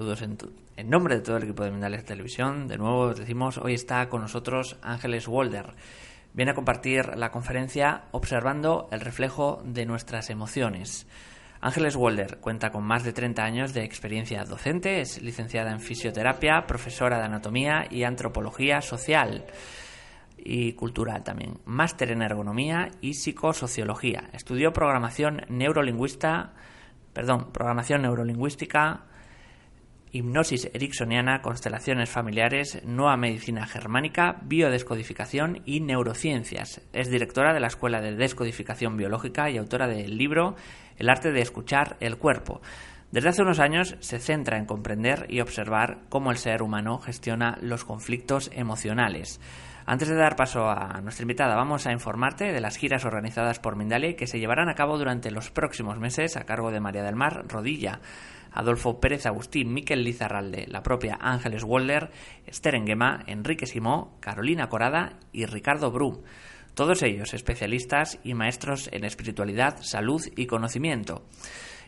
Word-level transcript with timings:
En, 0.00 0.88
nombre 0.88 1.16
de 1.16 1.20
todo 1.20 1.36
el 1.36 1.42
equipo 1.42 1.62
de 1.62 1.70
Mindales 1.70 2.06
Televisión. 2.06 2.68
De 2.68 2.78
nuevo 2.78 3.12
decimos, 3.12 3.58
hoy 3.58 3.74
está 3.74 4.08
con 4.08 4.22
nosotros 4.22 4.78
Ángeles 4.80 5.28
Walder. 5.28 5.74
Viene 6.32 6.52
a 6.52 6.54
compartir 6.54 7.18
la 7.18 7.30
conferencia 7.30 8.04
Observando 8.10 8.88
el 8.92 9.02
reflejo 9.02 9.60
de 9.62 9.84
nuestras 9.84 10.30
emociones. 10.30 11.06
Ángeles 11.60 11.96
Walder 11.96 12.38
cuenta 12.38 12.70
con 12.70 12.82
más 12.82 13.04
de 13.04 13.12
30 13.12 13.44
años 13.44 13.74
de 13.74 13.84
experiencia 13.84 14.42
docente, 14.44 15.02
es 15.02 15.20
licenciada 15.20 15.70
en 15.70 15.80
fisioterapia, 15.80 16.64
profesora 16.66 17.18
de 17.18 17.24
anatomía 17.24 17.86
y 17.90 18.04
antropología 18.04 18.80
social 18.80 19.44
y 20.38 20.72
cultural 20.72 21.24
también. 21.24 21.58
Máster 21.66 22.10
en 22.10 22.22
ergonomía 22.22 22.88
y 23.02 23.12
psicosociología. 23.12 24.30
Estudió 24.32 24.72
programación 24.72 25.42
neurolingüista, 25.50 26.54
perdón, 27.12 27.52
programación 27.52 28.00
neurolingüística, 28.00 29.04
hipnosis 30.12 30.70
ericksoniana, 30.72 31.42
constelaciones 31.42 32.10
familiares, 32.10 32.82
nueva 32.84 33.16
medicina 33.16 33.66
germánica, 33.66 34.40
biodescodificación 34.42 35.62
y 35.64 35.80
neurociencias. 35.80 36.80
Es 36.92 37.10
directora 37.10 37.54
de 37.54 37.60
la 37.60 37.68
Escuela 37.68 38.00
de 38.00 38.16
Descodificación 38.16 38.96
Biológica 38.96 39.50
y 39.50 39.58
autora 39.58 39.86
del 39.86 40.16
libro 40.16 40.56
El 40.96 41.08
arte 41.08 41.32
de 41.32 41.40
escuchar 41.40 41.96
el 42.00 42.16
cuerpo. 42.16 42.60
Desde 43.12 43.28
hace 43.28 43.42
unos 43.42 43.58
años 43.58 43.96
se 44.00 44.20
centra 44.20 44.56
en 44.56 44.66
comprender 44.66 45.26
y 45.28 45.40
observar 45.40 46.02
cómo 46.08 46.30
el 46.30 46.36
ser 46.36 46.62
humano 46.62 46.98
gestiona 46.98 47.58
los 47.60 47.84
conflictos 47.84 48.50
emocionales. 48.54 49.40
Antes 49.90 50.06
de 50.06 50.14
dar 50.14 50.36
paso 50.36 50.70
a 50.70 51.00
nuestra 51.00 51.24
invitada, 51.24 51.56
vamos 51.56 51.84
a 51.84 51.90
informarte 51.90 52.52
de 52.52 52.60
las 52.60 52.76
giras 52.76 53.04
organizadas 53.04 53.58
por 53.58 53.74
Mindalia 53.74 54.10
y 54.10 54.14
que 54.14 54.28
se 54.28 54.38
llevarán 54.38 54.68
a 54.68 54.76
cabo 54.76 54.96
durante 54.96 55.32
los 55.32 55.50
próximos 55.50 55.98
meses 55.98 56.36
a 56.36 56.44
cargo 56.44 56.70
de 56.70 56.78
María 56.78 57.02
del 57.02 57.16
Mar 57.16 57.44
Rodilla. 57.48 57.98
Adolfo 58.52 59.00
Pérez 59.00 59.26
Agustín, 59.26 59.74
Miquel 59.74 60.04
Lizarralde, 60.04 60.66
la 60.68 60.84
propia 60.84 61.18
Ángeles 61.20 61.64
Walder, 61.64 62.12
Esther 62.46 62.76
Enguema, 62.76 63.24
Enrique 63.26 63.66
Simó, 63.66 64.16
Carolina 64.20 64.68
Corada 64.68 65.14
y 65.32 65.46
Ricardo 65.46 65.90
Bru. 65.90 66.22
Todos 66.74 67.02
ellos 67.02 67.34
especialistas 67.34 68.20
y 68.22 68.34
maestros 68.34 68.88
en 68.92 69.04
espiritualidad, 69.04 69.78
salud 69.80 70.22
y 70.36 70.46
conocimiento. 70.46 71.24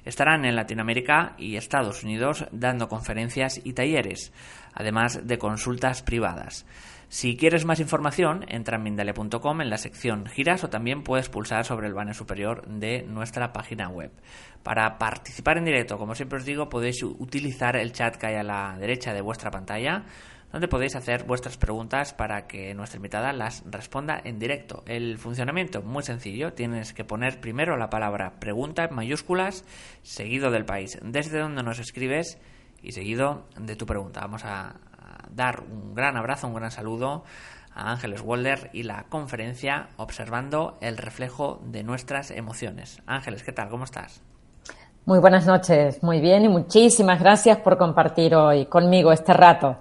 Estarán 0.05 0.45
en 0.45 0.57
Latinoamérica 0.57 1.37
y 1.39 1.55
Estados 1.55 2.03
Unidos 2.03 2.47
dando 2.51 2.89
conferencias 2.89 3.61
y 3.62 3.75
talleres, 3.75 4.33
además 4.75 5.25
de 5.25 5.39
consultas 5.39 6.03
privadas. 6.03 6.67
Si 7.12 7.37
quieres 7.37 7.67
más 7.67 7.78
información, 7.78 8.47
entra 8.49 8.78
en 8.78 8.84
mindale.com 8.84 9.61
en 9.61 9.69
la 9.69 9.77
sección 9.77 10.25
giras 10.25 10.65
o 10.65 10.71
también 10.71 11.03
puedes 11.03 11.28
pulsar 11.28 11.67
sobre 11.67 11.87
el 11.87 11.93
banner 11.93 12.15
superior 12.15 12.67
de 12.67 13.03
nuestra 13.03 13.53
página 13.53 13.91
web. 13.91 14.11
Para 14.62 14.97
participar 14.97 15.59
en 15.59 15.67
directo, 15.67 15.99
como 15.99 16.15
siempre 16.15 16.39
os 16.39 16.47
digo, 16.47 16.71
podéis 16.71 17.03
utilizar 17.03 17.77
el 17.77 17.93
chat 17.93 18.17
que 18.17 18.28
hay 18.28 18.37
a 18.37 18.43
la 18.43 18.78
derecha 18.78 19.12
de 19.12 19.21
vuestra 19.21 19.50
pantalla, 19.50 20.06
donde 20.53 20.69
podéis 20.69 20.97
hacer 20.97 21.25
vuestras 21.25 21.59
preguntas 21.59 22.15
para 22.15 22.47
que 22.47 22.73
nuestra 22.73 22.97
invitada 22.97 23.34
las 23.34 23.62
responda 23.71 24.19
en 24.25 24.39
directo. 24.39 24.83
El 24.87 25.19
funcionamiento 25.19 25.83
muy 25.83 26.05
sencillo, 26.05 26.55
tienes 26.55 26.94
que 26.94 27.05
poner 27.05 27.43
primero 27.43 27.77
la 27.77 27.91
palabra 27.91 28.41
pregunta 28.41 28.87
en 28.87 28.94
mayúsculas, 28.94 29.67
seguido 30.00 30.50
del 30.50 30.65
país 30.65 30.99
desde 31.03 31.41
donde 31.41 31.62
nos 31.62 31.79
escribes 31.79 32.39
y 32.83 32.93
seguido 32.93 33.47
de 33.61 33.77
tu 33.77 33.84
pregunta. 33.84 34.23
Vamos 34.23 34.47
a 34.47 34.81
dar 35.34 35.60
un 35.60 35.94
gran 35.94 36.16
abrazo, 36.16 36.47
un 36.47 36.54
gran 36.54 36.70
saludo 36.70 37.25
a 37.75 37.91
Ángeles 37.91 38.20
Walder 38.20 38.70
y 38.72 38.82
la 38.82 39.04
conferencia 39.09 39.88
Observando 39.97 40.76
el 40.81 40.97
reflejo 40.97 41.60
de 41.65 41.82
nuestras 41.82 42.31
emociones. 42.31 43.03
Ángeles, 43.06 43.43
¿qué 43.43 43.53
tal? 43.53 43.69
¿Cómo 43.69 43.84
estás? 43.84 44.22
Muy 45.04 45.19
buenas 45.19 45.47
noches, 45.47 46.03
muy 46.03 46.20
bien 46.20 46.44
y 46.44 46.48
muchísimas 46.48 47.20
gracias 47.20 47.59
por 47.59 47.76
compartir 47.76 48.34
hoy 48.34 48.66
conmigo 48.66 49.10
este 49.12 49.32
rato 49.32 49.78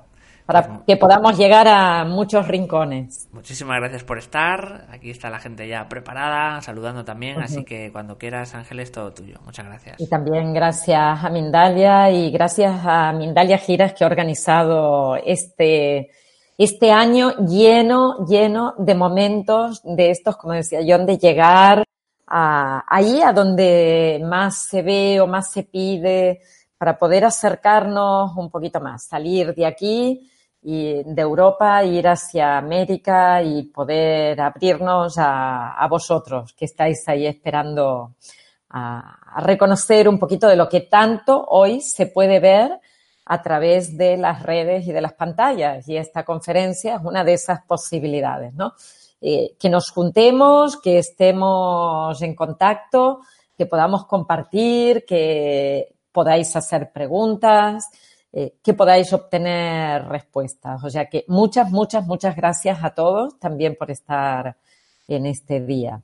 para 0.51 0.84
que 0.85 0.97
podamos 0.97 1.38
llegar 1.38 1.67
a 1.67 2.03
muchos 2.03 2.47
rincones. 2.47 3.29
Muchísimas 3.31 3.79
gracias 3.79 4.03
por 4.03 4.17
estar. 4.17 4.85
Aquí 4.91 5.09
está 5.09 5.29
la 5.29 5.39
gente 5.39 5.67
ya 5.67 5.88
preparada, 5.88 6.62
saludando 6.62 7.06
también, 7.06 7.38
uh 7.38 7.39
-huh. 7.39 7.45
así 7.45 7.63
que 7.63 7.91
cuando 7.91 8.17
quieras, 8.17 8.53
Ángeles, 8.53 8.91
todo 8.91 9.13
tuyo. 9.13 9.38
Muchas 9.45 9.66
gracias. 9.66 9.95
Y 10.00 10.07
también 10.09 10.53
gracias 10.53 11.23
a 11.23 11.29
Mindalia 11.29 12.12
y 12.12 12.31
gracias 12.31 12.81
a 12.85 13.13
Mindalia 13.13 13.57
Giras 13.57 13.94
que 13.94 14.03
ha 14.03 14.07
organizado 14.07 15.16
este, 15.16 16.12
este 16.57 16.91
año 16.91 17.31
lleno, 17.47 18.25
lleno 18.25 18.73
de 18.78 18.95
momentos 18.95 19.81
de 19.83 20.12
estos, 20.12 20.35
como 20.35 20.53
decía 20.53 20.79
John, 20.85 21.06
de 21.06 21.18
llegar 21.18 21.85
a, 22.28 22.83
ahí 22.88 23.22
a 23.22 23.31
donde 23.31 24.22
más 24.25 24.68
se 24.69 24.81
ve 24.81 25.22
o 25.22 25.28
más 25.28 25.51
se 25.51 25.63
pide 25.63 26.41
para 26.78 26.97
poder 26.97 27.25
acercarnos 27.25 28.35
un 28.35 28.50
poquito 28.50 28.81
más, 28.81 29.06
salir 29.06 29.53
de 29.53 29.66
aquí 29.66 30.31
y 30.62 31.04
de 31.04 31.22
Europa, 31.22 31.84
ir 31.84 32.08
hacia 32.08 32.58
América 32.58 33.42
y 33.42 33.64
poder 33.64 34.40
abrirnos 34.42 35.16
a, 35.18 35.88
vosotros 35.90 36.54
que 36.54 36.66
estáis 36.66 37.08
ahí 37.08 37.26
esperando 37.26 38.16
a, 38.70 39.38
a, 39.38 39.42
reconocer 39.42 40.08
un 40.08 40.20
poquito 40.20 40.48
de 40.48 40.56
lo 40.56 40.70
que 40.70 40.82
tanto 40.82 41.44
hoy 41.50 41.82
se 41.82 42.06
puede 42.06 42.40
ver 42.40 42.80
a 43.26 43.42
través 43.42 43.98
de 43.98 44.18
las 44.18 44.44
redes 44.44 44.88
y 44.88 44.92
de 44.92 45.02
las 45.02 45.14
pantallas. 45.14 45.88
Y 45.88 45.98
esta 45.98 46.24
conferencia 46.24 46.96
es 46.96 47.02
una 47.04 47.24
de 47.24 47.34
esas 47.34 47.62
posibilidades, 47.66 48.54
¿no? 48.54 48.74
Eh, 49.24 49.56
que 49.60 49.70
nos 49.70 49.92
juntemos, 49.92 50.82
que 50.82 50.98
estemos 50.98 52.20
en 52.24 52.36
contacto, 52.36 53.20
que 53.56 53.68
podamos 53.68 54.08
compartir, 54.08 55.06
que 55.06 55.94
podáis 56.12 56.56
hacer 56.56 56.92
preguntas, 56.92 57.86
eh, 58.34 58.56
que 58.64 58.74
podáis 58.74 59.12
obtener 59.14 60.08
respuestas. 60.08 60.84
O 60.84 60.90
sea 60.90 61.09
que 61.09 61.25
muchas, 61.28 61.69
muchas, 61.69 62.06
muchas 62.06 62.36
gracias 62.36 62.84
a 62.84 62.92
todos 62.92 63.38
también 63.40 63.75
por 63.78 63.92
estar 63.92 64.58
en 65.08 65.25
este 65.25 65.59
día. 65.59 66.02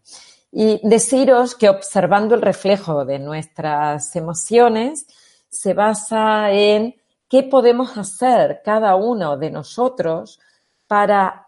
Y 0.51 0.79
deciros 0.87 1.55
que 1.55 1.69
observando 1.69 2.35
el 2.35 2.41
reflejo 2.41 3.05
de 3.05 3.19
nuestras 3.19 4.15
emociones 4.15 5.07
se 5.49 5.73
basa 5.73 6.51
en 6.51 6.95
qué 7.29 7.43
podemos 7.43 7.97
hacer 7.97 8.61
cada 8.63 8.95
uno 8.95 9.37
de 9.37 9.51
nosotros 9.51 10.39
para 10.87 11.46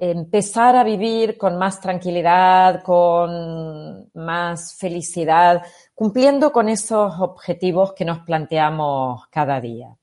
empezar 0.00 0.74
a 0.74 0.84
vivir 0.84 1.36
con 1.36 1.58
más 1.58 1.80
tranquilidad, 1.80 2.82
con 2.82 4.10
más 4.14 4.74
felicidad, 4.74 5.62
cumpliendo 5.94 6.50
con 6.50 6.68
esos 6.68 7.12
objetivos 7.20 7.92
que 7.92 8.04
nos 8.04 8.20
planteamos 8.20 9.26
cada 9.28 9.60
día. 9.60 9.94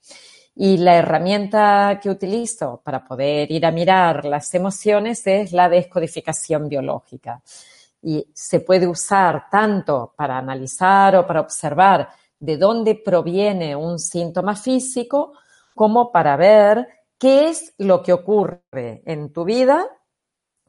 Y 0.55 0.77
la 0.77 0.95
herramienta 0.95 1.99
que 2.01 2.09
utilizo 2.09 2.81
para 2.83 3.03
poder 3.03 3.51
ir 3.51 3.65
a 3.65 3.71
mirar 3.71 4.25
las 4.25 4.53
emociones 4.53 5.25
es 5.25 5.53
la 5.53 5.69
descodificación 5.69 6.67
biológica. 6.67 7.41
Y 8.01 8.27
se 8.33 8.59
puede 8.59 8.87
usar 8.87 9.49
tanto 9.49 10.13
para 10.15 10.37
analizar 10.37 11.15
o 11.15 11.25
para 11.25 11.41
observar 11.41 12.09
de 12.39 12.57
dónde 12.57 12.95
proviene 12.95 13.75
un 13.75 13.99
síntoma 13.99 14.55
físico, 14.55 15.33
como 15.73 16.11
para 16.11 16.35
ver 16.35 16.87
qué 17.19 17.49
es 17.49 17.73
lo 17.77 18.01
que 18.01 18.13
ocurre 18.13 19.03
en 19.05 19.31
tu 19.31 19.43
vida 19.43 19.85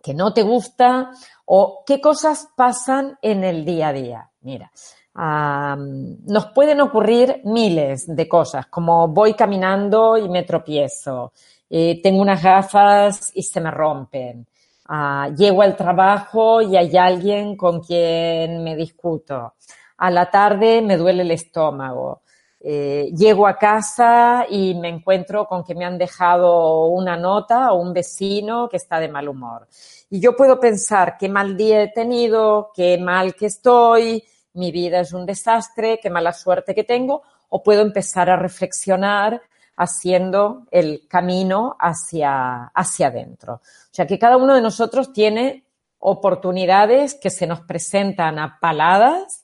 que 0.02 0.14
no 0.14 0.32
te 0.32 0.42
gusta 0.42 1.10
o 1.44 1.82
qué 1.86 2.00
cosas 2.00 2.48
pasan 2.56 3.18
en 3.22 3.44
el 3.44 3.64
día 3.64 3.88
a 3.88 3.92
día. 3.92 4.30
Mira, 4.42 4.70
nos 5.14 6.46
pueden 6.54 6.80
ocurrir 6.80 7.42
miles 7.44 8.06
de 8.06 8.28
cosas, 8.28 8.66
como 8.66 9.08
voy 9.08 9.34
caminando 9.34 10.16
y 10.16 10.28
me 10.28 10.44
tropiezo, 10.44 11.32
eh, 11.68 12.00
tengo 12.02 12.22
unas 12.22 12.42
gafas 12.42 13.30
y 13.34 13.42
se 13.42 13.60
me 13.60 13.70
rompen, 13.70 14.46
ah, 14.86 15.28
llego 15.36 15.62
al 15.62 15.76
trabajo 15.76 16.62
y 16.62 16.76
hay 16.76 16.96
alguien 16.96 17.56
con 17.56 17.80
quien 17.80 18.62
me 18.64 18.76
discuto, 18.76 19.54
a 19.98 20.10
la 20.10 20.30
tarde 20.30 20.80
me 20.80 20.96
duele 20.96 21.22
el 21.22 21.32
estómago, 21.32 22.22
eh, 22.62 23.10
llego 23.16 23.46
a 23.46 23.56
casa 23.56 24.44
y 24.48 24.74
me 24.74 24.88
encuentro 24.88 25.46
con 25.46 25.64
que 25.64 25.74
me 25.74 25.86
han 25.86 25.96
dejado 25.96 26.88
una 26.88 27.16
nota 27.16 27.72
o 27.72 27.80
un 27.80 27.94
vecino 27.94 28.68
que 28.68 28.76
está 28.76 29.00
de 29.00 29.08
mal 29.08 29.28
humor. 29.28 29.66
Y 30.10 30.20
yo 30.20 30.36
puedo 30.36 30.60
pensar 30.60 31.16
qué 31.18 31.28
mal 31.28 31.56
día 31.56 31.82
he 31.82 31.88
tenido, 31.88 32.70
qué 32.74 32.98
mal 32.98 33.34
que 33.34 33.46
estoy, 33.46 34.22
mi 34.52 34.72
vida 34.72 35.00
es 35.00 35.12
un 35.14 35.24
desastre, 35.24 36.00
qué 36.02 36.10
mala 36.10 36.34
suerte 36.34 36.74
que 36.74 36.84
tengo, 36.84 37.22
o 37.48 37.62
puedo 37.62 37.80
empezar 37.80 38.28
a 38.28 38.36
reflexionar 38.36 39.40
haciendo 39.76 40.66
el 40.70 41.08
camino 41.08 41.76
hacia, 41.78 42.64
hacia 42.74 43.06
adentro. 43.06 43.54
O 43.54 43.90
sea 43.90 44.06
que 44.06 44.18
cada 44.18 44.36
uno 44.36 44.54
de 44.54 44.60
nosotros 44.60 45.14
tiene 45.14 45.64
oportunidades 45.98 47.14
que 47.14 47.30
se 47.30 47.46
nos 47.46 47.60
presentan 47.62 48.38
a 48.38 48.58
paladas 48.60 49.39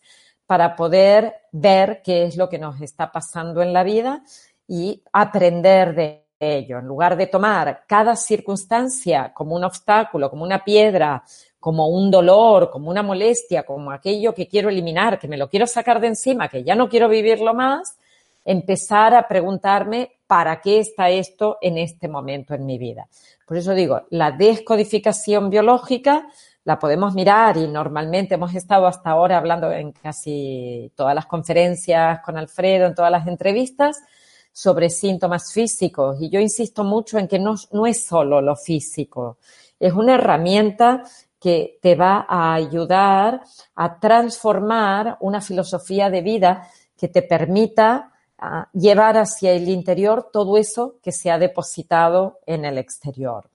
para 0.47 0.77
poder 0.77 1.35
ver 1.53 2.03
qué 2.03 2.25
es 2.25 2.37
lo 2.37 2.49
que 2.49 2.59
nos 2.59 2.81
está 2.81 3.11
pasando 3.11 3.63
en 3.63 3.73
la 3.73 3.83
vida 3.83 4.23
y 4.69 5.03
aprender 5.13 5.95
de 5.95 6.27
ello. 6.39 6.79
En 6.79 6.87
lugar 6.87 7.17
de 7.17 7.27
tomar 7.27 7.85
cada 7.87 8.17
circunstancia 8.17 9.33
como 9.35 9.57
un 9.57 9.65
obstáculo, 9.65 10.31
como 10.31 10.45
una 10.45 10.63
piedra, 10.63 11.23
como 11.59 11.89
un 11.89 12.11
dolor, 12.11 12.71
como 12.71 12.91
una 12.91 13.03
molestia, 13.03 13.65
como 13.65 13.91
aquello 13.91 14.35
que 14.35 14.47
quiero 14.47 14.69
eliminar, 14.69 15.19
que 15.19 15.29
me 15.29 15.37
lo 15.37 15.49
quiero 15.49 15.67
sacar 15.67 16.01
de 16.01 16.09
encima, 16.09 16.49
que 16.49 16.63
ya 16.63 16.75
no 16.75 16.89
quiero 16.89 17.09
vivirlo 17.09 17.55
más, 17.55 17.97
empezar 18.45 19.15
a 19.15 19.27
preguntarme 19.27 20.13
para 20.27 20.61
qué 20.61 20.79
está 20.79 21.11
esto 21.11 21.59
en 21.61 21.79
este 21.79 22.07
momento 22.07 22.55
en 22.55 22.65
mi 22.65 22.79
vida. 22.79 23.09
Por 23.47 23.57
eso 23.57 23.75
digo, 23.75 24.03
la 24.11 24.31
descodificación 24.31 25.51
biológica 25.51 26.29
la 26.67 26.81
podemos 26.81 27.15
mirar 27.15 27.57
y 27.57 27.69
normalmente 27.69 28.35
hemos 28.35 28.53
estado 28.53 28.89
hasta 28.89 29.11
ahora 29.11 29.39
hablando 29.39 29.71
en 29.71 29.93
casi 29.93 30.91
todas 30.97 31.15
las 31.15 31.27
conferencias 31.27 32.19
con 32.25 32.37
Alfredo, 32.37 32.87
en 32.87 32.95
todas 32.95 33.13
las 33.13 33.29
entrevistas, 33.29 34.03
sobre 34.51 34.91
síntomas 34.91 35.53
físicos. 35.53 36.21
Y 36.21 36.29
yo 36.29 36.41
insisto 36.41 36.83
mucho 36.83 37.19
en 37.19 37.29
que 37.29 37.39
no, 37.39 37.55
no 37.71 37.87
es 37.87 38.05
solo 38.05 38.41
lo 38.41 38.57
físico, 38.57 39.39
es 39.79 39.93
una 39.93 40.17
herramienta 40.17 41.05
que 41.39 41.79
te 41.81 41.95
va 41.95 42.27
a 42.29 42.55
ayudar 42.55 43.43
a 43.77 44.01
transformar 44.01 45.19
una 45.21 45.41
filosofía 45.41 46.11
de 46.11 46.23
vida 46.23 46.69
que 46.97 47.07
te 47.07 47.23
permita 47.23 48.13
ah, 48.39 48.69
llevar 48.73 49.19
hacia 49.19 49.53
el 49.53 49.69
interior 49.69 50.31
todo 50.33 50.57
eso 50.57 50.97
que 51.01 51.13
se 51.13 51.31
ha 51.31 51.39
depositado 51.39 52.41
en 52.45 52.65
el 52.65 52.77
exterior. 52.77 53.51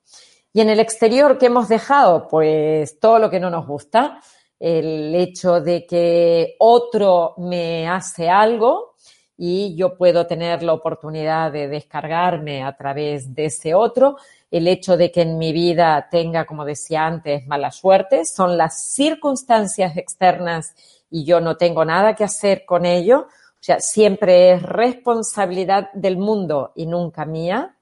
Y 0.54 0.60
en 0.60 0.70
el 0.70 0.82
exterior, 0.82 1.38
¿qué 1.38 1.46
hemos 1.46 1.70
dejado? 1.70 2.28
Pues 2.28 3.00
todo 3.00 3.20
lo 3.20 3.30
que 3.30 3.40
no 3.40 3.50
nos 3.50 3.66
gusta. 3.66 4.20
El 4.60 5.16
hecho 5.16 5.62
de 5.62 5.86
que 5.86 6.56
otro 6.60 7.36
me 7.38 7.88
hace 7.88 8.30
algo 8.30 8.96
y 9.38 9.76
yo 9.76 9.98
puedo 9.98 10.28
tener 10.28 10.62
la 10.62 10.74
oportunidad 10.74 11.54
de 11.54 11.70
descargarme 11.70 12.64
a 12.64 12.76
través 12.76 13.34
de 13.34 13.46
ese 13.46 13.74
otro. 13.74 14.18
El 14.52 14.68
hecho 14.68 14.98
de 14.98 15.10
que 15.10 15.22
en 15.22 15.38
mi 15.38 15.54
vida 15.54 16.10
tenga, 16.12 16.46
como 16.46 16.66
decía 16.66 17.06
antes, 17.06 17.48
mala 17.48 17.72
suerte, 17.72 18.26
son 18.26 18.58
las 18.58 18.92
circunstancias 18.94 19.96
externas 19.96 20.76
y 21.10 21.24
yo 21.24 21.40
no 21.40 21.56
tengo 21.56 21.86
nada 21.86 22.14
que 22.14 22.26
hacer 22.26 22.66
con 22.66 22.86
ello. 22.86 23.28
O 23.30 23.64
sea, 23.64 23.80
siempre 23.80 24.52
es 24.52 24.64
responsabilidad 24.64 25.92
del 25.94 26.18
mundo 26.18 26.74
y 26.76 26.88
nunca 26.88 27.26
mía 27.26 27.78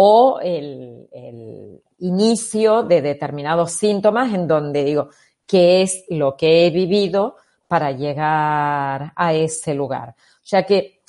o 0.00 0.38
el, 0.40 1.82
inicio 1.98 2.84
de 2.84 3.02
determinados 3.02 3.72
síntomas 3.72 4.32
en 4.32 4.46
donde 4.46 4.84
digo, 4.84 5.08
¿qué 5.44 5.82
es 5.82 6.04
lo 6.10 6.36
que 6.36 6.64
he 6.64 6.70
vivido 6.70 7.34
para 7.66 7.90
llegar 7.90 9.12
a 9.16 9.34
ese 9.34 9.74
lugar? 9.74 10.10
O 10.10 10.46
sea 10.46 10.62
que 10.62 11.00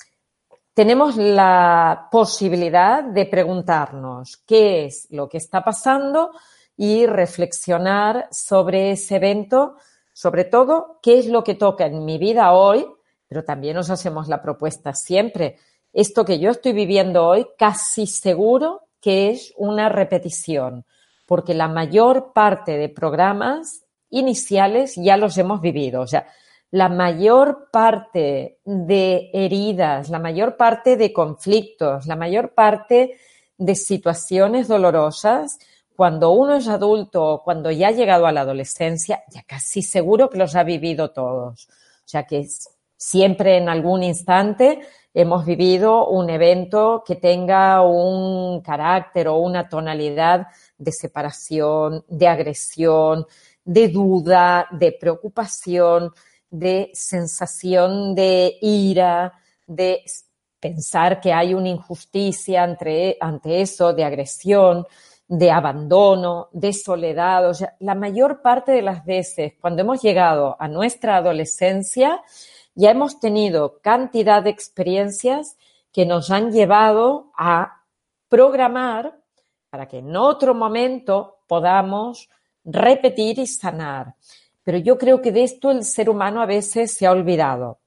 tenemos 0.73 1.17
la 1.17 2.07
posibilidad 2.11 3.03
de 3.03 3.27
preguntarnos 3.27 4.37
qué 4.37 4.85
es 4.85 5.05
lo 5.11 5.29
que 5.29 5.37
está 5.37 5.63
pasando 5.63 6.31
y 6.75 7.05
reflexionar 7.05 8.27
sobre 8.31 8.89
ese 8.93 9.17
evento, 9.17 9.75
sobre 10.13 10.45
todo 10.45 10.97
qué 11.03 11.19
es 11.19 11.27
lo 11.27 11.43
que 11.43 11.53
toca 11.53 11.85
en 11.85 12.05
mi 12.05 12.17
vida 12.17 12.53
hoy, 12.53 12.87
pero 13.27 13.43
también 13.43 13.75
nos 13.75 13.91
hacemos 13.91 14.27
la 14.27 14.41
propuesta 14.41 14.95
siempre, 14.95 15.57
esto 15.93 16.25
que 16.25 16.39
yo 16.39 16.51
estoy 16.51 16.73
viviendo 16.73 17.25
hoy 17.25 17.47
casi 17.57 18.07
seguro 18.07 18.83
que 19.01 19.29
es 19.29 19.53
una 19.57 19.89
repetición, 19.89 20.85
porque 21.25 21.53
la 21.53 21.67
mayor 21.67 22.31
parte 22.33 22.77
de 22.77 22.89
programas 22.89 23.85
iniciales 24.09 24.95
ya 24.95 25.17
los 25.17 25.37
hemos 25.37 25.61
vivido. 25.61 26.01
O 26.01 26.07
sea, 26.07 26.27
la 26.71 26.89
mayor 26.89 27.69
parte 27.71 28.59
de 28.63 29.29
heridas, 29.33 30.09
la 30.09 30.19
mayor 30.19 30.57
parte 30.57 30.97
de 30.97 31.11
conflictos, 31.13 32.05
la 32.05 32.15
mayor 32.15 32.53
parte 32.53 33.17
de 33.57 33.75
situaciones 33.75 34.67
dolorosas, 34.67 35.59
cuando 35.95 36.31
uno 36.31 36.55
es 36.55 36.67
adulto 36.67 37.25
o 37.25 37.43
cuando 37.43 37.71
ya 37.71 37.89
ha 37.89 37.91
llegado 37.91 38.25
a 38.25 38.31
la 38.31 38.41
adolescencia, 38.41 39.23
ya 39.29 39.43
casi 39.43 39.81
seguro 39.81 40.29
que 40.29 40.37
los 40.37 40.55
ha 40.55 40.63
vivido 40.63 41.11
todos. 41.11 41.67
O 41.67 42.07
sea 42.07 42.23
que 42.23 42.47
siempre 42.95 43.57
en 43.57 43.67
algún 43.67 44.03
instante 44.03 44.79
hemos 45.13 45.45
vivido 45.45 46.07
un 46.07 46.29
evento 46.29 47.03
que 47.05 47.15
tenga 47.15 47.81
un 47.81 48.61
carácter 48.61 49.27
o 49.27 49.37
una 49.37 49.67
tonalidad 49.67 50.47
de 50.77 50.91
separación, 50.91 52.05
de 52.07 52.27
agresión, 52.27 53.25
de 53.63 53.87
duda, 53.87 54.67
de 54.71 54.91
preocupación, 54.91 56.11
de 56.49 56.89
sensación 56.93 58.15
de 58.15 58.57
ira, 58.61 59.33
de 59.67 60.03
pensar 60.59 61.21
que 61.21 61.31
hay 61.31 61.53
una 61.53 61.69
injusticia 61.69 62.63
ante, 62.63 63.17
eso, 63.61 63.93
de 63.93 64.03
agresión, 64.03 64.85
de 65.27 65.51
abandono, 65.51 66.49
de 66.51 66.73
soledad. 66.73 67.47
O 67.49 67.53
sea, 67.53 67.75
la 67.79 67.95
mayor 67.95 68.41
parte 68.41 68.71
de 68.71 68.81
las 68.81 69.05
veces, 69.05 69.53
cuando 69.61 69.81
hemos 69.81 70.01
llegado 70.01 70.55
a 70.59 70.67
nuestra 70.67 71.17
adolescencia, 71.17 72.21
ya 72.75 72.91
hemos 72.91 73.19
tenido 73.19 73.79
cantidad 73.81 74.43
de 74.43 74.49
experiencias 74.49 75.57
que 75.91 76.05
nos 76.05 76.31
han 76.31 76.51
llevado 76.51 77.31
a 77.37 77.83
programar 78.27 79.19
para 79.69 79.87
que 79.87 79.99
en 79.99 80.15
otro 80.15 80.53
momento 80.53 81.39
podamos 81.47 82.29
repetir 82.63 83.39
y 83.39 83.47
sanar. 83.47 84.15
Pero 84.63 84.77
yo 84.77 84.97
creo 84.97 85.21
que 85.21 85.31
de 85.31 85.43
esto 85.43 85.71
el 85.71 85.83
ser 85.83 86.09
humano 86.09 86.41
a 86.41 86.45
veces 86.45 86.93
se 86.93 87.07
ha 87.07 87.11
olvidado. 87.11 87.79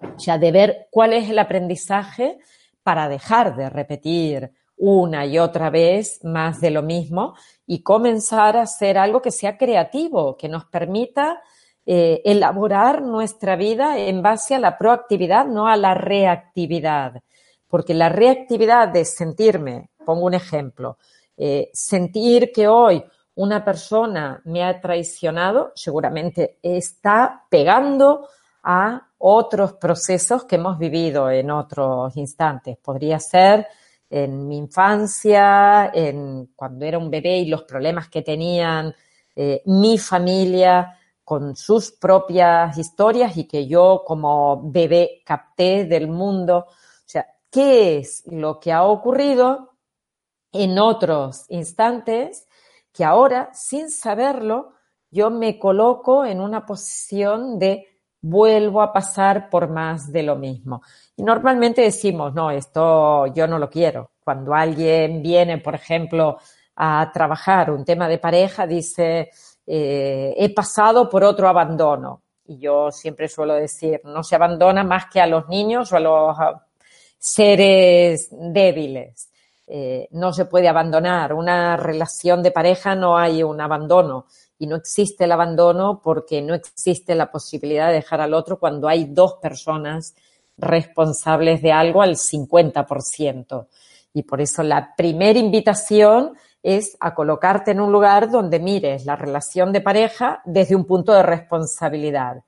O 0.00 0.18
sea, 0.18 0.38
de 0.38 0.52
ver 0.52 0.88
cuál 0.90 1.12
es 1.12 1.28
el 1.28 1.38
aprendizaje 1.38 2.38
para 2.82 3.08
dejar 3.08 3.56
de 3.56 3.68
repetir 3.68 4.52
una 4.76 5.26
y 5.26 5.38
otra 5.38 5.70
vez 5.70 6.20
más 6.22 6.60
de 6.60 6.70
lo 6.70 6.82
mismo 6.82 7.34
y 7.66 7.82
comenzar 7.82 8.56
a 8.56 8.62
hacer 8.62 8.96
algo 8.96 9.20
que 9.20 9.32
sea 9.32 9.58
creativo, 9.58 10.36
que 10.36 10.48
nos 10.48 10.64
permita 10.66 11.42
eh, 11.90 12.20
elaborar 12.22 13.00
nuestra 13.00 13.56
vida 13.56 13.96
en 13.96 14.20
base 14.20 14.54
a 14.54 14.58
la 14.58 14.76
proactividad, 14.76 15.46
no 15.46 15.68
a 15.68 15.74
la 15.74 15.94
reactividad. 15.94 17.22
Porque 17.66 17.94
la 17.94 18.10
reactividad 18.10 18.88
de 18.88 19.06
sentirme, 19.06 19.88
pongo 20.04 20.26
un 20.26 20.34
ejemplo, 20.34 20.98
eh, 21.34 21.70
sentir 21.72 22.52
que 22.52 22.68
hoy 22.68 23.02
una 23.36 23.64
persona 23.64 24.38
me 24.44 24.62
ha 24.62 24.78
traicionado, 24.78 25.72
seguramente 25.74 26.58
está 26.62 27.46
pegando 27.48 28.28
a 28.64 29.08
otros 29.16 29.72
procesos 29.72 30.44
que 30.44 30.56
hemos 30.56 30.78
vivido 30.78 31.30
en 31.30 31.50
otros 31.50 32.14
instantes. 32.18 32.76
Podría 32.76 33.18
ser 33.18 33.66
en 34.10 34.46
mi 34.46 34.58
infancia, 34.58 35.90
en 35.94 36.50
cuando 36.54 36.84
era 36.84 36.98
un 36.98 37.10
bebé 37.10 37.38
y 37.38 37.48
los 37.48 37.62
problemas 37.62 38.10
que 38.10 38.20
tenían 38.20 38.94
eh, 39.34 39.62
mi 39.64 39.96
familia, 39.96 40.97
con 41.28 41.54
sus 41.56 41.92
propias 41.92 42.78
historias 42.78 43.36
y 43.36 43.46
que 43.46 43.66
yo 43.66 44.02
como 44.06 44.62
bebé 44.70 45.20
capté 45.26 45.84
del 45.84 46.08
mundo. 46.08 46.64
O 46.68 47.04
sea, 47.04 47.26
¿qué 47.50 47.98
es 47.98 48.22
lo 48.28 48.58
que 48.58 48.72
ha 48.72 48.84
ocurrido 48.84 49.74
en 50.50 50.78
otros 50.78 51.44
instantes 51.50 52.48
que 52.94 53.04
ahora, 53.04 53.50
sin 53.52 53.90
saberlo, 53.90 54.72
yo 55.10 55.28
me 55.28 55.58
coloco 55.58 56.24
en 56.24 56.40
una 56.40 56.64
posición 56.64 57.58
de 57.58 57.84
vuelvo 58.22 58.80
a 58.80 58.90
pasar 58.90 59.50
por 59.50 59.68
más 59.68 60.10
de 60.10 60.22
lo 60.22 60.34
mismo. 60.34 60.80
Y 61.14 61.22
normalmente 61.24 61.82
decimos, 61.82 62.32
no, 62.32 62.50
esto 62.50 63.26
yo 63.34 63.46
no 63.46 63.58
lo 63.58 63.68
quiero. 63.68 64.12
Cuando 64.24 64.54
alguien 64.54 65.20
viene, 65.20 65.58
por 65.58 65.74
ejemplo, 65.74 66.38
a 66.74 67.10
trabajar 67.12 67.70
un 67.70 67.84
tema 67.84 68.08
de 68.08 68.16
pareja, 68.16 68.66
dice, 68.66 69.30
eh, 69.70 70.34
he 70.38 70.54
pasado 70.54 71.10
por 71.10 71.22
otro 71.22 71.46
abandono. 71.46 72.22
y 72.46 72.58
yo 72.58 72.90
siempre 72.90 73.28
suelo 73.28 73.52
decir, 73.54 74.00
no 74.04 74.22
se 74.24 74.34
abandona 74.34 74.82
más 74.82 75.06
que 75.12 75.20
a 75.20 75.26
los 75.26 75.46
niños 75.48 75.92
o 75.92 75.96
a 75.96 76.00
los 76.00 76.36
seres 77.18 78.28
débiles. 78.30 79.28
Eh, 79.66 80.08
no 80.12 80.32
se 80.32 80.46
puede 80.46 80.68
abandonar. 80.68 81.34
Una 81.34 81.76
relación 81.76 82.42
de 82.42 82.50
pareja 82.50 82.94
no 82.94 83.18
hay 83.18 83.42
un 83.42 83.60
abandono 83.60 84.24
y 84.58 84.66
no 84.66 84.76
existe 84.76 85.24
el 85.24 85.32
abandono 85.32 86.00
porque 86.02 86.40
no 86.40 86.54
existe 86.54 87.14
la 87.14 87.30
posibilidad 87.30 87.88
de 87.88 87.94
dejar 87.94 88.22
al 88.22 88.32
otro 88.32 88.58
cuando 88.58 88.88
hay 88.88 89.04
dos 89.04 89.34
personas 89.34 90.14
responsables 90.56 91.60
de 91.60 91.72
algo 91.72 92.00
al 92.00 92.16
50%. 92.16 93.66
Y 94.14 94.22
por 94.22 94.40
eso 94.40 94.62
la 94.62 94.94
primera 94.96 95.38
invitación 95.38 96.32
es 96.62 96.96
a 97.00 97.14
colocarte 97.14 97.70
en 97.70 97.80
un 97.80 97.92
lugar 97.92 98.30
donde 98.30 98.58
mires 98.58 99.06
la 99.06 99.16
relación 99.16 99.72
de 99.72 99.80
pareja 99.80 100.42
desde 100.44 100.74
un 100.74 100.84
punto 100.84 101.12
de 101.12 101.22
responsabilidad. 101.22 102.42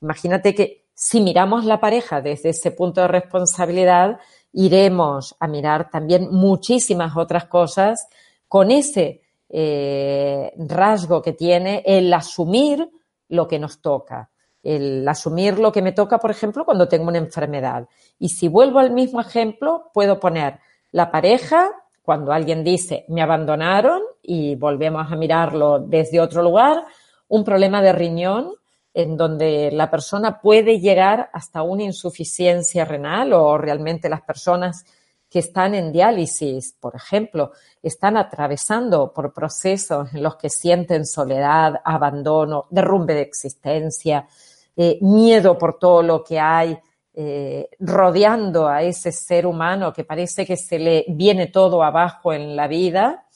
Imagínate 0.00 0.54
que 0.54 0.84
si 0.94 1.20
miramos 1.20 1.64
la 1.64 1.80
pareja 1.80 2.20
desde 2.20 2.50
ese 2.50 2.70
punto 2.70 3.00
de 3.00 3.08
responsabilidad, 3.08 4.18
iremos 4.52 5.34
a 5.40 5.48
mirar 5.48 5.90
también 5.90 6.28
muchísimas 6.30 7.16
otras 7.16 7.46
cosas 7.46 8.06
con 8.46 8.70
ese 8.70 9.22
eh, 9.48 10.52
rasgo 10.56 11.20
que 11.20 11.32
tiene 11.32 11.82
el 11.84 12.12
asumir 12.12 12.88
lo 13.28 13.48
que 13.48 13.58
nos 13.58 13.80
toca, 13.80 14.30
el 14.62 15.06
asumir 15.08 15.58
lo 15.58 15.72
que 15.72 15.82
me 15.82 15.92
toca, 15.92 16.18
por 16.18 16.30
ejemplo, 16.30 16.64
cuando 16.64 16.88
tengo 16.88 17.08
una 17.08 17.18
enfermedad. 17.18 17.88
Y 18.18 18.28
si 18.28 18.48
vuelvo 18.48 18.78
al 18.78 18.92
mismo 18.92 19.20
ejemplo, 19.20 19.90
puedo 19.92 20.20
poner 20.20 20.60
la 20.92 21.10
pareja, 21.10 21.70
cuando 22.04 22.32
alguien 22.32 22.62
dice 22.62 23.06
me 23.08 23.22
abandonaron 23.22 24.02
y 24.22 24.56
volvemos 24.56 25.10
a 25.10 25.16
mirarlo 25.16 25.78
desde 25.78 26.20
otro 26.20 26.42
lugar, 26.42 26.84
un 27.28 27.44
problema 27.44 27.80
de 27.80 27.92
riñón 27.92 28.52
en 28.92 29.16
donde 29.16 29.70
la 29.72 29.90
persona 29.90 30.40
puede 30.40 30.78
llegar 30.78 31.30
hasta 31.32 31.62
una 31.62 31.82
insuficiencia 31.82 32.84
renal 32.84 33.32
o 33.32 33.58
realmente 33.58 34.08
las 34.08 34.22
personas 34.22 34.84
que 35.28 35.40
están 35.40 35.74
en 35.74 35.90
diálisis, 35.90 36.76
por 36.78 36.94
ejemplo, 36.94 37.50
están 37.82 38.16
atravesando 38.16 39.12
por 39.12 39.32
procesos 39.32 40.14
en 40.14 40.22
los 40.22 40.36
que 40.36 40.48
sienten 40.48 41.04
soledad, 41.06 41.80
abandono, 41.84 42.66
derrumbe 42.70 43.14
de 43.14 43.22
existencia, 43.22 44.28
eh, 44.76 44.98
miedo 45.00 45.58
por 45.58 45.78
todo 45.78 46.02
lo 46.02 46.22
que 46.22 46.38
hay 46.38 46.78
eh, 47.14 47.68
rodeando 47.78 48.66
a 48.66 48.82
ese 48.82 49.12
ser 49.12 49.46
humano 49.46 49.92
que 49.92 50.02
parece 50.02 50.44
que 50.44 50.56
se 50.56 50.78
le 50.78 51.04
viene 51.08 51.46
todo 51.46 51.82
abajo 51.82 52.32
en 52.32 52.56
la 52.56 52.66
vida. 52.66 53.26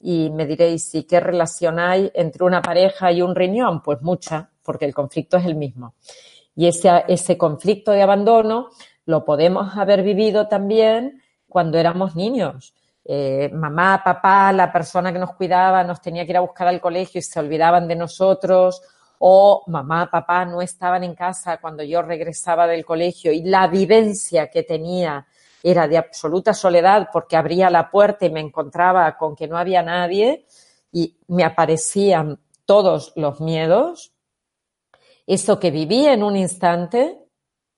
Y 0.00 0.30
me 0.30 0.46
diréis, 0.46 0.94
¿y 0.94 1.02
qué 1.02 1.18
relación 1.18 1.80
hay 1.80 2.10
entre 2.14 2.44
una 2.44 2.62
pareja 2.62 3.10
y 3.10 3.20
un 3.20 3.34
riñón? 3.34 3.82
Pues 3.82 4.00
mucha, 4.02 4.50
porque 4.62 4.84
el 4.84 4.94
conflicto 4.94 5.36
es 5.36 5.46
el 5.46 5.56
mismo. 5.56 5.94
Y 6.54 6.68
ese, 6.68 7.04
ese 7.08 7.36
conflicto 7.36 7.90
de 7.90 8.02
abandono 8.02 8.68
lo 9.04 9.24
podemos 9.24 9.76
haber 9.76 10.02
vivido 10.02 10.46
también 10.46 11.22
cuando 11.48 11.78
éramos 11.78 12.14
niños. 12.14 12.74
Eh, 13.04 13.48
mamá, 13.54 14.02
papá, 14.04 14.52
la 14.52 14.70
persona 14.70 15.12
que 15.12 15.18
nos 15.18 15.34
cuidaba 15.34 15.82
nos 15.82 16.00
tenía 16.02 16.26
que 16.26 16.32
ir 16.32 16.36
a 16.36 16.42
buscar 16.42 16.68
al 16.68 16.80
colegio 16.80 17.20
y 17.20 17.22
se 17.22 17.40
olvidaban 17.40 17.88
de 17.88 17.96
nosotros, 17.96 18.82
o 19.18 19.64
mamá, 19.66 20.08
papá 20.10 20.44
no 20.44 20.62
estaban 20.62 21.04
en 21.04 21.14
casa 21.14 21.58
cuando 21.58 21.82
yo 21.82 22.02
regresaba 22.02 22.66
del 22.66 22.84
colegio 22.84 23.32
y 23.32 23.42
la 23.42 23.66
vivencia 23.66 24.48
que 24.48 24.62
tenía 24.62 25.26
era 25.62 25.88
de 25.88 25.98
absoluta 25.98 26.54
soledad 26.54 27.08
porque 27.12 27.36
abría 27.36 27.70
la 27.70 27.90
puerta 27.90 28.26
y 28.26 28.30
me 28.30 28.40
encontraba 28.40 29.16
con 29.16 29.34
que 29.34 29.48
no 29.48 29.58
había 29.58 29.82
nadie 29.82 30.46
y 30.92 31.16
me 31.26 31.44
aparecían 31.44 32.38
todos 32.64 33.12
los 33.16 33.40
miedos. 33.40 34.12
Eso 35.26 35.58
que 35.58 35.70
viví 35.70 36.06
en 36.06 36.22
un 36.22 36.36
instante, 36.36 37.18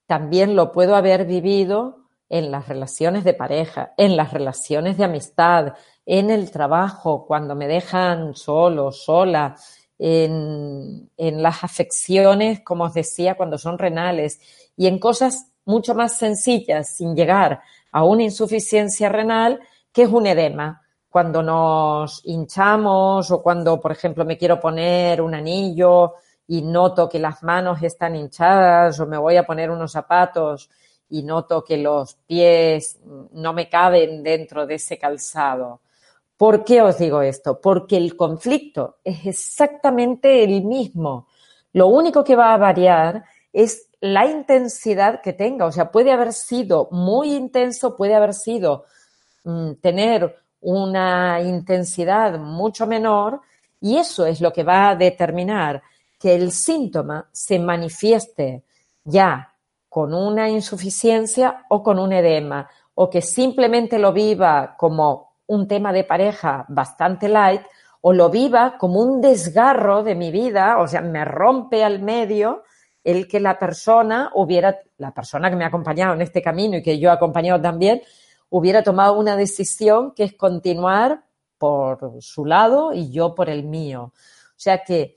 también 0.06 0.56
lo 0.56 0.72
puedo 0.72 0.94
haber 0.94 1.24
vivido 1.24 2.00
en 2.28 2.50
las 2.50 2.68
relaciones 2.68 3.24
de 3.24 3.34
pareja, 3.34 3.92
en 3.96 4.16
las 4.16 4.32
relaciones 4.32 4.96
de 4.96 5.04
amistad, 5.04 5.74
en 6.06 6.30
el 6.30 6.50
trabajo, 6.50 7.26
cuando 7.26 7.56
me 7.56 7.66
dejan 7.66 8.34
solo, 8.34 8.92
sola, 8.92 9.56
en, 10.02 11.10
en, 11.18 11.42
las 11.42 11.62
afecciones, 11.62 12.60
como 12.60 12.84
os 12.84 12.94
decía, 12.94 13.36
cuando 13.36 13.58
son 13.58 13.78
renales, 13.78 14.40
y 14.74 14.86
en 14.86 14.98
cosas 14.98 15.52
mucho 15.66 15.94
más 15.94 16.16
sencillas, 16.16 16.96
sin 16.96 17.14
llegar 17.14 17.60
a 17.92 18.04
una 18.04 18.22
insuficiencia 18.22 19.10
renal, 19.10 19.60
que 19.92 20.02
es 20.02 20.08
un 20.08 20.26
edema. 20.26 20.82
Cuando 21.10 21.42
nos 21.42 22.22
hinchamos 22.24 23.30
o 23.30 23.42
cuando, 23.42 23.78
por 23.78 23.92
ejemplo, 23.92 24.24
me 24.24 24.38
quiero 24.38 24.58
poner 24.58 25.20
un 25.20 25.34
anillo 25.34 26.14
y 26.46 26.62
noto 26.62 27.08
que 27.08 27.18
las 27.18 27.42
manos 27.42 27.82
están 27.82 28.16
hinchadas 28.16 28.98
o 29.00 29.06
me 29.06 29.18
voy 29.18 29.36
a 29.36 29.44
poner 29.44 29.70
unos 29.70 29.92
zapatos 29.92 30.70
y 31.10 31.22
noto 31.24 31.62
que 31.62 31.76
los 31.76 32.14
pies 32.26 33.00
no 33.32 33.52
me 33.52 33.68
caben 33.68 34.22
dentro 34.22 34.66
de 34.66 34.76
ese 34.76 34.98
calzado. 34.98 35.80
¿Por 36.40 36.64
qué 36.64 36.80
os 36.80 36.96
digo 36.96 37.20
esto? 37.20 37.60
Porque 37.60 37.98
el 37.98 38.16
conflicto 38.16 38.96
es 39.04 39.26
exactamente 39.26 40.42
el 40.42 40.64
mismo. 40.64 41.26
Lo 41.74 41.88
único 41.88 42.24
que 42.24 42.34
va 42.34 42.54
a 42.54 42.56
variar 42.56 43.24
es 43.52 43.90
la 44.00 44.24
intensidad 44.24 45.20
que 45.20 45.34
tenga. 45.34 45.66
O 45.66 45.70
sea, 45.70 45.90
puede 45.90 46.12
haber 46.12 46.32
sido 46.32 46.88
muy 46.92 47.34
intenso, 47.34 47.94
puede 47.94 48.14
haber 48.14 48.32
sido 48.32 48.86
mm, 49.44 49.72
tener 49.82 50.34
una 50.62 51.42
intensidad 51.42 52.38
mucho 52.38 52.86
menor 52.86 53.42
y 53.78 53.98
eso 53.98 54.24
es 54.24 54.40
lo 54.40 54.50
que 54.50 54.64
va 54.64 54.88
a 54.88 54.96
determinar 54.96 55.82
que 56.18 56.34
el 56.34 56.52
síntoma 56.52 57.28
se 57.32 57.58
manifieste 57.58 58.64
ya 59.04 59.52
con 59.90 60.14
una 60.14 60.48
insuficiencia 60.48 61.66
o 61.68 61.82
con 61.82 61.98
un 61.98 62.14
edema, 62.14 62.66
o 62.94 63.10
que 63.10 63.20
simplemente 63.20 63.98
lo 63.98 64.14
viva 64.14 64.74
como 64.78 65.29
un 65.50 65.66
tema 65.66 65.92
de 65.92 66.04
pareja 66.04 66.64
bastante 66.68 67.28
light, 67.28 67.62
o 68.02 68.12
lo 68.12 68.30
viva 68.30 68.78
como 68.78 69.00
un 69.00 69.20
desgarro 69.20 70.04
de 70.04 70.14
mi 70.14 70.30
vida, 70.30 70.78
o 70.78 70.86
sea, 70.86 71.00
me 71.00 71.24
rompe 71.24 71.82
al 71.82 72.00
medio 72.00 72.62
el 73.02 73.26
que 73.26 73.40
la 73.40 73.58
persona 73.58 74.30
hubiera, 74.34 74.78
la 74.98 75.12
persona 75.12 75.50
que 75.50 75.56
me 75.56 75.64
ha 75.64 75.68
acompañado 75.68 76.14
en 76.14 76.22
este 76.22 76.40
camino 76.40 76.76
y 76.76 76.82
que 76.82 77.00
yo 77.00 77.10
he 77.10 77.12
acompañado 77.12 77.60
también, 77.60 78.00
hubiera 78.48 78.84
tomado 78.84 79.18
una 79.18 79.36
decisión 79.36 80.12
que 80.14 80.22
es 80.24 80.34
continuar 80.34 81.24
por 81.58 82.14
su 82.20 82.46
lado 82.46 82.92
y 82.92 83.10
yo 83.10 83.34
por 83.34 83.50
el 83.50 83.64
mío. 83.64 84.12
O 84.12 84.62
sea 84.62 84.84
que 84.84 85.16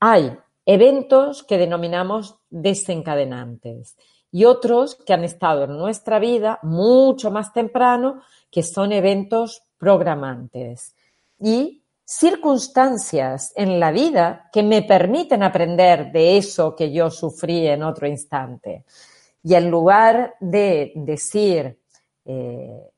hay 0.00 0.38
eventos 0.64 1.42
que 1.42 1.58
denominamos 1.58 2.38
desencadenantes 2.48 3.96
y 4.36 4.44
otros 4.44 4.96
que 4.96 5.14
han 5.14 5.24
estado 5.24 5.64
en 5.64 5.78
nuestra 5.78 6.18
vida 6.18 6.58
mucho 6.62 7.30
más 7.30 7.54
temprano, 7.54 8.20
que 8.50 8.62
son 8.62 8.92
eventos 8.92 9.62
programantes 9.78 10.94
y 11.40 11.82
circunstancias 12.04 13.54
en 13.56 13.80
la 13.80 13.90
vida 13.92 14.50
que 14.52 14.62
me 14.62 14.82
permiten 14.82 15.42
aprender 15.42 16.12
de 16.12 16.36
eso 16.36 16.76
que 16.76 16.92
yo 16.92 17.10
sufrí 17.10 17.66
en 17.66 17.82
otro 17.82 18.06
instante. 18.06 18.84
Y 19.42 19.54
en 19.54 19.70
lugar 19.70 20.34
de 20.38 20.92
decir, 20.96 21.80
eh, 22.26 22.90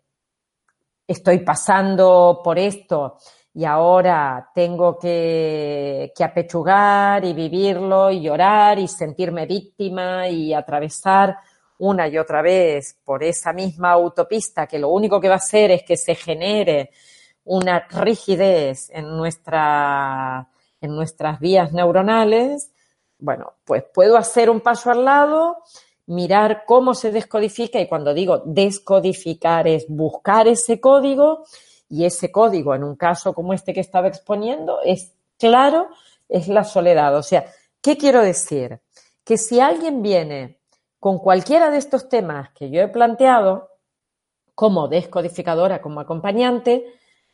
estoy 1.07 1.39
pasando 1.45 2.41
por 2.43 2.59
esto 2.59 3.17
y 3.59 3.65
ahora 3.65 4.53
tengo 4.55 4.97
que, 4.97 6.13
apechugar 6.21 7.25
y 7.25 7.33
vivirlo 7.33 8.09
y 8.09 8.21
llorar 8.21 8.79
y 8.79 8.87
sentirme 8.87 9.47
víctima 9.47 10.29
y 10.29 10.55
atravesar 10.55 11.37
una 11.79 12.07
y 12.07 12.19
otra 12.19 12.41
vez 12.41 12.97
por 13.05 13.25
esa 13.25 13.53
misma 13.53 13.91
autopista 13.91 14.69
que 14.69 14.79
lo 14.79 14.91
único 14.91 15.21
que 15.21 15.27
va 15.27 15.35
a 15.35 15.39
hacer 15.39 15.73
es 15.73 15.83
que 15.83 15.97
se 15.97 16.15
genere 16.15 16.91
una 17.47 17.81
rigidez 17.81 18.91
en, 18.91 19.09
nuestra, 19.17 20.49
en 20.81 20.95
nuestras 20.95 21.41
vías 21.41 21.73
neuronales, 21.73 22.71
bueno, 23.19 23.55
pues 23.65 23.83
puedo 23.93 24.17
hacer 24.17 24.51
un 24.51 24.61
paso 24.61 24.93
al 24.93 25.05
lado, 25.05 25.65
mirar 26.07 26.63
cómo 26.65 26.95
se 26.95 27.11
descodifica 27.11 27.81
y 27.81 27.89
cuando 27.89 28.15
digo 28.15 28.41
descodificar 28.47 29.67
es 29.67 29.87
buscar 29.89 30.47
ese 30.47 30.79
código 30.79 31.43
y 31.89 32.05
ese 32.05 32.31
código, 32.31 32.75
en 32.75 32.85
un 32.85 32.97
caso 32.97 33.33
como 33.33 33.53
este 33.53 33.73
que 33.73 33.81
estaba 33.81 34.09
exponiendo, 34.09 34.81
es 34.85 35.13
claro, 35.39 35.89
es 36.29 36.49
la 36.49 36.65
soledad. 36.65 37.17
O 37.17 37.23
sea, 37.23 37.47
¿qué 37.81 37.97
quiero 37.97 38.23
decir? 38.23 38.81
Que 39.25 39.39
si 39.39 39.61
alguien 39.61 40.03
viene 40.03 40.59
con 41.01 41.19
cualquiera 41.19 41.71
de 41.71 41.79
estos 41.79 42.09
temas 42.09 42.51
que 42.51 42.71
yo 42.71 42.81
he 42.81 42.89
planteado, 42.89 43.69
como 44.55 44.89
descodificadora, 44.89 45.81
como 45.81 46.01
acompañante, 46.01 46.85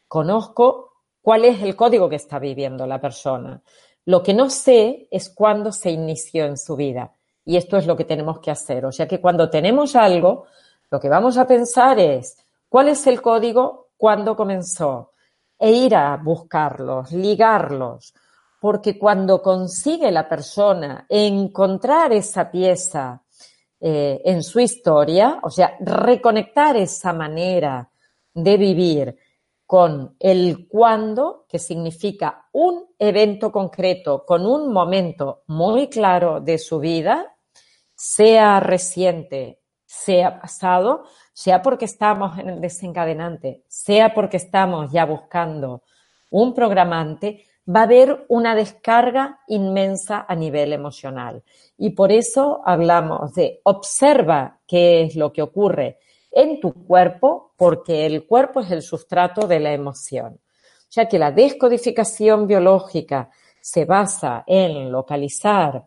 conozco 0.07 0.93
cuál 1.23 1.47
es 1.47 1.63
el 1.63 1.75
código 1.75 2.09
que 2.09 2.17
está 2.17 2.39
viviendo 2.39 2.87
la 2.87 3.01
persona. 3.01 3.63
Lo 4.05 4.23
que 4.23 4.35
no 4.35 4.51
sé 4.51 5.09
es 5.11 5.31
cuándo 5.31 5.73
se 5.73 5.91
inició 5.91 6.45
en 6.45 6.59
su 6.59 6.77
vida. 6.77 7.13
Y 7.47 7.57
esto 7.57 7.79
es 7.79 7.87
lo 7.87 7.97
que 7.97 8.05
tenemos 8.05 8.41
que 8.41 8.51
hacer. 8.51 8.85
O 8.85 8.93
sea 8.93 9.09
que 9.09 9.21
cuando 9.21 9.49
tenemos 9.49 9.97
algo, 9.97 10.45
lo 10.91 11.01
que 11.01 11.09
vamos 11.09 11.39
a 11.39 11.47
pensar 11.47 11.99
es 11.99 12.37
cuál 12.69 12.89
es 12.89 13.07
el 13.07 13.23
código 13.23 13.84
cuándo 13.97 14.37
comenzó 14.37 15.13
e 15.59 15.71
ir 15.71 15.95
a 15.95 16.17
buscarlos, 16.17 17.13
ligarlos, 17.13 18.15
porque 18.61 18.99
cuando 18.99 19.43
consigue 19.43 20.11
la 20.11 20.29
persona 20.29 21.07
encontrar 21.09 22.13
esa 22.13 22.51
pieza 22.51 23.23
eh, 23.81 24.23
en 24.25 24.43
su 24.43 24.61
historia, 24.61 25.41
o 25.43 25.51
sea, 25.51 25.77
reconectar 25.81 26.77
esa 26.77 27.13
manera 27.13 27.91
de 28.33 28.57
vivir 28.57 29.19
con 29.67 30.17
el 30.19 30.69
cuándo, 30.69 31.47
que 31.49 31.59
significa 31.59 32.49
un 32.53 32.87
evento 32.99 33.51
concreto, 33.51 34.25
con 34.25 34.47
un 34.47 34.73
momento 34.73 35.43
muy 35.47 35.89
claro 35.89 36.41
de 36.41 36.59
su 36.59 36.79
vida, 36.79 37.37
sea 37.95 38.61
reciente, 38.61 39.61
sea 39.85 40.41
pasado, 40.41 41.05
sea 41.35 41.61
porque 41.61 41.85
estamos 41.85 42.39
en 42.39 42.49
el 42.49 42.61
desencadenante, 42.61 43.65
sea 43.67 44.15
porque 44.15 44.37
estamos 44.37 44.93
ya 44.93 45.05
buscando 45.05 45.83
un 46.31 46.55
programante, 46.55 47.45
va 47.69 47.81
a 47.81 47.85
haber 47.85 48.25
una 48.29 48.55
descarga 48.55 49.41
inmensa 49.49 50.25
a 50.29 50.35
nivel 50.37 50.73
emocional. 50.73 51.43
Y 51.77 51.91
por 51.91 52.13
eso 52.13 52.63
hablamos 52.65 53.35
de 53.35 53.61
observa 53.65 54.61
qué 54.67 55.03
es 55.03 55.17
lo 55.17 55.33
que 55.33 55.43
ocurre 55.43 55.99
en 56.31 56.61
tu 56.61 56.73
cuerpo, 56.73 57.53
porque 57.57 58.07
el 58.07 58.27
cuerpo 58.27 58.61
es 58.61 58.71
el 58.71 58.83
sustrato 58.83 59.47
de 59.47 59.61
la 59.61 59.73
emoción. 59.73 60.35
O 60.35 60.93
sea 60.95 61.09
que 61.09 61.19
la 61.19 61.33
descodificación 61.33 62.47
biológica 62.47 63.31
se 63.61 63.85
basa 63.85 64.45
en 64.47 64.93
localizar 64.93 65.85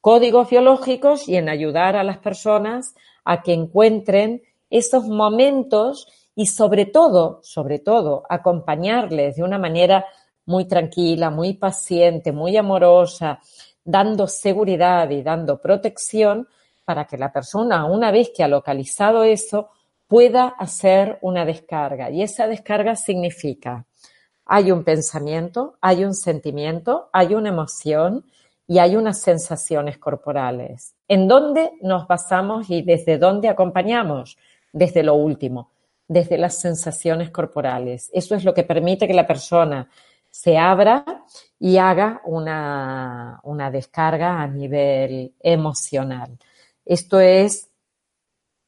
códigos 0.00 0.50
biológicos 0.50 1.28
y 1.28 1.36
en 1.36 1.48
ayudar 1.48 1.94
a 1.94 2.02
las 2.02 2.18
personas 2.18 2.94
a 3.24 3.42
que 3.42 3.52
encuentren 3.52 4.42
esos 4.70 5.06
momentos 5.06 6.06
y 6.34 6.46
sobre 6.46 6.86
todo, 6.86 7.40
sobre 7.42 7.78
todo, 7.78 8.22
acompañarles 8.28 9.36
de 9.36 9.42
una 9.42 9.58
manera 9.58 10.06
muy 10.46 10.66
tranquila, 10.66 11.30
muy 11.30 11.54
paciente, 11.54 12.32
muy 12.32 12.56
amorosa, 12.56 13.40
dando 13.84 14.26
seguridad 14.26 15.10
y 15.10 15.22
dando 15.22 15.60
protección 15.60 16.48
para 16.84 17.06
que 17.06 17.18
la 17.18 17.32
persona, 17.32 17.84
una 17.86 18.10
vez 18.10 18.30
que 18.34 18.42
ha 18.42 18.48
localizado 18.48 19.24
eso, 19.24 19.68
pueda 20.06 20.48
hacer 20.48 21.18
una 21.20 21.44
descarga. 21.44 22.10
Y 22.10 22.22
esa 22.22 22.46
descarga 22.46 22.96
significa, 22.96 23.84
hay 24.46 24.72
un 24.72 24.84
pensamiento, 24.84 25.76
hay 25.82 26.04
un 26.04 26.14
sentimiento, 26.14 27.10
hay 27.12 27.34
una 27.34 27.50
emoción 27.50 28.24
y 28.66 28.78
hay 28.78 28.96
unas 28.96 29.20
sensaciones 29.20 29.98
corporales. 29.98 30.94
¿En 31.08 31.28
dónde 31.28 31.72
nos 31.82 32.06
basamos 32.06 32.70
y 32.70 32.82
desde 32.82 33.18
dónde 33.18 33.48
acompañamos? 33.48 34.38
Desde 34.72 35.02
lo 35.02 35.14
último, 35.14 35.70
desde 36.06 36.38
las 36.38 36.58
sensaciones 36.58 37.30
corporales. 37.30 38.10
Eso 38.12 38.34
es 38.34 38.44
lo 38.44 38.54
que 38.54 38.64
permite 38.64 39.06
que 39.06 39.14
la 39.14 39.26
persona 39.26 39.88
se 40.30 40.56
abra 40.56 41.04
y 41.58 41.78
haga 41.78 42.20
una, 42.24 43.40
una 43.42 43.70
descarga 43.70 44.40
a 44.40 44.46
nivel 44.46 45.34
emocional. 45.40 46.38
Esto 46.84 47.20
es 47.20 47.70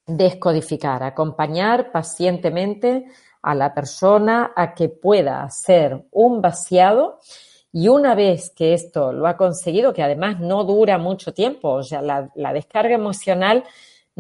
descodificar, 0.07 1.03
acompañar 1.03 1.93
pacientemente 1.93 3.07
a 3.43 3.55
la 3.55 3.73
persona 3.73 4.53
a 4.55 4.75
que 4.75 4.89
pueda 4.89 5.43
hacer 5.43 6.05
un 6.11 6.43
vaciado 6.43 7.19
y 7.73 7.89
una 7.89 8.15
vez 8.15 8.51
que 8.51 8.75
esto 8.75 9.13
lo 9.13 9.27
ha 9.27 9.37
conseguido, 9.37 9.93
que 9.93 10.03
además 10.03 10.41
no 10.41 10.65
dura 10.65 10.99
mucho 10.99 11.33
tiempo, 11.33 11.71
o 11.71 11.83
sea, 11.83 12.03
la, 12.03 12.31
la 12.35 12.53
descarga 12.53 12.95
emocional 12.95 13.65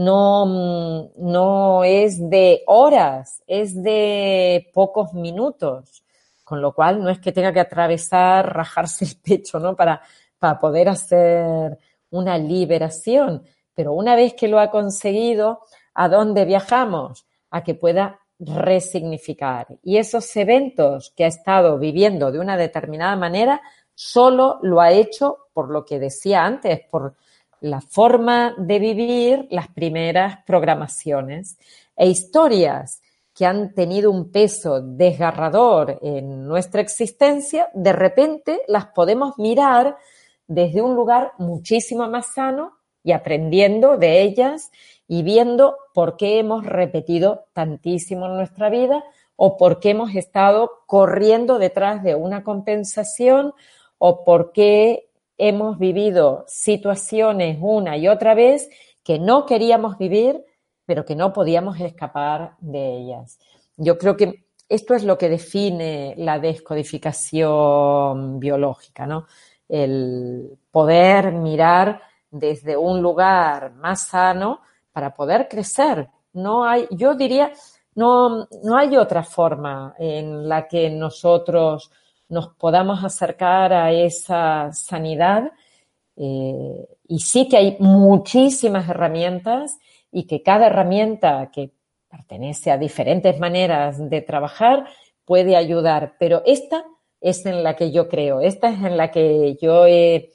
no, 0.04 1.10
no 1.16 1.84
es 1.84 2.30
de 2.30 2.62
horas, 2.66 3.42
es 3.46 3.82
de 3.82 4.70
pocos 4.72 5.12
minutos 5.14 6.04
con 6.50 6.60
lo 6.60 6.74
cual 6.74 7.00
no 7.00 7.10
es 7.10 7.20
que 7.20 7.30
tenga 7.30 7.52
que 7.52 7.60
atravesar, 7.60 8.52
rajarse 8.52 9.04
el 9.04 9.14
pecho, 9.22 9.60
¿no? 9.60 9.76
Para, 9.76 10.02
para 10.36 10.58
poder 10.58 10.88
hacer 10.88 11.78
una 12.10 12.36
liberación. 12.38 13.44
Pero 13.72 13.92
una 13.92 14.16
vez 14.16 14.34
que 14.34 14.48
lo 14.48 14.58
ha 14.58 14.68
conseguido, 14.68 15.60
¿a 15.94 16.08
dónde 16.08 16.44
viajamos? 16.44 17.24
A 17.50 17.62
que 17.62 17.76
pueda 17.76 18.18
resignificar. 18.40 19.68
Y 19.84 19.98
esos 19.98 20.34
eventos 20.34 21.12
que 21.16 21.22
ha 21.22 21.28
estado 21.28 21.78
viviendo 21.78 22.32
de 22.32 22.40
una 22.40 22.56
determinada 22.56 23.14
manera, 23.14 23.62
solo 23.94 24.58
lo 24.62 24.80
ha 24.80 24.90
hecho 24.90 25.50
por 25.52 25.70
lo 25.70 25.84
que 25.84 26.00
decía 26.00 26.44
antes, 26.44 26.80
por 26.90 27.14
la 27.60 27.80
forma 27.80 28.54
de 28.58 28.78
vivir 28.78 29.46
las 29.50 29.68
primeras 29.68 30.42
programaciones 30.44 31.58
e 31.96 32.06
historias 32.08 33.02
que 33.34 33.46
han 33.46 33.74
tenido 33.74 34.10
un 34.10 34.30
peso 34.30 34.80
desgarrador 34.80 35.98
en 36.02 36.46
nuestra 36.46 36.80
existencia, 36.80 37.70
de 37.74 37.92
repente 37.92 38.60
las 38.66 38.86
podemos 38.86 39.38
mirar 39.38 39.96
desde 40.46 40.82
un 40.82 40.94
lugar 40.94 41.32
muchísimo 41.38 42.08
más 42.08 42.34
sano 42.34 42.72
y 43.02 43.12
aprendiendo 43.12 43.96
de 43.96 44.22
ellas 44.22 44.70
y 45.06 45.22
viendo 45.22 45.76
por 45.94 46.16
qué 46.16 46.38
hemos 46.38 46.66
repetido 46.66 47.46
tantísimo 47.52 48.26
en 48.26 48.36
nuestra 48.36 48.68
vida 48.68 49.04
o 49.36 49.56
por 49.56 49.80
qué 49.80 49.90
hemos 49.90 50.14
estado 50.14 50.70
corriendo 50.86 51.58
detrás 51.58 52.02
de 52.02 52.14
una 52.14 52.44
compensación 52.44 53.54
o 53.98 54.24
por 54.24 54.52
qué 54.52 55.09
hemos 55.40 55.78
vivido 55.78 56.44
situaciones 56.46 57.58
una 57.60 57.96
y 57.96 58.06
otra 58.06 58.34
vez 58.34 58.70
que 59.02 59.18
no 59.18 59.46
queríamos 59.46 59.98
vivir 59.98 60.44
pero 60.90 61.04
que 61.04 61.14
no 61.14 61.32
podíamos 61.32 61.78
escapar 61.78 62.56
de 62.58 62.96
ellas. 62.96 63.38
Yo 63.76 63.96
creo 63.96 64.16
que 64.16 64.46
esto 64.68 64.96
es 64.96 65.04
lo 65.04 65.16
que 65.16 65.28
define 65.28 66.16
la 66.18 66.40
descodificación 66.40 68.40
biológica, 68.40 69.06
¿no? 69.06 69.28
El 69.68 70.58
poder 70.72 71.30
mirar 71.30 72.02
desde 72.28 72.76
un 72.76 73.00
lugar 73.00 73.72
más 73.74 74.08
sano 74.08 74.62
para 74.90 75.14
poder 75.14 75.46
crecer. 75.48 76.08
No 76.32 76.64
hay, 76.64 76.88
yo 76.90 77.14
diría, 77.14 77.52
no, 77.94 78.48
no 78.64 78.76
hay 78.76 78.96
otra 78.96 79.22
forma 79.22 79.94
en 79.96 80.48
la 80.48 80.66
que 80.66 80.90
nosotros 80.90 81.92
nos 82.30 82.48
podamos 82.54 83.04
acercar 83.04 83.72
a 83.72 83.92
esa 83.92 84.72
sanidad. 84.72 85.52
Eh, 86.16 86.86
y 87.08 87.18
sí 87.18 87.48
que 87.48 87.56
hay 87.56 87.76
muchísimas 87.80 88.88
herramientas 88.88 89.78
y 90.12 90.26
que 90.26 90.42
cada 90.42 90.68
herramienta 90.68 91.50
que 91.52 91.72
pertenece 92.08 92.70
a 92.70 92.78
diferentes 92.78 93.38
maneras 93.38 94.10
de 94.10 94.20
trabajar 94.22 94.86
puede 95.24 95.56
ayudar, 95.56 96.16
pero 96.18 96.42
esta 96.44 96.84
es 97.20 97.46
en 97.46 97.62
la 97.62 97.76
que 97.76 97.92
yo 97.92 98.08
creo, 98.08 98.40
esta 98.40 98.70
es 98.70 98.82
en 98.82 98.96
la 98.96 99.10
que 99.10 99.56
yo 99.60 99.86
he, 99.86 100.30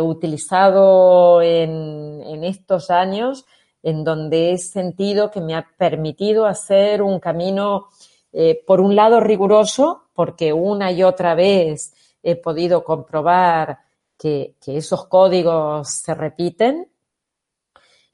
utilizado 0.00 1.42
en, 1.42 2.44
estos 2.44 2.90
años, 2.90 3.46
en 3.82 4.04
donde 4.04 4.52
he 4.52 4.58
sentido 4.58 5.30
que 5.30 5.40
me 5.40 5.56
ha 5.56 5.66
permitido 5.76 6.46
hacer 6.46 7.02
un 7.02 7.18
camino, 7.18 7.88
eh, 8.32 8.62
por 8.64 8.80
un 8.80 8.94
lado, 8.94 9.18
riguroso, 9.18 10.01
porque 10.12 10.52
una 10.52 10.92
y 10.92 11.02
otra 11.02 11.34
vez 11.34 11.94
he 12.22 12.36
podido 12.36 12.84
comprobar 12.84 13.78
que, 14.18 14.54
esos 14.66 15.06
códigos 15.06 15.88
se 15.88 16.14
repiten 16.14 16.88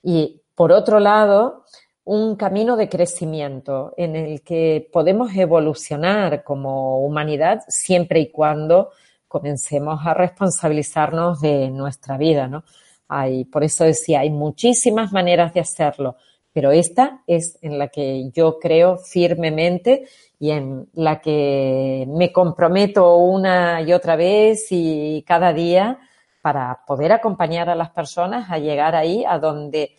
y 0.02 0.40
por 0.54 0.72
otro 0.72 0.98
lado, 0.98 1.64
un 2.04 2.36
camino 2.36 2.76
de 2.76 2.88
crecimiento 2.88 3.92
en 3.96 4.16
el 4.16 4.42
que 4.42 4.88
podemos 4.92 5.34
evolucionar 5.36 6.42
como 6.42 7.04
humanidad 7.04 7.62
siempre 7.68 8.20
y 8.20 8.30
cuando 8.30 8.90
comencemos 9.28 10.00
a 10.04 10.14
responsabilizarnos 10.14 11.40
de 11.42 11.68
nuestra 11.70 12.16
vida, 12.16 12.48
¿no? 12.48 12.64
Hay, 13.08 13.44
por 13.44 13.62
eso 13.62 13.84
decía, 13.84 14.20
hay 14.20 14.30
muchísimas 14.30 15.12
maneras 15.12 15.52
de 15.52 15.60
hacerlo, 15.60 16.16
pero 16.52 16.72
esta 16.72 17.22
es 17.26 17.58
en 17.62 17.78
la 17.78 17.88
que 17.88 18.30
yo 18.30 18.58
creo 18.58 18.96
firmemente 18.98 20.08
y 20.38 20.50
en 20.50 20.88
la 20.94 21.20
que 21.20 22.06
me 22.08 22.32
comprometo 22.32 23.16
una 23.16 23.82
y 23.82 23.92
otra 23.92 24.16
vez 24.16 24.68
y 24.70 25.24
cada 25.26 25.52
día 25.52 25.98
para 26.40 26.84
poder 26.86 27.12
acompañar 27.12 27.68
a 27.68 27.74
las 27.74 27.90
personas 27.90 28.50
a 28.50 28.58
llegar 28.58 28.94
ahí 28.94 29.24
a 29.24 29.38
donde 29.38 29.98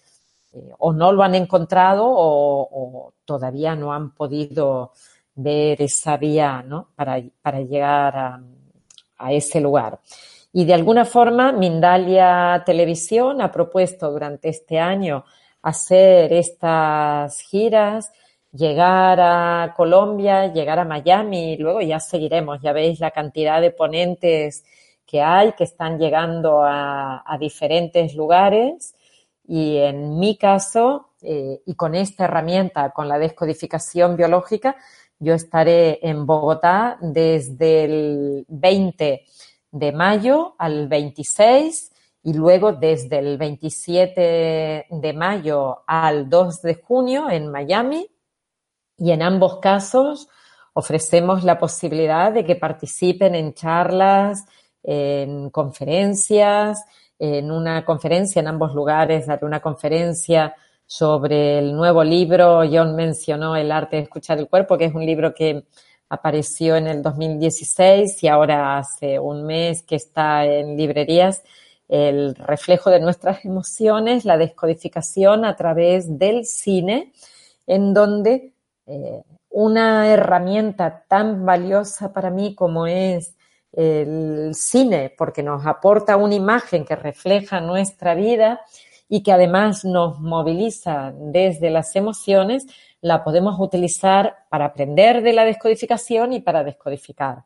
eh, 0.54 0.72
o 0.80 0.94
no 0.94 1.12
lo 1.12 1.24
han 1.24 1.36
encontrado 1.36 2.06
o, 2.08 3.14
todavía 3.26 3.76
no 3.76 3.94
han 3.94 4.16
podido 4.16 4.94
ver 5.36 5.82
esa 5.82 6.18
vía 6.18 6.64
¿no? 6.66 6.88
para, 6.96 7.22
para 7.42 7.62
llegar 7.62 8.18
a, 8.18 8.42
a 9.20 9.34
ese 9.34 9.62
lugar. 9.62 10.00
Y 10.52 10.66
de 10.66 10.74
alguna 10.74 11.06
forma, 11.06 11.52
Mindalia 11.52 12.64
Televisión 12.66 13.40
ha 13.42 13.52
propuesto 13.52 14.10
durante 14.10 14.50
este 14.50 14.80
año 14.80 15.26
hacer 15.62 16.34
estas 16.34 17.40
giras, 17.42 18.12
llegar 18.52 19.20
a 19.22 19.74
Colombia, 19.76 20.52
llegar 20.52 20.80
a 20.80 20.86
Miami 20.86 21.54
y 21.54 21.58
luego 21.58 21.82
ya 21.82 22.00
seguiremos. 22.00 22.62
Ya 22.62 22.74
veis 22.74 23.00
la 23.00 23.12
cantidad 23.12 23.62
de 23.62 23.72
ponentes 23.72 24.64
que 25.06 25.22
hay 25.22 25.54
que 25.54 25.64
están 25.64 25.98
llegando 25.98 26.62
a, 26.64 27.38
diferentes 27.40 28.14
lugares 28.16 28.94
y 29.48 29.78
en 29.78 30.20
mi 30.20 30.38
caso, 30.38 31.14
eh, 31.22 31.62
y 31.66 31.74
con 31.76 31.96
esta 31.96 32.26
herramienta, 32.26 32.92
con 32.92 33.08
la 33.08 33.18
descodificación 33.18 34.16
biológica, 34.16 34.76
yo 35.18 35.34
estaré 35.34 36.00
en 36.08 36.26
Bogotá 36.26 36.98
desde 37.02 37.86
el 37.86 38.46
20 38.48 39.26
de 39.72 39.92
mayo 39.92 40.56
al 40.58 40.88
26 40.88 41.92
y 42.24 42.34
luego 42.34 42.74
desde 42.74 43.20
el 43.20 43.38
27 43.38 44.88
de 44.90 45.14
mayo 45.14 45.84
al 45.88 46.30
2 46.30 46.62
de 46.62 46.76
junio 46.76 47.30
en 47.30 47.50
Miami. 47.50 48.08
Y 49.00 49.12
en 49.12 49.22
ambos 49.22 49.58
casos 49.60 50.28
ofrecemos 50.74 51.44
la 51.44 51.58
posibilidad 51.58 52.32
de 52.32 52.46
que 52.46 52.56
participen 52.56 53.36
en 53.36 53.54
charlas, 53.54 54.46
en 54.84 55.50
conferencias, 55.50 56.84
en 57.18 57.52
una 57.52 57.84
conferencia 57.84 58.40
en 58.40 58.48
ambos 58.48 58.74
lugares, 58.74 59.28
daré 59.28 59.46
una 59.46 59.60
conferencia 59.60 60.56
sobre 60.86 61.60
el 61.60 61.76
nuevo 61.76 62.04
libro. 62.04 62.62
John 62.70 62.96
mencionó 62.96 63.56
El 63.56 63.72
arte 63.72 63.98
de 63.98 64.04
escuchar 64.04 64.40
el 64.40 64.48
cuerpo, 64.48 64.78
que 64.78 64.86
es 64.86 64.96
un 64.96 65.06
libro 65.06 65.34
que 65.34 65.66
apareció 66.10 66.76
en 66.76 66.88
el 66.88 67.04
2016 67.04 68.24
y 68.24 68.28
ahora 68.28 68.78
hace 68.78 69.20
un 69.20 69.46
mes 69.46 69.84
que 69.84 69.96
está 69.96 70.46
en 70.46 70.76
librerías. 70.76 71.44
El 71.88 72.36
reflejo 72.36 72.90
de 72.90 73.00
nuestras 73.00 73.46
emociones, 73.46 74.26
la 74.26 74.38
descodificación 74.38 75.46
a 75.46 75.56
través 75.56 76.18
del 76.18 76.46
cine, 76.46 77.12
en 77.68 77.94
donde 77.94 78.54
eh, 78.90 79.24
una 79.52 80.08
herramienta 80.08 81.06
tan 81.08 81.46
valiosa 81.46 82.12
para 82.12 82.30
mí 82.30 82.56
como 82.56 82.88
es 82.88 83.36
el 83.72 84.52
cine, 84.54 85.14
porque 85.18 85.44
nos 85.44 85.66
aporta 85.66 86.18
una 86.18 86.36
imagen 86.36 86.86
que 86.86 86.96
refleja 86.96 87.62
nuestra 87.62 88.16
vida 88.16 88.62
y 89.08 89.22
que 89.22 89.32
además 89.32 89.86
nos 89.86 90.20
moviliza 90.20 91.14
desde 91.16 91.70
las 91.70 91.96
emociones, 91.96 92.66
la 93.02 93.24
podemos 93.24 93.60
utilizar 93.60 94.46
para 94.50 94.66
aprender 94.66 95.22
de 95.22 95.34
la 95.34 95.46
descodificación 95.46 96.34
y 96.34 96.42
para 96.42 96.64
descodificar, 96.64 97.44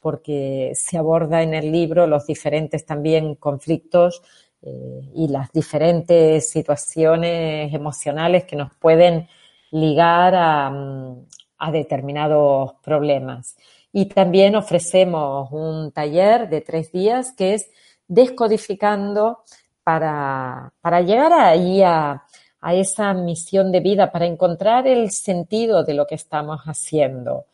porque 0.00 0.72
se 0.74 0.98
aborda 0.98 1.42
en 1.42 1.54
el 1.54 1.70
libro 1.70 2.06
los 2.06 2.26
diferentes 2.26 2.84
también 2.84 3.34
conflictos 3.36 4.22
eh, 4.62 5.10
y 5.14 5.28
las 5.28 5.52
diferentes 5.52 6.48
situaciones 6.48 7.72
emocionales 7.74 8.44
que 8.44 8.56
nos 8.56 8.74
pueden 8.74 9.28
ligar 9.74 10.34
a, 10.36 11.70
determinados 11.72 12.74
problemas. 12.82 13.56
Y 13.90 14.06
también 14.06 14.54
ofrecemos 14.54 15.50
un 15.50 15.92
taller 15.92 16.48
de 16.50 16.60
tres 16.60 16.92
días 16.92 17.32
que 17.32 17.54
es 17.54 17.70
descodificando 18.06 19.38
para, 19.82 20.72
para 20.82 21.00
llegar 21.00 21.32
ahí 21.32 21.82
a, 21.82 22.22
a 22.60 22.74
esa 22.74 23.14
misión 23.14 23.72
de 23.72 23.80
vida, 23.80 24.12
para 24.12 24.26
encontrar 24.26 24.86
el 24.86 25.10
sentido 25.10 25.84
de 25.84 25.94
lo 25.94 26.06
que 26.06 26.16
estamos 26.16 26.60
haciendo. 26.66 27.46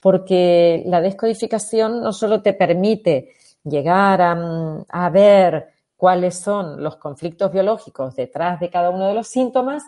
Porque 0.00 0.82
la 0.86 1.00
descodificación 1.00 2.02
no 2.02 2.12
solo 2.12 2.42
te 2.42 2.52
permite 2.52 3.30
llegar 3.64 4.20
a, 4.20 4.84
a 4.90 5.10
ver 5.10 5.68
cuáles 5.96 6.38
son 6.38 6.82
los 6.82 6.96
conflictos 6.96 7.50
biológicos 7.50 8.14
detrás 8.14 8.60
de 8.60 8.68
cada 8.68 8.90
uno 8.90 9.08
de 9.08 9.14
los 9.14 9.26
síntomas, 9.26 9.84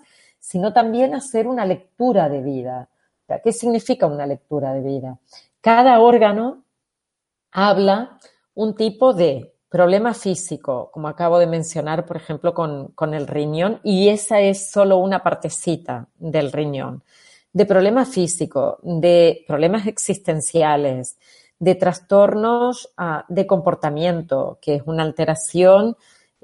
sino 0.46 0.72
también 0.72 1.12
hacer 1.12 1.48
una 1.48 1.66
lectura 1.66 2.28
de 2.28 2.40
vida. 2.40 2.88
¿Qué 3.42 3.50
significa 3.50 4.06
una 4.06 4.26
lectura 4.26 4.72
de 4.74 4.80
vida? 4.80 5.18
Cada 5.60 5.98
órgano 5.98 6.62
habla 7.50 8.20
un 8.54 8.76
tipo 8.76 9.12
de 9.12 9.54
problema 9.68 10.14
físico, 10.14 10.88
como 10.92 11.08
acabo 11.08 11.40
de 11.40 11.48
mencionar, 11.48 12.06
por 12.06 12.16
ejemplo, 12.16 12.54
con, 12.54 12.92
con, 12.92 13.12
el 13.12 13.26
riñón, 13.26 13.80
y 13.82 14.08
esa 14.08 14.38
es 14.38 14.70
solo 14.70 14.98
una 14.98 15.24
partecita 15.24 16.06
del 16.16 16.52
riñón, 16.52 17.02
de 17.52 17.66
problema 17.66 18.04
físico, 18.04 18.78
de 18.84 19.44
problemas 19.48 19.88
existenciales, 19.88 21.18
de 21.58 21.74
trastornos 21.74 22.88
uh, 22.96 23.24
de 23.26 23.48
comportamiento, 23.48 24.58
que 24.62 24.76
es 24.76 24.82
una 24.86 25.02
alteración 25.02 25.96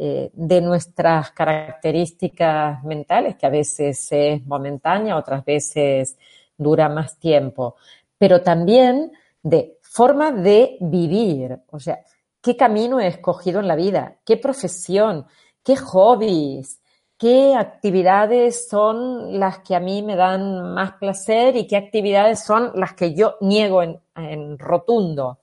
eh, 0.04 0.30
de 0.32 0.60
nuestras 0.60 1.30
características 1.32 2.82
mentales, 2.84 3.36
que 3.36 3.46
a 3.46 3.50
veces 3.50 4.08
es 4.10 4.44
momentánea, 4.46 5.16
otras 5.16 5.44
veces 5.44 6.16
dura 6.56 6.88
más 6.88 7.18
tiempo 7.18 7.76
pero 8.22 8.40
también 8.40 9.10
de 9.42 9.80
forma 9.82 10.30
de 10.30 10.76
vivir, 10.78 11.58
o 11.72 11.80
sea, 11.80 11.98
qué 12.40 12.56
camino 12.56 13.00
he 13.00 13.08
escogido 13.08 13.58
en 13.58 13.66
la 13.66 13.74
vida, 13.74 14.18
qué 14.24 14.36
profesión, 14.36 15.26
qué 15.64 15.74
hobbies, 15.74 16.80
qué 17.18 17.56
actividades 17.56 18.68
son 18.68 19.40
las 19.40 19.58
que 19.58 19.74
a 19.74 19.80
mí 19.80 20.02
me 20.02 20.14
dan 20.14 20.72
más 20.72 20.92
placer 21.00 21.56
y 21.56 21.66
qué 21.66 21.76
actividades 21.76 22.44
son 22.44 22.70
las 22.76 22.92
que 22.92 23.12
yo 23.12 23.34
niego 23.40 23.82
en, 23.82 24.56
rotundo. 24.56 25.40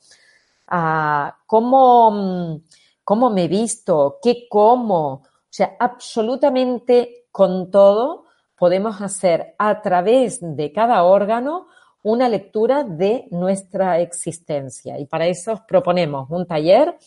Ah, 0.68 1.36
¿cómo, 1.46 2.62
¿Cómo 3.10 3.32
me 3.32 3.48
visto? 3.48 4.20
¿Qué 4.22 4.46
como? 4.48 5.14
O 5.14 5.24
sea, 5.50 5.76
absolutamente 5.80 7.26
con 7.32 7.72
todo 7.72 8.26
podemos 8.56 9.02
hacer 9.02 9.56
a 9.58 9.82
través 9.82 10.38
de 10.42 10.72
cada 10.72 11.02
órgano 11.02 11.66
una 12.04 12.30
lectura 12.30 12.84
de 12.84 13.28
nuestra 13.32 14.00
existencia. 14.00 15.00
Y 15.00 15.08
para 15.08 15.26
eso 15.26 15.60
proponemos 15.68 16.30
un 16.30 16.46
taller 16.46 17.00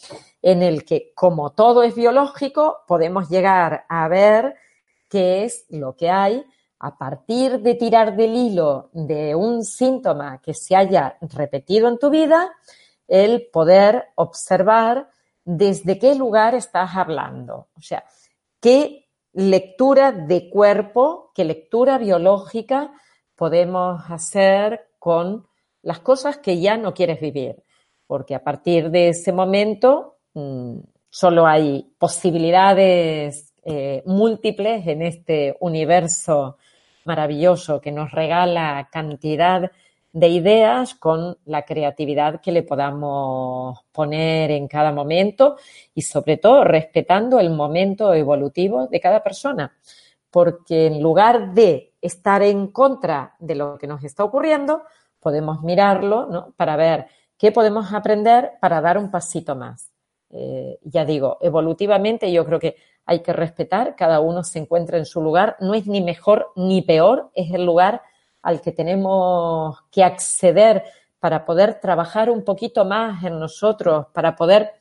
en 0.42 0.64
el 0.64 0.84
que, 0.84 1.12
como 1.14 1.50
todo 1.50 1.84
es 1.84 1.94
biológico, 1.94 2.78
podemos 2.88 3.28
llegar 3.28 3.84
a 3.88 4.08
ver 4.08 4.56
qué 5.08 5.44
es 5.44 5.66
lo 5.68 5.94
que 5.94 6.10
hay 6.10 6.44
a 6.80 6.98
partir 6.98 7.60
de 7.60 7.76
tirar 7.76 8.16
del 8.16 8.34
hilo 8.34 8.90
de 8.92 9.36
un 9.36 9.62
síntoma 9.62 10.40
que 10.42 10.52
se 10.52 10.74
haya 10.74 11.16
repetido 11.20 11.86
en 11.86 11.96
tu 11.96 12.10
vida, 12.10 12.50
el 13.06 13.46
poder 13.52 14.08
observar 14.16 15.11
desde 15.44 15.98
qué 15.98 16.14
lugar 16.14 16.54
estás 16.54 16.96
hablando. 16.96 17.68
O 17.76 17.80
sea, 17.80 18.04
qué 18.60 19.08
lectura 19.32 20.12
de 20.12 20.48
cuerpo, 20.50 21.32
qué 21.34 21.44
lectura 21.44 21.98
biológica 21.98 22.92
podemos 23.34 24.02
hacer 24.08 24.88
con 24.98 25.46
las 25.82 25.98
cosas 26.00 26.38
que 26.38 26.60
ya 26.60 26.76
no 26.76 26.94
quieres 26.94 27.20
vivir, 27.20 27.62
porque 28.06 28.34
a 28.34 28.44
partir 28.44 28.90
de 28.90 29.08
ese 29.08 29.32
momento 29.32 30.18
mmm, 30.34 30.78
solo 31.10 31.46
hay 31.46 31.92
posibilidades 31.98 33.52
eh, 33.64 34.02
múltiples 34.06 34.86
en 34.86 35.02
este 35.02 35.56
universo 35.60 36.56
maravilloso 37.04 37.80
que 37.80 37.90
nos 37.90 38.12
regala 38.12 38.88
cantidad 38.92 39.70
de 40.12 40.28
ideas 40.28 40.94
con 40.94 41.38
la 41.46 41.62
creatividad 41.62 42.40
que 42.40 42.52
le 42.52 42.62
podamos 42.62 43.80
poner 43.92 44.50
en 44.50 44.68
cada 44.68 44.92
momento 44.92 45.56
y 45.94 46.02
sobre 46.02 46.36
todo 46.36 46.64
respetando 46.64 47.40
el 47.40 47.50
momento 47.50 48.12
evolutivo 48.12 48.86
de 48.88 49.00
cada 49.00 49.22
persona 49.22 49.72
porque 50.32 50.86
en 50.86 51.02
lugar 51.02 51.52
de 51.52 51.92
estar 52.00 52.42
en 52.42 52.68
contra 52.68 53.36
de 53.38 53.54
lo 53.54 53.76
que 53.76 53.86
nos 53.86 54.02
está 54.02 54.24
ocurriendo, 54.24 54.82
podemos 55.20 55.62
mirarlo 55.62 56.26
¿no? 56.26 56.54
para 56.56 56.74
ver 56.74 57.06
qué 57.36 57.52
podemos 57.52 57.92
aprender 57.92 58.52
para 58.58 58.80
dar 58.80 58.96
un 58.96 59.10
pasito 59.10 59.54
más. 59.54 59.92
Eh, 60.30 60.78
ya 60.84 61.04
digo, 61.04 61.36
evolutivamente 61.42 62.32
yo 62.32 62.46
creo 62.46 62.58
que 62.58 62.76
hay 63.04 63.20
que 63.20 63.34
respetar, 63.34 63.94
cada 63.94 64.20
uno 64.20 64.42
se 64.42 64.58
encuentra 64.58 64.96
en 64.96 65.04
su 65.04 65.20
lugar, 65.20 65.56
no 65.60 65.74
es 65.74 65.86
ni 65.86 66.00
mejor 66.00 66.50
ni 66.56 66.80
peor, 66.80 67.30
es 67.34 67.52
el 67.52 67.66
lugar 67.66 68.00
al 68.42 68.60
que 68.60 68.72
tenemos 68.72 69.78
que 69.90 70.02
acceder 70.02 70.82
para 71.20 71.44
poder 71.44 71.78
trabajar 71.80 72.30
un 72.30 72.42
poquito 72.42 72.84
más 72.84 73.22
en 73.22 73.38
nosotros, 73.38 74.06
para 74.12 74.34
poder 74.34 74.72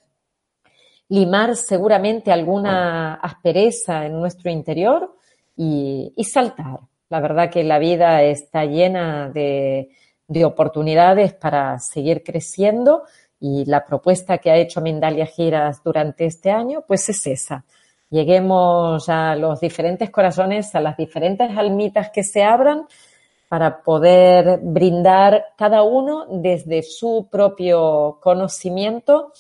limar 1.10 1.56
seguramente 1.56 2.32
alguna 2.32 3.15
aspereza 3.15 4.06
en 4.06 4.19
nuestro 4.19 4.50
interior 4.50 5.15
y, 5.56 6.13
saltar. 6.24 6.80
La 7.10 7.19
verdad 7.19 7.52
que 7.52 7.63
la 7.63 7.78
vida 7.78 8.24
está 8.24 8.65
llena 8.65 9.30
de, 9.30 9.89
de 10.28 10.45
oportunidades 10.45 11.34
para 11.34 11.78
seguir 11.80 12.24
creciendo 12.24 13.04
y 13.39 13.65
la 13.65 13.86
propuesta 13.86 14.38
que 14.38 14.50
ha 14.50 14.56
hecho 14.56 14.82
Mindalia 14.82 15.26
Giras 15.26 15.84
durante 15.84 16.26
este 16.26 16.50
año, 16.50 16.86
pues 16.88 17.10
es 17.10 17.28
esa. 17.28 17.65
Lleguemos 18.10 19.10
a 19.10 19.36
los 19.36 19.60
diferentes 19.60 20.10
corazones, 20.10 20.74
a 20.76 20.80
las 20.80 20.95
diferentes 20.95 21.56
almitas 21.58 22.10
que 22.10 22.24
se 22.24 22.43
abran 22.43 22.88
para 23.52 23.84
poder 23.84 24.62
brindar 24.64 25.48
cada 25.58 25.84
uno 25.84 26.26
desde 26.30 26.84
su 26.84 27.28
propio 27.30 28.18
conocimiento 28.22 29.34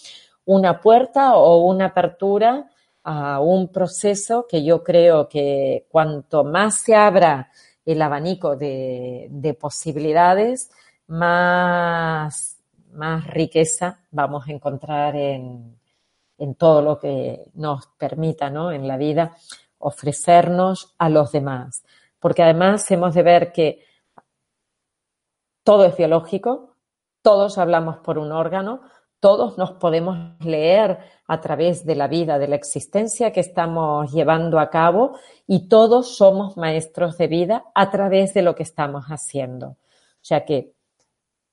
una 0.43 0.81
puerta 0.81 1.37
o 1.37 1.65
una 1.65 1.85
apertura 1.85 2.69
a 3.05 3.39
un 3.39 3.69
proceso 3.69 4.47
que 4.49 4.65
yo 4.65 4.83
creo 4.83 5.29
que 5.29 5.85
cuanto 5.87 6.43
más 6.43 6.81
se 6.81 6.93
abra 6.93 7.51
el 7.85 8.01
abanico 8.01 8.57
de, 8.57 9.29
de 9.31 9.53
posibilidades, 9.53 10.69
más, 11.07 12.59
más 12.91 13.25
riqueza 13.27 14.01
vamos 14.11 14.45
a 14.45 14.51
encontrar 14.51 15.15
en, 15.15 15.79
en 16.37 16.55
todo 16.55 16.81
lo 16.81 16.99
que 16.99 17.45
nos 17.53 17.87
permita 17.97 18.49
¿no? 18.49 18.73
en 18.73 18.89
la 18.89 18.97
vida 18.97 19.37
ofrecernos 19.77 20.95
a 20.97 21.07
los 21.07 21.31
demás. 21.31 21.85
Porque 22.19 22.43
además 22.43 22.91
hemos 22.91 23.13
de 23.13 23.23
ver 23.23 23.53
que 23.53 23.89
todo 25.63 25.85
es 25.85 25.95
biológico, 25.95 26.75
todos 27.21 27.57
hablamos 27.57 27.97
por 27.97 28.17
un 28.17 28.31
órgano, 28.31 28.81
todos 29.19 29.57
nos 29.57 29.73
podemos 29.73 30.17
leer 30.43 30.97
a 31.27 31.39
través 31.41 31.85
de 31.85 31.95
la 31.95 32.07
vida, 32.07 32.39
de 32.39 32.47
la 32.47 32.55
existencia 32.55 33.31
que 33.31 33.39
estamos 33.39 34.11
llevando 34.11 34.59
a 34.59 34.71
cabo 34.71 35.17
y 35.45 35.69
todos 35.69 36.17
somos 36.17 36.57
maestros 36.57 37.17
de 37.17 37.27
vida 37.27 37.65
a 37.75 37.91
través 37.91 38.33
de 38.33 38.41
lo 38.41 38.55
que 38.55 38.63
estamos 38.63 39.05
haciendo. 39.05 39.67
O 39.67 40.23
sea 40.23 40.43
que 40.43 40.73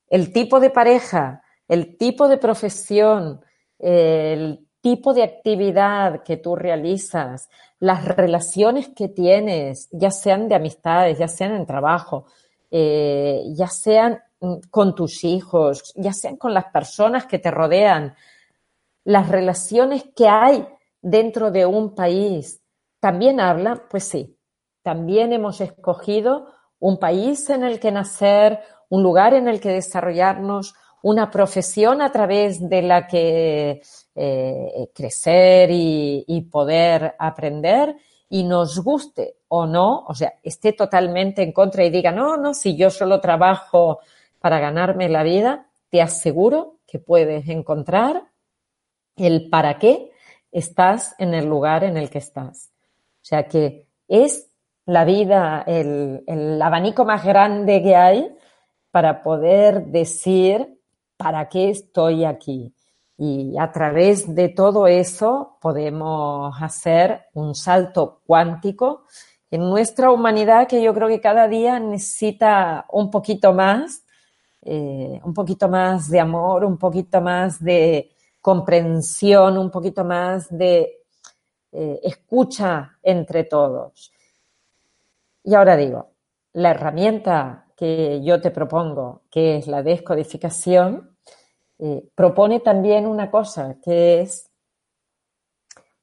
el 0.08 0.32
tipo 0.32 0.60
de 0.60 0.70
pareja, 0.70 1.42
el 1.68 1.98
tipo 1.98 2.26
de 2.28 2.38
profesión, 2.38 3.44
el 3.78 4.66
tipo 4.80 5.12
de 5.12 5.22
actividad 5.22 6.22
que 6.22 6.38
tú 6.38 6.56
realizas, 6.56 7.50
las 7.78 8.04
relaciones 8.06 8.88
que 8.88 9.08
tienes, 9.08 9.88
ya 9.92 10.10
sean 10.10 10.48
de 10.48 10.54
amistades, 10.54 11.18
ya 11.18 11.28
sean 11.28 11.54
en 11.54 11.66
trabajo, 11.66 12.24
eh, 12.70 13.42
ya 13.54 13.68
sean 13.68 14.20
con 14.70 14.94
tus 14.94 15.24
hijos, 15.24 15.92
ya 15.96 16.12
sean 16.12 16.36
con 16.36 16.54
las 16.54 16.66
personas 16.66 17.26
que 17.26 17.38
te 17.38 17.50
rodean, 17.50 18.14
las 19.04 19.28
relaciones 19.28 20.04
que 20.14 20.28
hay 20.28 20.66
dentro 21.00 21.50
de 21.50 21.66
un 21.66 21.94
país, 21.94 22.62
también 23.00 23.40
hablan, 23.40 23.82
pues 23.90 24.04
sí, 24.04 24.36
también 24.82 25.32
hemos 25.32 25.60
escogido 25.60 26.46
un 26.78 26.98
país 26.98 27.50
en 27.50 27.64
el 27.64 27.80
que 27.80 27.90
nacer, 27.90 28.60
un 28.88 29.02
lugar 29.02 29.34
en 29.34 29.48
el 29.48 29.60
que 29.60 29.70
desarrollarnos, 29.70 30.74
una 31.02 31.30
profesión 31.30 32.02
a 32.02 32.10
través 32.10 32.68
de 32.68 32.82
la 32.82 33.06
que 33.06 33.82
eh, 34.14 34.90
crecer 34.94 35.70
y, 35.70 36.48
poder 36.50 37.14
aprender 37.18 37.96
y 38.28 38.44
nos 38.44 38.78
guste 38.80 39.36
o 39.48 39.66
no, 39.66 40.04
o 40.06 40.14
sea, 40.14 40.34
esté 40.42 40.72
totalmente 40.72 41.42
en 41.42 41.52
contra 41.52 41.84
y 41.84 41.90
diga, 41.90 42.12
no, 42.12 42.36
no, 42.36 42.54
si 42.54 42.76
yo 42.76 42.90
solo 42.90 43.20
trabajo 43.20 44.00
para 44.40 44.60
ganarme 44.60 45.08
la 45.08 45.22
vida, 45.22 45.66
te 45.88 46.02
aseguro 46.02 46.76
que 46.86 46.98
puedes 46.98 47.48
encontrar 47.48 48.24
el 49.16 49.48
para 49.48 49.78
qué 49.78 50.12
estás 50.52 51.14
en 51.18 51.34
el 51.34 51.46
lugar 51.46 51.84
en 51.84 51.96
el 51.96 52.10
que 52.10 52.18
estás. 52.18 52.70
O 53.22 53.24
sea 53.24 53.48
que 53.48 53.86
es 54.06 54.50
la 54.84 55.04
vida, 55.04 55.64
el, 55.66 56.24
el 56.26 56.60
abanico 56.60 57.04
más 57.04 57.24
grande 57.24 57.82
que 57.82 57.96
hay 57.96 58.36
para 58.90 59.22
poder 59.22 59.86
decir 59.86 60.78
para 61.16 61.48
qué 61.48 61.70
estoy 61.70 62.24
aquí. 62.24 62.72
Y 63.20 63.58
a 63.58 63.72
través 63.72 64.32
de 64.32 64.48
todo 64.48 64.86
eso 64.86 65.58
podemos 65.60 66.54
hacer 66.62 67.26
un 67.34 67.56
salto 67.56 68.20
cuántico 68.24 69.06
en 69.50 69.68
nuestra 69.68 70.12
humanidad 70.12 70.68
que 70.68 70.80
yo 70.80 70.94
creo 70.94 71.08
que 71.08 71.20
cada 71.20 71.48
día 71.48 71.80
necesita 71.80 72.86
un 72.92 73.10
poquito 73.10 73.52
más, 73.52 74.04
eh, 74.62 75.20
un 75.24 75.34
poquito 75.34 75.68
más 75.68 76.08
de 76.08 76.20
amor, 76.20 76.64
un 76.64 76.78
poquito 76.78 77.20
más 77.20 77.62
de 77.62 78.12
comprensión, 78.40 79.58
un 79.58 79.70
poquito 79.70 80.04
más 80.04 80.48
de 80.56 80.98
eh, 81.72 82.00
escucha 82.04 82.98
entre 83.02 83.44
todos. 83.44 84.12
Y 85.42 85.54
ahora 85.54 85.76
digo, 85.76 86.12
la 86.52 86.70
herramienta 86.70 87.66
que 87.76 88.20
yo 88.22 88.40
te 88.40 88.50
propongo, 88.50 89.22
que 89.30 89.56
es 89.56 89.66
la 89.66 89.82
descodificación, 89.82 91.07
propone 92.14 92.60
también 92.60 93.06
una 93.06 93.30
cosa, 93.30 93.76
que 93.82 94.20
es, 94.20 94.50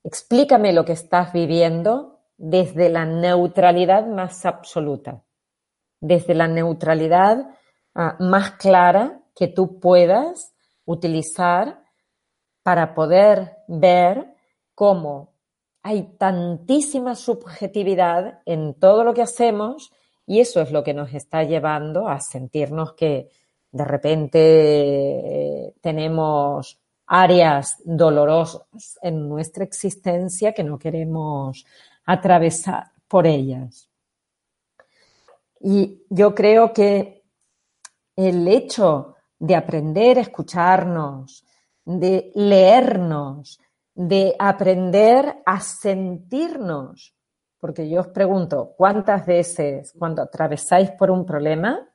explícame 0.03 0.73
lo 0.73 0.85
que 0.85 0.93
estás 0.93 1.33
viviendo 1.33 2.19
desde 2.37 2.89
la 2.89 3.05
neutralidad 3.05 4.05
más 4.05 4.45
absoluta, 4.45 5.23
desde 5.99 6.33
la 6.33 6.47
neutralidad 6.47 7.49
ah, 7.93 8.15
más 8.19 8.51
clara 8.51 9.21
que 9.35 9.47
tú 9.47 9.79
puedas 9.79 10.53
utilizar 10.85 11.83
para 12.63 12.93
poder 12.93 13.57
ver 13.67 14.35
cómo 14.73 15.35
hay 15.83 16.15
tantísima 16.17 17.15
subjetividad 17.15 18.41
en 18.45 18.73
todo 18.73 19.03
lo 19.03 19.13
que 19.13 19.21
hacemos 19.21 19.91
y 20.25 20.39
eso 20.39 20.61
es 20.61 20.71
lo 20.71 20.83
que 20.83 20.93
nos 20.93 21.13
está 21.13 21.43
llevando 21.43 22.07
a 22.07 22.19
sentirnos 22.19 22.93
que 22.93 23.29
de 23.75 23.83
repente 23.83 24.39
eh, 24.39 25.73
tenemos 25.81 26.79
áreas 27.07 27.77
dolorosas 27.83 28.97
en 29.01 29.27
nuestra 29.27 29.65
existencia 29.65 30.53
que 30.53 30.63
no 30.63 30.79
queremos 30.79 31.65
atravesar 32.05 32.91
por 33.09 33.27
ellas. 33.27 33.89
Y 35.59 36.05
yo 36.09 36.33
creo 36.33 36.71
que 36.71 37.25
el 38.15 38.47
hecho 38.47 39.15
de 39.37 39.55
aprender 39.57 40.19
a 40.19 40.21
escucharnos, 40.21 41.43
de 41.83 42.31
leernos, 42.33 43.59
de 43.93 44.37
aprender 44.39 45.43
a 45.45 45.59
sentirnos, 45.59 47.13
porque 47.59 47.89
yo 47.89 47.99
os 47.99 48.07
pregunto, 48.07 48.73
¿cuántas 48.77 49.25
veces 49.25 49.93
cuando 49.99 50.21
atravesáis 50.21 50.91
por 50.91 51.11
un 51.11 51.25
problema 51.25 51.85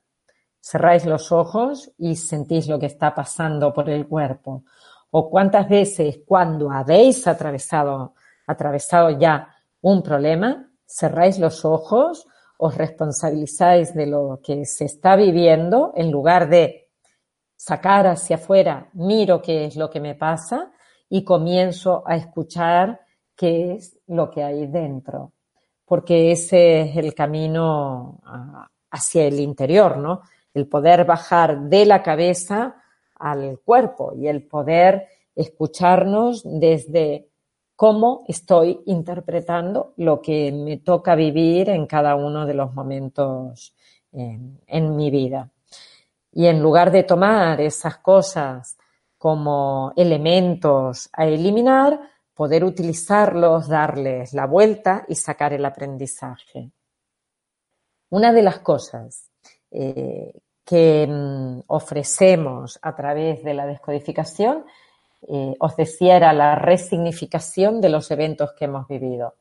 cerráis 0.61 1.07
los 1.07 1.33
ojos 1.33 1.91
y 1.99 2.17
sentís 2.17 2.69
lo 2.69 2.79
que 2.79 2.87
está 2.87 3.15
pasando 3.15 3.73
por 3.73 3.89
el 3.89 4.07
cuerpo. 4.07 4.65
O 5.11 5.29
cuántas 5.29 5.69
veces 5.69 6.21
cuando 6.27 6.71
habéis 6.71 7.27
atravesado, 7.27 8.15
atravesado 8.47 9.11
ya 9.19 9.49
un 9.81 10.03
problema, 10.03 10.71
cerráis 10.87 11.39
los 11.39 11.65
ojos, 11.65 12.27
os 12.59 12.77
responsabilizáis 12.77 13.95
de 13.95 14.07
lo 14.07 14.41
que 14.43 14.67
se 14.67 14.85
está 14.85 15.17
viviendo 15.17 15.93
en 15.97 16.11
lugar 16.11 16.49
de 16.49 16.91
sacar 17.57 18.07
hacia 18.07 18.37
afuera, 18.37 18.89
miro 18.95 19.41
qué 19.41 19.67
es 19.67 19.77
lo 19.77 19.91
que 19.91 20.01
me 20.01 20.15
pasa 20.15 20.71
y 21.09 21.25
comienzo 21.25 22.03
a 22.07 22.17
escuchar 22.17 23.01
qué 23.35 23.75
es 23.75 23.99
lo 24.07 24.31
que 24.31 24.43
hay 24.43 24.67
dentro. 24.67 25.33
Porque 25.85 26.31
ese 26.31 26.83
es 26.83 26.97
el 26.97 27.15
camino 27.15 28.21
ah, 28.25 28.69
hacia 28.91 29.25
el 29.25 29.41
interior, 29.41 29.97
¿no? 29.97 30.23
El 30.55 30.67
poder 30.67 31.05
bajar 31.05 31.61
de 31.63 31.87
la 31.87 32.03
cabeza 32.03 32.77
al 33.15 33.59
cuerpo 33.61 34.15
y 34.17 34.29
el 34.29 34.47
poder 34.47 35.09
escucharnos 35.35 36.43
desde 36.45 37.29
cómo 37.77 38.25
estoy 38.29 38.83
interpretando 38.87 39.95
lo 39.97 40.21
que 40.21 40.53
me 40.53 40.77
toca 40.79 41.15
vivir 41.15 41.71
en 41.71 41.87
cada 41.87 42.15
uno 42.15 42.45
de 42.45 42.55
los 42.55 42.75
momentos 42.75 43.75
en, 44.13 44.97
mi 44.97 45.11
vida. 45.11 45.51
Y 46.33 46.47
en 46.47 46.61
lugar 46.61 46.91
de 46.91 47.05
tomar 47.05 47.61
esas 47.61 47.97
cosas 47.99 48.77
como 49.17 49.93
elementos 49.97 51.09
a 51.13 51.27
eliminar, 51.27 52.01
poder 52.35 52.65
utilizarlos, 52.65 53.69
darles 53.69 54.33
la 54.35 54.47
vuelta 54.47 55.05
y 55.09 55.15
sacar 55.15 55.53
el 55.53 55.65
aprendizaje. 55.65 56.73
Una 58.11 58.33
de 58.33 58.43
las 58.43 58.59
cosas 58.59 59.30
eh, 59.71 60.33
que 60.65 61.07
mm, 61.07 61.63
ofrecemos 61.67 62.79
a 62.83 62.95
través 62.95 63.43
de 63.43 63.55
la 63.55 63.67
descodificación, 63.67 64.65
eh, 65.29 65.55
os 65.59 65.77
decía, 65.77 66.17
era 66.17 66.33
la 66.33 66.55
resignificación 66.55 67.81
de 67.81 67.89
los 67.89 68.11
eventos 68.11 68.53
que 68.53 68.67
hemos 68.67 68.87
vivido, 68.89 69.35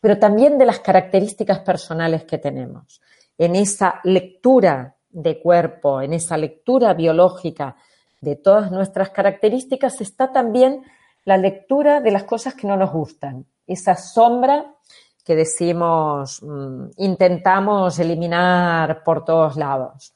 pero 0.00 0.18
también 0.18 0.58
de 0.58 0.66
las 0.66 0.80
características 0.80 1.60
personales 1.60 2.24
que 2.24 2.38
tenemos. 2.38 3.00
En 3.38 3.56
esa 3.56 4.00
lectura 4.04 4.96
de 5.08 5.40
cuerpo, 5.40 6.02
en 6.02 6.12
esa 6.12 6.36
lectura 6.36 6.92
biológica 6.92 7.76
de 8.20 8.36
todas 8.36 8.70
nuestras 8.70 9.10
características, 9.10 10.00
está 10.00 10.32
también 10.32 10.82
la 11.24 11.36
lectura 11.36 12.00
de 12.00 12.10
las 12.10 12.24
cosas 12.24 12.54
que 12.54 12.66
no 12.66 12.76
nos 12.76 12.92
gustan, 12.92 13.46
esa 13.66 13.96
sombra 13.96 14.74
que 15.24 15.34
decimos, 15.34 16.42
mm, 16.42 16.90
intentamos 16.98 17.98
eliminar 17.98 19.02
por 19.02 19.24
todos 19.24 19.56
lados, 19.56 20.12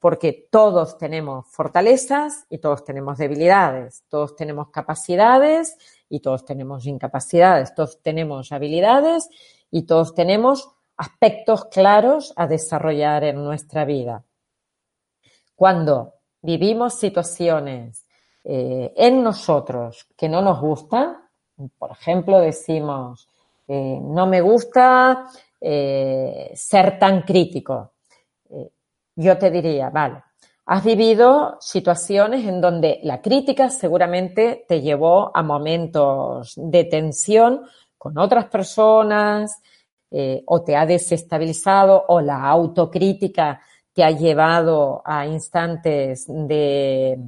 porque 0.00 0.48
todos 0.50 0.98
tenemos 0.98 1.46
fortalezas 1.48 2.44
y 2.50 2.58
todos 2.58 2.84
tenemos 2.84 3.18
debilidades, 3.18 4.04
todos 4.08 4.34
tenemos 4.34 4.70
capacidades 4.70 5.76
y 6.08 6.20
todos 6.20 6.44
tenemos 6.44 6.86
incapacidades, 6.86 7.74
todos 7.74 8.02
tenemos 8.02 8.50
habilidades 8.50 9.28
y 9.70 9.82
todos 9.82 10.14
tenemos 10.14 10.68
aspectos 10.96 11.66
claros 11.66 12.32
a 12.36 12.46
desarrollar 12.46 13.22
en 13.24 13.44
nuestra 13.44 13.84
vida. 13.84 14.24
Cuando 15.54 16.14
vivimos 16.42 16.94
situaciones 16.94 18.06
eh, 18.44 18.92
en 18.96 19.22
nosotros 19.22 20.06
que 20.16 20.28
no 20.28 20.42
nos 20.42 20.60
gustan, 20.60 21.16
por 21.78 21.90
ejemplo, 21.90 22.40
decimos, 22.40 23.28
eh, 23.68 24.00
no 24.00 24.26
me 24.26 24.40
gusta 24.40 25.26
eh, 25.60 26.50
ser 26.54 26.98
tan 26.98 27.20
crítico. 27.22 27.92
Eh, 28.50 28.70
yo 29.16 29.36
te 29.36 29.50
diría, 29.50 29.90
vale, 29.90 30.22
has 30.64 30.82
vivido 30.82 31.58
situaciones 31.60 32.46
en 32.46 32.62
donde 32.62 33.00
la 33.02 33.20
crítica 33.20 33.68
seguramente 33.68 34.64
te 34.66 34.80
llevó 34.80 35.30
a 35.36 35.42
momentos 35.42 36.54
de 36.56 36.84
tensión 36.84 37.62
con 37.98 38.16
otras 38.16 38.46
personas 38.46 39.60
o 40.46 40.62
te 40.62 40.74
ha 40.74 40.86
desestabilizado 40.86 42.02
o 42.08 42.22
la 42.22 42.48
autocrítica 42.48 43.60
te 43.92 44.02
ha 44.02 44.10
llevado 44.10 45.02
a 45.04 45.26
instantes 45.26 46.24
de 46.26 47.18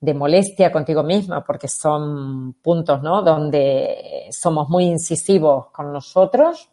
de 0.00 0.14
molestia 0.14 0.70
contigo 0.70 1.02
misma, 1.02 1.44
porque 1.44 1.68
son 1.68 2.54
puntos, 2.62 3.02
¿no? 3.02 3.22
Donde 3.22 4.28
somos 4.30 4.68
muy 4.68 4.84
incisivos 4.84 5.70
con 5.70 5.92
nosotros. 5.92 6.70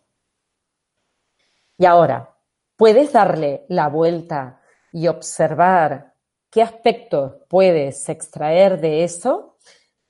Y 1.78 1.86
ahora, 1.86 2.36
puedes 2.78 3.12
darle 3.14 3.66
la 3.70 3.90
vuelta 3.90 4.62
y 4.92 5.08
observar 5.08 6.14
qué 6.50 6.62
aspectos 6.62 7.34
puedes 7.50 8.08
extraer 8.10 8.80
de 8.80 9.04
eso 9.04 9.58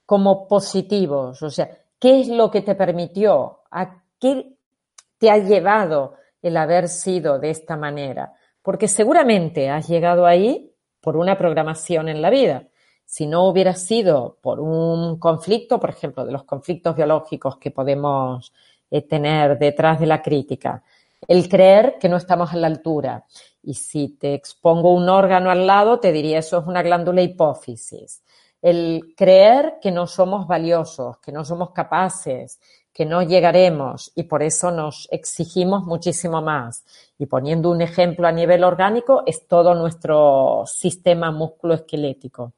como 0.05 0.47
positivos. 0.47 1.41
O 1.41 1.49
sea, 1.49 1.69
qué 1.99 2.19
es 2.19 2.27
lo 2.27 2.51
que 2.51 2.61
te 2.61 2.75
permitió, 2.75 3.61
a 3.71 4.03
qué 4.19 4.57
te 5.17 5.31
ha 5.31 5.37
llevado 5.37 6.15
el 6.41 6.57
haber 6.57 6.89
sido 6.89 7.39
de 7.39 7.49
esta 7.49 7.77
manera. 7.77 8.33
Porque 8.61 8.87
seguramente 8.87 9.69
has 9.69 9.87
llegado 9.87 10.25
ahí 10.25 10.75
por 10.99 11.15
una 11.15 11.37
programación 11.37 12.09
en 12.09 12.21
la 12.21 12.29
vida 12.29 12.67
si 13.05 13.27
no 13.27 13.47
hubiera 13.47 13.75
sido 13.75 14.37
por 14.41 14.59
un 14.59 15.19
conflicto, 15.19 15.79
por 15.79 15.91
ejemplo, 15.91 16.25
de 16.25 16.31
los 16.31 16.43
conflictos 16.43 16.95
biológicos 16.95 17.57
que 17.57 17.71
podemos 17.71 18.51
eh, 18.89 19.01
tener 19.03 19.57
detrás 19.57 19.99
de 19.99 20.07
la 20.07 20.21
crítica, 20.21 20.83
el 21.27 21.47
creer 21.47 21.97
que 21.99 22.09
no 22.09 22.17
estamos 22.17 22.51
a 22.51 22.57
la 22.57 22.67
altura. 22.67 23.25
Y 23.63 23.75
si 23.75 24.09
te 24.09 24.33
expongo 24.33 24.93
un 24.93 25.07
órgano 25.09 25.49
al 25.49 25.65
lado, 25.65 25.99
te 25.99 26.11
diría 26.11 26.39
eso 26.39 26.59
es 26.59 26.67
una 26.67 26.83
glándula 26.83 27.21
hipófisis. 27.21 28.23
El 28.61 29.13
creer 29.15 29.75
que 29.81 29.91
no 29.91 30.07
somos 30.07 30.47
valiosos, 30.47 31.19
que 31.19 31.31
no 31.31 31.45
somos 31.45 31.71
capaces, 31.71 32.59
que 32.91 33.05
no 33.05 33.21
llegaremos 33.21 34.11
y 34.15 34.23
por 34.23 34.41
eso 34.41 34.71
nos 34.71 35.07
exigimos 35.11 35.83
muchísimo 35.83 36.41
más. 36.41 36.83
Y 37.17 37.27
poniendo 37.27 37.69
un 37.69 37.81
ejemplo 37.81 38.27
a 38.27 38.31
nivel 38.31 38.63
orgánico, 38.63 39.23
es 39.25 39.47
todo 39.47 39.75
nuestro 39.75 40.63
sistema 40.65 41.31
musculoesquelético 41.31 42.53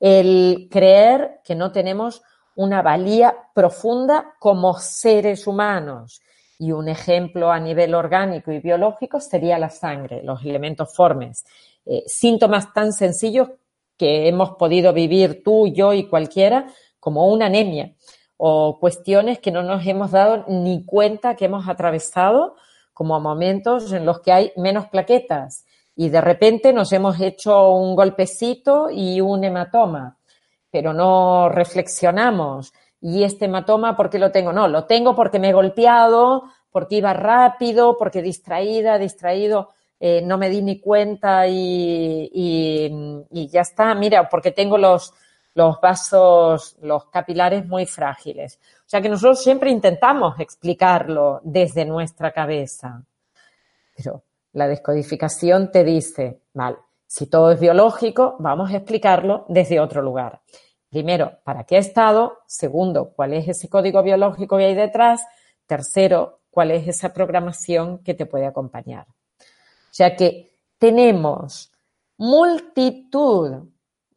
el 0.00 0.68
creer 0.70 1.40
que 1.44 1.54
no 1.54 1.70
tenemos 1.70 2.22
una 2.56 2.82
valía 2.82 3.36
profunda 3.54 4.34
como 4.38 4.74
seres 4.74 5.46
humanos. 5.46 6.20
Y 6.58 6.72
un 6.72 6.88
ejemplo 6.88 7.50
a 7.50 7.60
nivel 7.60 7.94
orgánico 7.94 8.52
y 8.52 8.60
biológico 8.60 9.20
sería 9.20 9.58
la 9.58 9.70
sangre, 9.70 10.22
los 10.22 10.44
elementos 10.44 10.94
formes. 10.94 11.44
Eh, 11.86 12.02
síntomas 12.06 12.72
tan 12.74 12.92
sencillos 12.92 13.48
que 13.96 14.28
hemos 14.28 14.52
podido 14.52 14.92
vivir 14.92 15.42
tú, 15.42 15.68
yo 15.68 15.92
y 15.94 16.06
cualquiera, 16.06 16.66
como 16.98 17.28
una 17.28 17.46
anemia, 17.46 17.94
o 18.36 18.78
cuestiones 18.78 19.38
que 19.38 19.50
no 19.50 19.62
nos 19.62 19.86
hemos 19.86 20.10
dado 20.10 20.44
ni 20.48 20.84
cuenta 20.84 21.36
que 21.36 21.46
hemos 21.46 21.68
atravesado, 21.68 22.56
como 22.92 23.20
momentos 23.20 23.92
en 23.92 24.04
los 24.04 24.20
que 24.20 24.32
hay 24.32 24.52
menos 24.56 24.86
plaquetas, 24.88 25.64
y 26.00 26.08
de 26.08 26.22
repente 26.22 26.72
nos 26.72 26.94
hemos 26.94 27.20
hecho 27.20 27.72
un 27.72 27.94
golpecito 27.94 28.88
y 28.90 29.20
un 29.20 29.44
hematoma, 29.44 30.16
pero 30.70 30.94
no 30.94 31.50
reflexionamos. 31.50 32.72
¿Y 33.02 33.22
este 33.22 33.44
hematoma 33.44 33.98
por 33.98 34.08
qué 34.08 34.18
lo 34.18 34.32
tengo? 34.32 34.50
No, 34.50 34.66
lo 34.66 34.86
tengo 34.86 35.14
porque 35.14 35.38
me 35.38 35.50
he 35.50 35.52
golpeado, 35.52 36.44
porque 36.70 36.94
iba 36.94 37.12
rápido, 37.12 37.98
porque 37.98 38.22
distraída, 38.22 38.96
distraído, 38.96 39.74
eh, 40.00 40.22
no 40.22 40.38
me 40.38 40.48
di 40.48 40.62
ni 40.62 40.80
cuenta 40.80 41.46
y, 41.46 42.30
y, 42.32 43.48
ya 43.48 43.60
está. 43.60 43.94
Mira, 43.94 44.26
porque 44.26 44.52
tengo 44.52 44.78
los, 44.78 45.12
los 45.52 45.82
vasos, 45.82 46.78
los 46.80 47.10
capilares 47.10 47.66
muy 47.66 47.84
frágiles. 47.84 48.58
O 48.86 48.88
sea 48.88 49.02
que 49.02 49.10
nosotros 49.10 49.42
siempre 49.42 49.68
intentamos 49.68 50.40
explicarlo 50.40 51.42
desde 51.44 51.84
nuestra 51.84 52.32
cabeza. 52.32 53.02
Pero 53.94 54.22
la 54.52 54.68
descodificación 54.68 55.70
te 55.70 55.84
dice, 55.84 56.42
vale, 56.54 56.76
si 57.06 57.26
todo 57.26 57.50
es 57.50 57.60
biológico, 57.60 58.36
vamos 58.38 58.70
a 58.70 58.76
explicarlo 58.76 59.44
desde 59.48 59.80
otro 59.80 60.02
lugar. 60.02 60.42
Primero, 60.88 61.38
¿para 61.44 61.64
qué 61.64 61.78
estado? 61.78 62.38
Segundo, 62.46 63.12
¿cuál 63.14 63.34
es 63.34 63.48
ese 63.48 63.68
código 63.68 64.02
biológico 64.02 64.56
que 64.56 64.64
hay 64.64 64.74
detrás? 64.74 65.22
Tercero, 65.66 66.40
¿cuál 66.50 66.72
es 66.72 66.86
esa 66.88 67.12
programación 67.12 67.98
que 67.98 68.14
te 68.14 68.26
puede 68.26 68.46
acompañar? 68.46 69.06
O 69.08 69.92
sea 69.92 70.16
que 70.16 70.52
tenemos 70.78 71.72
multitud 72.16 73.68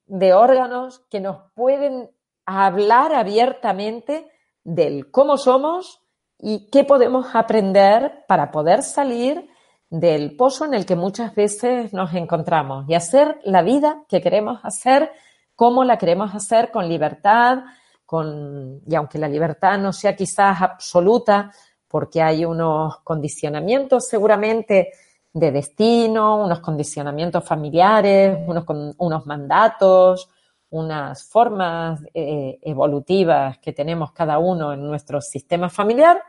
de 0.06 0.34
órganos 0.34 1.00
que 1.10 1.20
nos 1.20 1.52
pueden 1.54 2.10
hablar 2.46 3.14
abiertamente 3.14 4.30
del 4.64 5.10
cómo 5.12 5.38
somos 5.38 6.02
y 6.40 6.70
qué 6.70 6.84
podemos 6.84 7.34
aprender 7.34 8.26
para 8.28 8.52
poder 8.52 8.84
salir 8.84 9.50
del 9.94 10.36
pozo 10.36 10.66
en 10.66 10.74
el 10.74 10.88
que 10.88 10.96
muchas 10.96 11.36
veces 11.36 11.94
nos 11.94 12.16
encontramos 12.16 12.90
y 12.90 12.96
hacer 12.96 13.40
la 13.44 13.62
vida 13.62 14.06
que 14.10 14.22
queremos 14.22 14.60
hacer, 14.64 15.12
como 15.56 15.84
la 15.84 16.00
queremos 16.00 16.34
hacer, 16.34 16.72
con 16.72 16.90
libertad, 16.90 17.60
con, 18.04 18.82
y 18.88 18.96
aunque 18.96 19.20
la 19.20 19.28
libertad 19.28 19.78
no 19.78 19.94
sea 19.94 20.16
quizás 20.16 20.64
absoluta, 20.64 21.52
porque 21.88 22.24
hay 22.24 22.44
unos 22.44 23.02
condicionamientos 23.04 24.08
seguramente 24.08 24.94
de 25.32 25.52
destino, 25.52 26.44
unos 26.44 26.60
condicionamientos 26.60 27.46
familiares, 27.46 28.36
unos, 28.48 28.66
unos 28.98 29.28
mandatos, 29.28 30.28
unas 30.72 31.24
formas 31.30 32.02
eh, 32.16 32.58
evolutivas 32.64 33.60
que 33.60 33.74
tenemos 33.74 34.12
cada 34.12 34.40
uno 34.40 34.74
en 34.74 34.84
nuestro 34.88 35.22
sistema 35.22 35.70
familiar, 35.70 36.20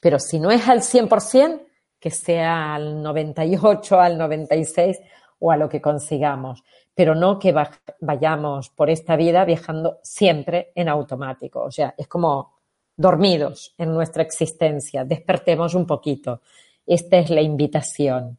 pero 0.00 0.18
si 0.18 0.38
no 0.38 0.50
es 0.50 0.68
al 0.68 0.82
100%, 0.82 1.62
que 1.98 2.10
sea 2.10 2.74
al 2.74 3.02
98, 3.02 4.00
al 4.00 4.18
96 4.18 5.00
o 5.38 5.50
a 5.50 5.56
lo 5.56 5.68
que 5.68 5.80
consigamos, 5.80 6.62
pero 6.94 7.14
no 7.14 7.38
que 7.38 7.54
vayamos 8.00 8.70
por 8.70 8.90
esta 8.90 9.16
vida 9.16 9.44
viajando 9.44 9.98
siempre 10.02 10.72
en 10.74 10.88
automático. 10.88 11.62
O 11.62 11.70
sea, 11.70 11.94
es 11.96 12.08
como 12.08 12.54
dormidos 12.96 13.74
en 13.76 13.92
nuestra 13.92 14.22
existencia, 14.22 15.04
despertemos 15.04 15.74
un 15.74 15.86
poquito. 15.86 16.40
Esta 16.86 17.18
es 17.18 17.30
la 17.30 17.42
invitación. 17.42 18.38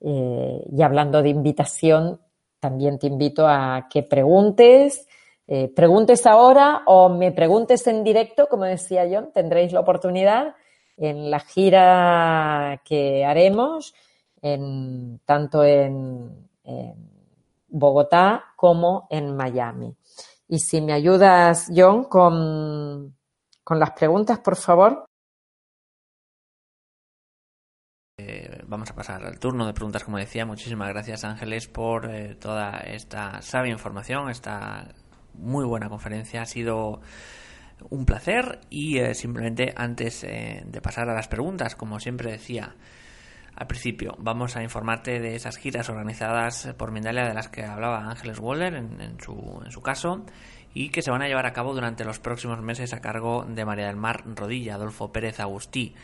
Eh, 0.00 0.64
y 0.72 0.82
hablando 0.82 1.22
de 1.22 1.28
invitación, 1.28 2.20
también 2.58 2.98
te 2.98 3.08
invito 3.08 3.46
a 3.46 3.88
que 3.90 4.02
preguntes, 4.02 5.06
eh, 5.46 5.68
preguntes 5.68 6.26
ahora 6.26 6.82
o 6.86 7.08
me 7.08 7.32
preguntes 7.32 7.86
en 7.86 8.04
directo, 8.04 8.46
como 8.48 8.64
decía 8.64 9.06
John, 9.10 9.30
tendréis 9.32 9.72
la 9.72 9.80
oportunidad 9.80 10.54
en 10.96 11.30
la 11.30 11.40
gira 11.40 12.80
que 12.84 13.24
haremos, 13.24 13.94
en, 14.40 15.20
tanto 15.24 15.64
en, 15.64 16.48
Bogotá 17.68 18.52
como 18.54 19.06
en 19.10 19.34
Miami. 19.34 19.96
Y 20.46 20.58
si 20.58 20.82
me 20.82 20.92
ayudas, 20.92 21.70
John, 21.74 22.04
con, 22.04 23.16
con 23.64 23.78
las 23.78 23.92
preguntas, 23.92 24.38
por 24.40 24.56
favor. 24.56 25.06
Eh, 28.18 28.62
vamos 28.66 28.90
a 28.90 28.94
pasar 28.94 29.24
al 29.24 29.38
turno 29.38 29.66
de 29.66 29.72
preguntas, 29.72 30.04
como 30.04 30.18
decía. 30.18 30.44
Muchísimas 30.44 30.88
gracias, 30.88 31.24
Ángeles, 31.24 31.66
por 31.66 32.10
eh, 32.10 32.34
toda 32.34 32.78
esta 32.80 33.40
sabia 33.42 33.72
información, 33.72 34.28
esta 34.28 34.94
muy 35.34 35.64
buena 35.64 35.88
conferencia. 35.88 36.42
Ha 36.42 36.46
sido 36.46 37.00
un 37.90 38.04
placer 38.04 38.60
y 38.70 38.98
eh, 38.98 39.14
simplemente 39.14 39.72
antes 39.76 40.24
eh, 40.24 40.62
de 40.66 40.80
pasar 40.80 41.08
a 41.08 41.14
las 41.14 41.28
preguntas, 41.28 41.76
como 41.76 42.00
siempre 42.00 42.32
decía 42.32 42.74
al 43.54 43.66
principio, 43.66 44.14
vamos 44.18 44.56
a 44.56 44.62
informarte 44.62 45.20
de 45.20 45.34
esas 45.34 45.58
giras 45.58 45.90
organizadas 45.90 46.72
por 46.78 46.90
Mindalia 46.90 47.26
de 47.26 47.34
las 47.34 47.48
que 47.48 47.64
hablaba 47.64 48.08
Ángeles 48.10 48.38
Waller 48.38 48.74
en, 48.74 49.20
su, 49.20 49.60
en 49.64 49.70
su 49.70 49.82
caso 49.82 50.24
y 50.74 50.88
que 50.88 51.02
se 51.02 51.10
van 51.10 51.22
a 51.22 51.28
llevar 51.28 51.46
a 51.46 51.52
cabo 51.52 51.74
durante 51.74 52.04
los 52.04 52.18
próximos 52.18 52.60
meses 52.62 52.94
a 52.94 53.00
cargo 53.00 53.44
de 53.46 53.64
María 53.64 53.86
del 53.86 53.96
Mar 53.96 54.22
Rodilla, 54.24 54.76
Adolfo 54.76 55.12
Pérez 55.12 55.38
Agustí, 55.38 55.94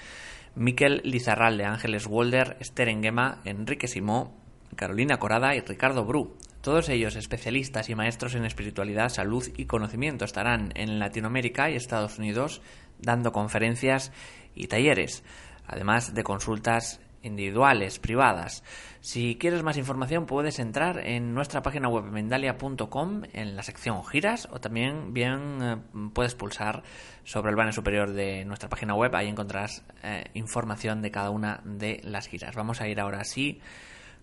Miquel 0.55 1.01
Lizarralde, 1.05 1.65
Ángeles 1.65 2.07
Walder, 2.07 2.57
Esther 2.61 2.89
Enrique 2.89 3.89
Simó, 3.89 4.37
Carolina 4.77 5.19
Corada 5.19 5.55
y 5.55 5.61
Ricardo 5.61 6.05
Bru. 6.05 6.37
Todos 6.69 6.91
ellos 6.91 7.17
especialistas 7.17 7.89
y 7.89 7.95
maestros 7.95 8.35
en 8.35 8.45
espiritualidad, 8.45 9.09
salud 9.09 9.43
y 9.57 9.65
conocimiento 9.65 10.27
estarán 10.27 10.71
en 10.75 10.99
Latinoamérica 10.99 11.71
y 11.71 11.77
Estados 11.77 12.19
Unidos 12.19 12.61
dando 12.99 13.33
conferencias 13.33 14.13
y 14.55 14.67
talleres, 14.67 15.25
además 15.67 16.13
de 16.13 16.25
consultas 16.25 17.01
individuales, 17.23 17.99
privadas. 17.99 18.65
Si 19.01 19.37
quieres 19.37 19.63
más 19.63 19.79
información 19.79 20.27
puedes 20.27 20.59
entrar 20.59 20.99
en 20.99 21.33
nuestra 21.33 21.63
página 21.63 21.89
web 21.89 22.05
mendalia.com 22.05 23.23
en 23.33 23.57
la 23.57 23.63
sección 23.63 24.05
giras 24.05 24.47
o 24.53 24.61
también 24.61 25.15
bien 25.15 25.63
eh, 25.63 25.77
puedes 26.13 26.35
pulsar 26.35 26.83
sobre 27.25 27.49
el 27.49 27.57
banner 27.57 27.73
superior 27.73 28.13
de 28.13 28.45
nuestra 28.45 28.69
página 28.69 28.95
web, 28.95 29.17
ahí 29.17 29.29
encontrarás 29.29 29.87
eh, 30.03 30.25
información 30.35 31.01
de 31.01 31.11
cada 31.11 31.31
una 31.31 31.63
de 31.65 32.03
las 32.05 32.29
giras. 32.29 32.55
Vamos 32.55 32.83
a 32.83 32.89
ir 32.89 33.01
ahora 33.01 33.25
sí 33.25 33.59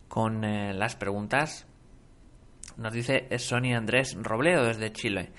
con 0.07 0.43
eh, 0.43 0.76
las 0.76 0.95
preguntas 0.95 1.65
nos 2.78 2.93
dice 2.93 3.28
Sonia 3.38 3.78
Andrés 3.78 4.17
Robledo 4.21 4.65
desde 4.65 4.91
Chile. 4.91 5.32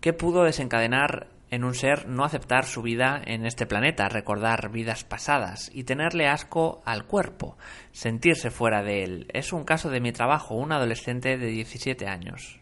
¿Qué 0.00 0.12
pudo 0.12 0.44
desencadenar 0.44 1.28
en 1.50 1.64
un 1.64 1.74
ser 1.74 2.08
no 2.08 2.24
aceptar 2.24 2.64
su 2.64 2.82
vida 2.82 3.20
en 3.24 3.46
este 3.46 3.66
planeta, 3.66 4.08
recordar 4.08 4.70
vidas 4.70 5.04
pasadas 5.04 5.70
y 5.72 5.84
tenerle 5.84 6.28
asco 6.28 6.82
al 6.84 7.06
cuerpo, 7.06 7.56
sentirse 7.92 8.50
fuera 8.50 8.82
de 8.82 9.04
él? 9.04 9.26
Es 9.32 9.52
un 9.52 9.64
caso 9.64 9.90
de 9.90 10.00
mi 10.00 10.12
trabajo, 10.12 10.54
un 10.54 10.72
adolescente 10.72 11.38
de 11.38 11.46
17 11.46 12.06
años. 12.06 12.60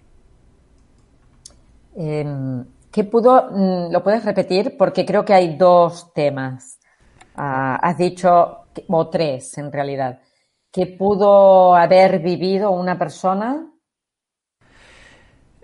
Em, 1.96 2.64
¿Qué 2.90 3.04
pudo, 3.04 3.50
mm, 3.50 3.92
lo 3.92 4.02
puedes 4.04 4.24
repetir? 4.24 4.76
Porque 4.78 5.04
creo 5.04 5.24
que 5.24 5.34
hay 5.34 5.56
dos 5.56 6.12
temas. 6.12 6.78
Ah, 7.34 7.76
has 7.82 7.98
dicho, 7.98 8.66
o 8.88 9.08
tres 9.08 9.58
en 9.58 9.72
realidad. 9.72 10.20
¿Qué 10.70 10.86
pudo 10.86 11.74
haber 11.74 12.20
vivido 12.20 12.70
una 12.70 12.96
persona? 12.96 13.73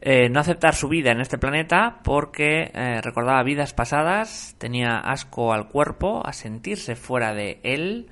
Eh, 0.02 0.30
no 0.30 0.40
aceptar 0.40 0.74
su 0.74 0.88
vida 0.88 1.12
en 1.12 1.20
este 1.20 1.36
planeta 1.36 2.00
porque 2.02 2.70
eh, 2.72 3.00
recordaba 3.02 3.42
vidas 3.42 3.74
pasadas, 3.74 4.54
tenía 4.58 4.98
asco 4.98 5.52
al 5.52 5.68
cuerpo, 5.68 6.22
a 6.24 6.32
sentirse 6.32 6.96
fuera 6.96 7.34
de 7.34 7.60
él 7.62 8.10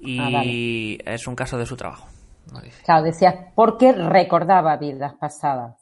y 0.00 0.98
ah, 1.06 1.12
es 1.12 1.28
un 1.28 1.36
caso 1.36 1.58
de 1.58 1.66
su 1.66 1.76
trabajo. 1.76 2.08
Claro, 2.84 3.04
decías, 3.04 3.36
porque 3.54 3.92
recordaba 3.92 4.76
vidas 4.76 5.14
pasadas. 5.14 5.76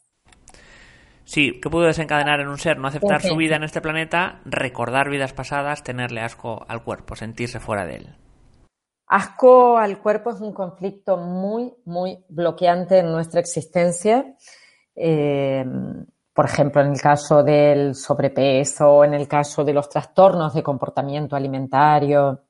Sí, 1.24 1.58
que 1.60 1.70
pudo 1.70 1.86
desencadenar 1.86 2.40
en 2.40 2.48
un 2.48 2.58
ser 2.58 2.76
no 2.78 2.88
aceptar 2.88 3.22
su 3.22 3.36
vida 3.36 3.56
en 3.56 3.62
este 3.62 3.80
planeta, 3.80 4.40
recordar 4.44 5.08
vidas 5.08 5.32
pasadas, 5.32 5.82
tenerle 5.82 6.20
asco 6.20 6.66
al 6.68 6.82
cuerpo, 6.82 7.16
sentirse 7.16 7.60
fuera 7.60 7.86
de 7.86 7.96
él. 7.96 8.16
Asco 9.06 9.78
al 9.78 10.00
cuerpo 10.00 10.30
es 10.30 10.40
un 10.40 10.52
conflicto 10.52 11.16
muy, 11.16 11.72
muy 11.84 12.24
bloqueante 12.28 12.98
en 12.98 13.10
nuestra 13.12 13.40
existencia. 13.40 14.36
Eh, 14.94 15.64
por 16.32 16.44
ejemplo, 16.44 16.80
en 16.80 16.92
el 16.92 17.00
caso 17.00 17.42
del 17.42 17.94
sobrepeso, 17.94 19.04
en 19.04 19.14
el 19.14 19.28
caso 19.28 19.64
de 19.64 19.72
los 19.72 19.88
trastornos 19.88 20.54
de 20.54 20.62
comportamiento 20.62 21.36
alimentario, 21.36 22.44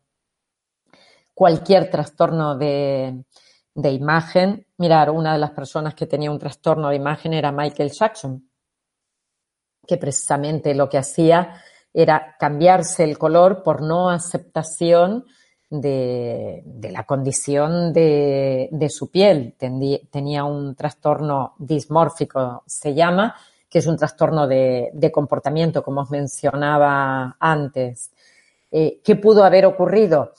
cualquier 1.35 1.91
trastorno 1.91 2.57
de, 2.57 3.25
de 3.75 3.91
imagen. 3.91 4.67
Mirar, 4.77 5.11
una 5.11 5.33
de 5.33 5.39
las 5.39 5.53
personas 5.53 5.95
que 5.95 6.07
tenía 6.07 6.31
un 6.31 6.39
trastorno 6.39 6.89
de 6.89 6.97
imagen 6.97 7.33
era 7.33 7.53
Michael 7.53 7.91
Jackson, 7.91 8.49
que 9.87 9.97
precisamente 9.97 10.75
lo 10.75 10.89
que 10.89 10.99
hacía 10.99 11.63
era 11.93 12.37
cambiarse 12.39 13.05
el 13.05 13.19
color 13.19 13.63
por 13.63 13.83
no 13.83 14.11
aceptación 14.11 15.25
de, 15.71 16.63
la 16.91 17.05
condición 17.05 17.93
de, 17.93 18.89
su 18.91 19.11
piel. 19.11 19.55
tenía 19.59 20.45
un 20.45 20.75
trastorno 20.75 21.55
dismórfico, 21.59 22.65
se 22.67 22.93
llama, 22.93 23.35
que 23.69 23.79
es 23.79 23.87
un 23.87 23.97
trastorno 23.97 24.47
de, 24.47 25.11
comportamiento, 25.13 25.83
como 25.83 26.03
os 26.03 26.11
mencionaba 26.11 27.37
antes. 27.39 28.11
Eh, 28.71 29.01
¿Qué 29.03 29.17
pudo 29.17 29.45
haber 29.45 29.65
ocurrido? 29.67 30.33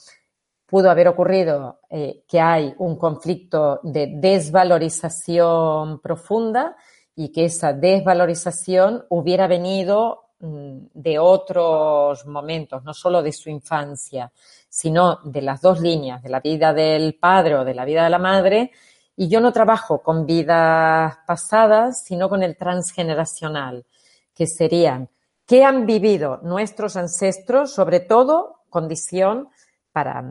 pudo 0.72 0.90
haber 0.90 1.10
ocurrido 1.10 1.82
eh, 1.90 2.24
que 2.26 2.40
hay 2.40 2.74
un 2.78 2.96
conflicto 2.96 3.82
de 3.84 4.08
desvalorización 4.16 6.00
profunda 6.00 6.78
y 7.14 7.30
que 7.34 7.44
esa 7.44 7.74
desvalorización 7.74 9.04
hubiera 9.10 9.48
venido 9.48 10.30
mm, 10.40 10.78
de 10.94 11.20
otros 11.20 12.26
momentos, 12.26 12.86
no 12.86 12.94
solo 12.94 13.22
de 13.22 13.34
su 13.34 13.50
infancia, 13.50 14.32
sino 14.72 15.20
de 15.26 15.42
las 15.42 15.62
dos 15.62 15.82
líneas, 15.82 16.24
de 16.24 16.30
la 16.30 16.40
vida 16.40 16.74
del 16.74 17.16
padre 17.16 17.58
o 17.58 17.66
de 17.66 17.74
la 17.74 17.84
vida 17.84 18.06
de 18.06 18.10
la 18.10 18.20
madre. 18.20 18.72
Y 19.18 19.28
yo 19.28 19.42
no 19.42 19.52
trabajo 19.52 20.02
con 20.02 20.26
vidas 20.26 21.18
pasadas, 21.28 22.06
sino 22.06 22.30
con 22.30 22.42
el 22.42 22.56
transgeneracional, 22.56 23.86
que 24.34 24.48
serían 24.48 25.10
qué 25.46 25.66
han 25.66 25.86
vivido 25.86 26.40
nuestros 26.44 26.96
ancestros, 26.96 27.74
sobre 27.74 28.00
todo 28.00 28.62
condición 28.70 29.50
para, 29.92 30.24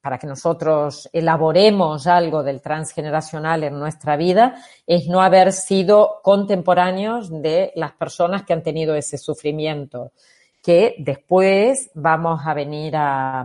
para 0.00 0.18
que 0.18 0.26
nosotros 0.26 1.10
elaboremos 1.12 2.06
algo 2.06 2.42
del 2.42 2.62
transgeneracional 2.62 3.62
en 3.62 3.78
nuestra 3.78 4.16
vida 4.16 4.56
es 4.86 5.06
no 5.06 5.20
haber 5.20 5.52
sido 5.52 6.20
contemporáneos 6.22 7.30
de 7.42 7.72
las 7.76 7.92
personas 7.92 8.44
que 8.44 8.54
han 8.54 8.62
tenido 8.62 8.94
ese 8.94 9.18
sufrimiento, 9.18 10.12
que 10.62 10.94
después 10.98 11.90
vamos 11.94 12.40
a 12.44 12.54
venir 12.54 12.94
a, 12.96 13.44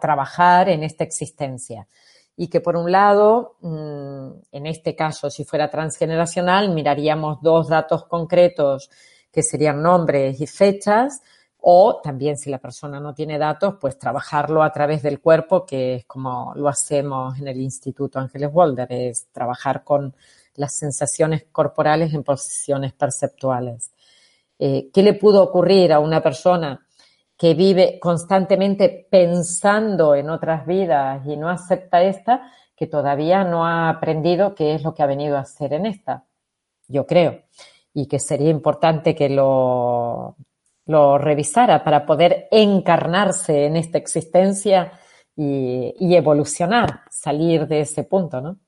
trabajar 0.00 0.68
en 0.68 0.84
esta 0.84 1.02
existencia. 1.02 1.88
Y 2.36 2.46
que 2.48 2.60
por 2.60 2.76
un 2.76 2.92
lado, 2.92 3.56
mm, 3.60 4.28
en 4.52 4.66
este 4.66 4.94
caso, 4.94 5.28
si 5.30 5.44
fuera 5.44 5.68
transgeneracional, 5.68 6.70
miraríamos 6.70 7.42
dos 7.42 7.68
datos 7.68 8.04
concretos 8.04 8.88
que 9.32 9.42
serían 9.42 9.82
nombres 9.82 10.40
y 10.40 10.46
fechas, 10.46 11.22
o 11.58 12.00
también 12.00 12.38
si 12.38 12.50
la 12.50 12.58
persona 12.58 13.00
no 13.00 13.14
tiene 13.14 13.36
datos, 13.36 13.74
pues 13.80 13.98
trabajarlo 13.98 14.62
a 14.62 14.72
través 14.72 15.02
del 15.02 15.20
cuerpo, 15.20 15.66
que 15.66 15.96
es 15.96 16.04
como 16.06 16.52
lo 16.54 16.68
hacemos 16.68 17.38
en 17.38 17.48
el 17.48 17.60
Instituto 17.60 18.20
Ángeles 18.20 18.50
Walder, 18.52 18.90
es 18.92 19.26
trabajar 19.32 19.82
con 19.82 20.14
las 20.54 20.76
sensaciones 20.76 21.46
corporales 21.50 22.14
en 22.14 22.22
posiciones 22.22 22.92
perceptuales. 22.92 23.90
Eh, 24.60 24.90
¿Qué 24.92 25.02
le 25.02 25.14
pudo 25.14 25.42
ocurrir 25.42 25.92
a 25.92 25.98
una 25.98 26.22
persona 26.22 26.86
que 27.36 27.54
vive 27.54 27.98
constantemente 27.98 29.08
pensando 29.10 30.14
en 30.14 30.28
otras 30.30 30.66
vidas 30.66 31.26
y 31.26 31.36
no 31.36 31.48
acepta 31.48 32.02
esta, 32.02 32.52
que 32.76 32.86
todavía 32.86 33.42
no 33.42 33.66
ha 33.66 33.88
aprendido 33.88 34.54
qué 34.54 34.74
es 34.74 34.84
lo 34.84 34.94
que 34.94 35.02
ha 35.02 35.06
venido 35.06 35.36
a 35.36 35.40
hacer 35.40 35.72
en 35.72 35.86
esta? 35.86 36.24
Yo 36.86 37.06
creo. 37.06 37.42
Y 37.94 38.06
que 38.06 38.18
sería 38.18 38.50
importante 38.50 39.14
que 39.14 39.30
lo 39.30 40.36
lo 40.90 41.18
revisara 41.18 41.84
para 41.84 42.04
poder 42.04 42.48
encarnarse 42.50 43.66
en 43.66 43.76
esta 43.76 43.96
existencia 43.96 44.92
y, 45.36 46.14
evolucionar, 46.14 47.02
salir 47.08 47.66
de 47.66 47.82
ese 47.82 48.02
punto, 48.02 48.40
¿no? 48.40 48.58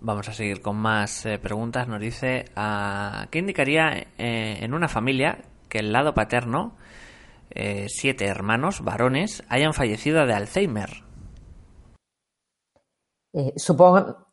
Vamos 0.00 0.28
a 0.28 0.32
seguir 0.32 0.62
con 0.62 0.76
más 0.76 1.26
eh, 1.26 1.38
preguntas. 1.38 1.88
Nos 1.88 2.00
dice, 2.00 2.44
ah, 2.54 3.26
¿qué 3.30 3.40
indicaría 3.40 4.06
eh, 4.16 4.58
en 4.60 4.72
una 4.72 4.86
familia 4.86 5.38
que 5.68 5.80
el 5.80 5.92
lado 5.92 6.14
paterno, 6.14 6.76
eh, 7.50 7.86
siete 7.88 8.26
hermanos 8.26 8.82
varones, 8.82 9.42
hayan 9.48 9.74
fallecido 9.74 10.26
de 10.26 10.34
Alzheimer? 10.34 11.04
supongo, 13.56 14.26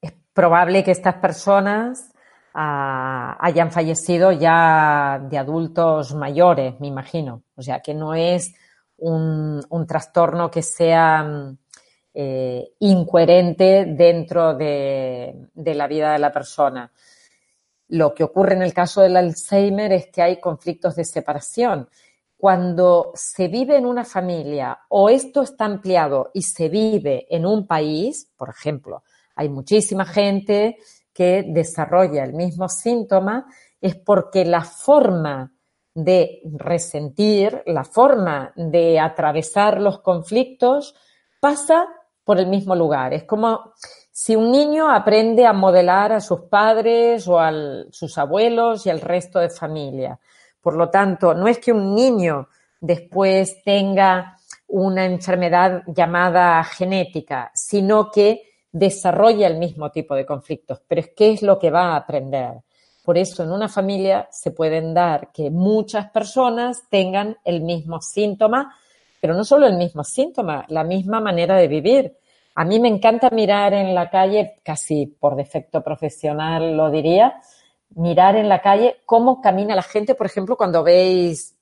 es 0.00 0.12
probable 0.32 0.82
que 0.82 0.90
estas 0.90 1.16
personas 1.16 2.12
hayan 2.54 3.70
fallecido 3.70 4.32
ya 4.32 5.20
de 5.30 5.38
adultos 5.38 6.14
mayores, 6.14 6.80
me 6.80 6.88
imagino. 6.88 7.42
O 7.54 7.62
sea, 7.62 7.80
que 7.80 7.94
no 7.94 8.14
es 8.14 8.52
un, 8.96 9.86
trastorno 9.86 10.50
que 10.50 10.62
sea 10.62 11.54
eh, 12.20 12.72
incoherente 12.80 13.84
dentro 13.84 14.52
de, 14.54 15.50
de 15.54 15.74
la 15.76 15.86
vida 15.86 16.12
de 16.12 16.18
la 16.18 16.32
persona. 16.32 16.90
Lo 17.90 18.12
que 18.12 18.24
ocurre 18.24 18.54
en 18.56 18.62
el 18.62 18.74
caso 18.74 19.02
del 19.02 19.16
Alzheimer 19.16 19.92
es 19.92 20.08
que 20.08 20.22
hay 20.22 20.40
conflictos 20.40 20.96
de 20.96 21.04
separación. 21.04 21.88
Cuando 22.36 23.12
se 23.14 23.46
vive 23.46 23.76
en 23.76 23.86
una 23.86 24.04
familia 24.04 24.80
o 24.88 25.08
esto 25.08 25.42
está 25.42 25.66
ampliado 25.66 26.32
y 26.34 26.42
se 26.42 26.68
vive 26.68 27.28
en 27.30 27.46
un 27.46 27.68
país, 27.68 28.28
por 28.36 28.48
ejemplo, 28.48 29.04
hay 29.36 29.48
muchísima 29.48 30.04
gente 30.04 30.78
que 31.12 31.44
desarrolla 31.46 32.24
el 32.24 32.32
mismo 32.32 32.68
síntoma 32.68 33.46
es 33.80 33.94
porque 33.94 34.44
la 34.44 34.64
forma 34.64 35.52
de 35.94 36.40
resentir, 36.58 37.62
la 37.66 37.84
forma 37.84 38.52
de 38.56 38.98
atravesar 38.98 39.80
los 39.80 40.00
conflictos 40.00 40.96
pasa 41.38 41.86
por 42.28 42.38
el 42.38 42.46
mismo 42.46 42.76
lugar. 42.76 43.14
Es 43.14 43.24
como 43.24 43.72
si 44.12 44.36
un 44.36 44.52
niño 44.52 44.90
aprende 44.90 45.46
a 45.46 45.54
modelar 45.54 46.12
a 46.12 46.20
sus 46.20 46.40
padres 46.42 47.26
o 47.26 47.40
a 47.40 47.50
sus 47.90 48.18
abuelos 48.18 48.84
y 48.84 48.90
al 48.90 49.00
resto 49.00 49.38
de 49.38 49.48
familia. 49.48 50.20
Por 50.60 50.76
lo 50.76 50.90
tanto, 50.90 51.32
no 51.32 51.48
es 51.48 51.58
que 51.58 51.72
un 51.72 51.94
niño 51.94 52.50
después 52.78 53.62
tenga 53.64 54.36
una 54.66 55.06
enfermedad 55.06 55.84
llamada 55.86 56.62
genética, 56.64 57.50
sino 57.54 58.10
que 58.10 58.42
desarrolla 58.70 59.46
el 59.46 59.56
mismo 59.56 59.90
tipo 59.90 60.14
de 60.14 60.26
conflictos, 60.26 60.82
pero 60.86 61.00
es 61.00 61.12
qué 61.16 61.32
es 61.32 61.40
lo 61.40 61.58
que 61.58 61.70
va 61.70 61.94
a 61.94 61.96
aprender. 61.96 62.56
Por 63.06 63.16
eso 63.16 63.42
en 63.42 63.52
una 63.52 63.70
familia 63.70 64.28
se 64.30 64.50
pueden 64.50 64.92
dar 64.92 65.32
que 65.32 65.48
muchas 65.48 66.10
personas 66.10 66.82
tengan 66.90 67.38
el 67.42 67.62
mismo 67.62 68.02
síntoma, 68.02 68.76
pero 69.18 69.32
no 69.34 69.44
solo 69.44 69.66
el 69.66 69.76
mismo 69.76 70.04
síntoma, 70.04 70.66
la 70.68 70.84
misma 70.84 71.20
manera 71.20 71.56
de 71.56 71.68
vivir. 71.68 72.17
A 72.58 72.64
mí 72.64 72.80
me 72.80 72.88
encanta 72.88 73.30
mirar 73.30 73.72
en 73.72 73.94
la 73.94 74.10
calle, 74.10 74.56
casi 74.64 75.06
por 75.06 75.36
defecto 75.36 75.80
profesional 75.80 76.76
lo 76.76 76.90
diría, 76.90 77.40
mirar 77.90 78.34
en 78.34 78.48
la 78.48 78.60
calle 78.60 78.96
cómo 79.06 79.40
camina 79.40 79.76
la 79.76 79.82
gente, 79.84 80.16
por 80.16 80.26
ejemplo, 80.26 80.56
cuando 80.56 80.82
veis 80.82 81.56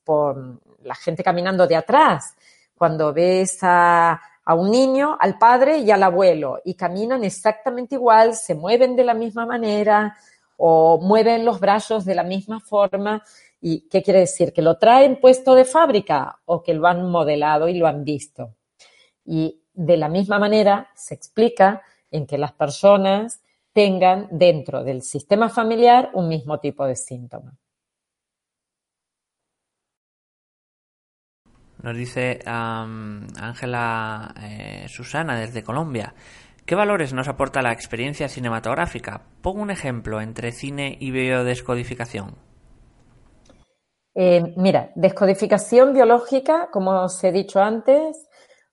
la 0.81 0.95
gente 0.95 1.23
caminando 1.23 1.67
de 1.67 1.75
atrás, 1.75 2.35
cuando 2.75 3.13
ves 3.13 3.59
a, 3.61 4.19
a 4.43 4.55
un 4.55 4.71
niño, 4.71 5.15
al 5.19 5.37
padre 5.37 5.77
y 5.77 5.91
al 5.91 6.01
abuelo 6.01 6.61
y 6.65 6.73
caminan 6.73 7.23
exactamente 7.23 7.93
igual, 7.93 8.33
se 8.33 8.55
mueven 8.55 8.95
de 8.95 9.03
la 9.03 9.13
misma 9.13 9.45
manera 9.45 10.17
o 10.57 10.97
mueven 10.99 11.45
los 11.45 11.59
brazos 11.59 12.05
de 12.05 12.15
la 12.15 12.23
misma 12.23 12.59
forma. 12.59 13.21
¿Y 13.61 13.81
qué 13.87 14.01
quiere 14.01 14.21
decir? 14.21 14.51
¿Que 14.51 14.63
lo 14.63 14.79
traen 14.79 15.19
puesto 15.19 15.53
de 15.53 15.65
fábrica 15.65 16.39
o 16.45 16.63
que 16.63 16.73
lo 16.73 16.87
han 16.87 17.07
modelado 17.07 17.67
y 17.67 17.77
lo 17.77 17.85
han 17.85 18.03
visto? 18.03 18.55
Y 19.23 19.61
de 19.77 19.95
la 19.95 20.09
misma 20.09 20.39
manera 20.39 20.89
se 20.95 21.13
explica 21.13 21.83
en 22.09 22.25
que 22.25 22.37
las 22.37 22.51
personas 22.51 23.41
tengan 23.73 24.27
dentro 24.31 24.83
del 24.83 25.03
sistema 25.03 25.49
familiar 25.49 26.09
un 26.13 26.27
mismo 26.27 26.59
tipo 26.59 26.85
de 26.85 26.95
síntoma. 26.95 27.53
Nos 31.83 31.95
dice 31.95 32.39
Ángela 32.45 34.33
eh, 34.41 34.85
Susana 34.87 35.39
desde 35.39 35.63
Colombia. 35.63 36.15
¿Qué 36.65 36.73
valores 36.73 37.13
nos 37.13 37.27
aporta 37.27 37.61
la 37.61 37.71
experiencia 37.71 38.27
cinematográfica? 38.27 39.21
Pongo 39.43 39.61
un 39.61 39.69
ejemplo 39.69 40.21
entre 40.21 40.51
cine 40.51 40.97
y 40.99 41.11
biodescodificación. 41.11 42.35
Eh, 44.15 44.55
mira, 44.57 44.91
descodificación 44.95 45.93
biológica, 45.93 46.69
como 46.71 47.03
os 47.03 47.23
he 47.23 47.31
dicho 47.31 47.61
antes, 47.61 48.26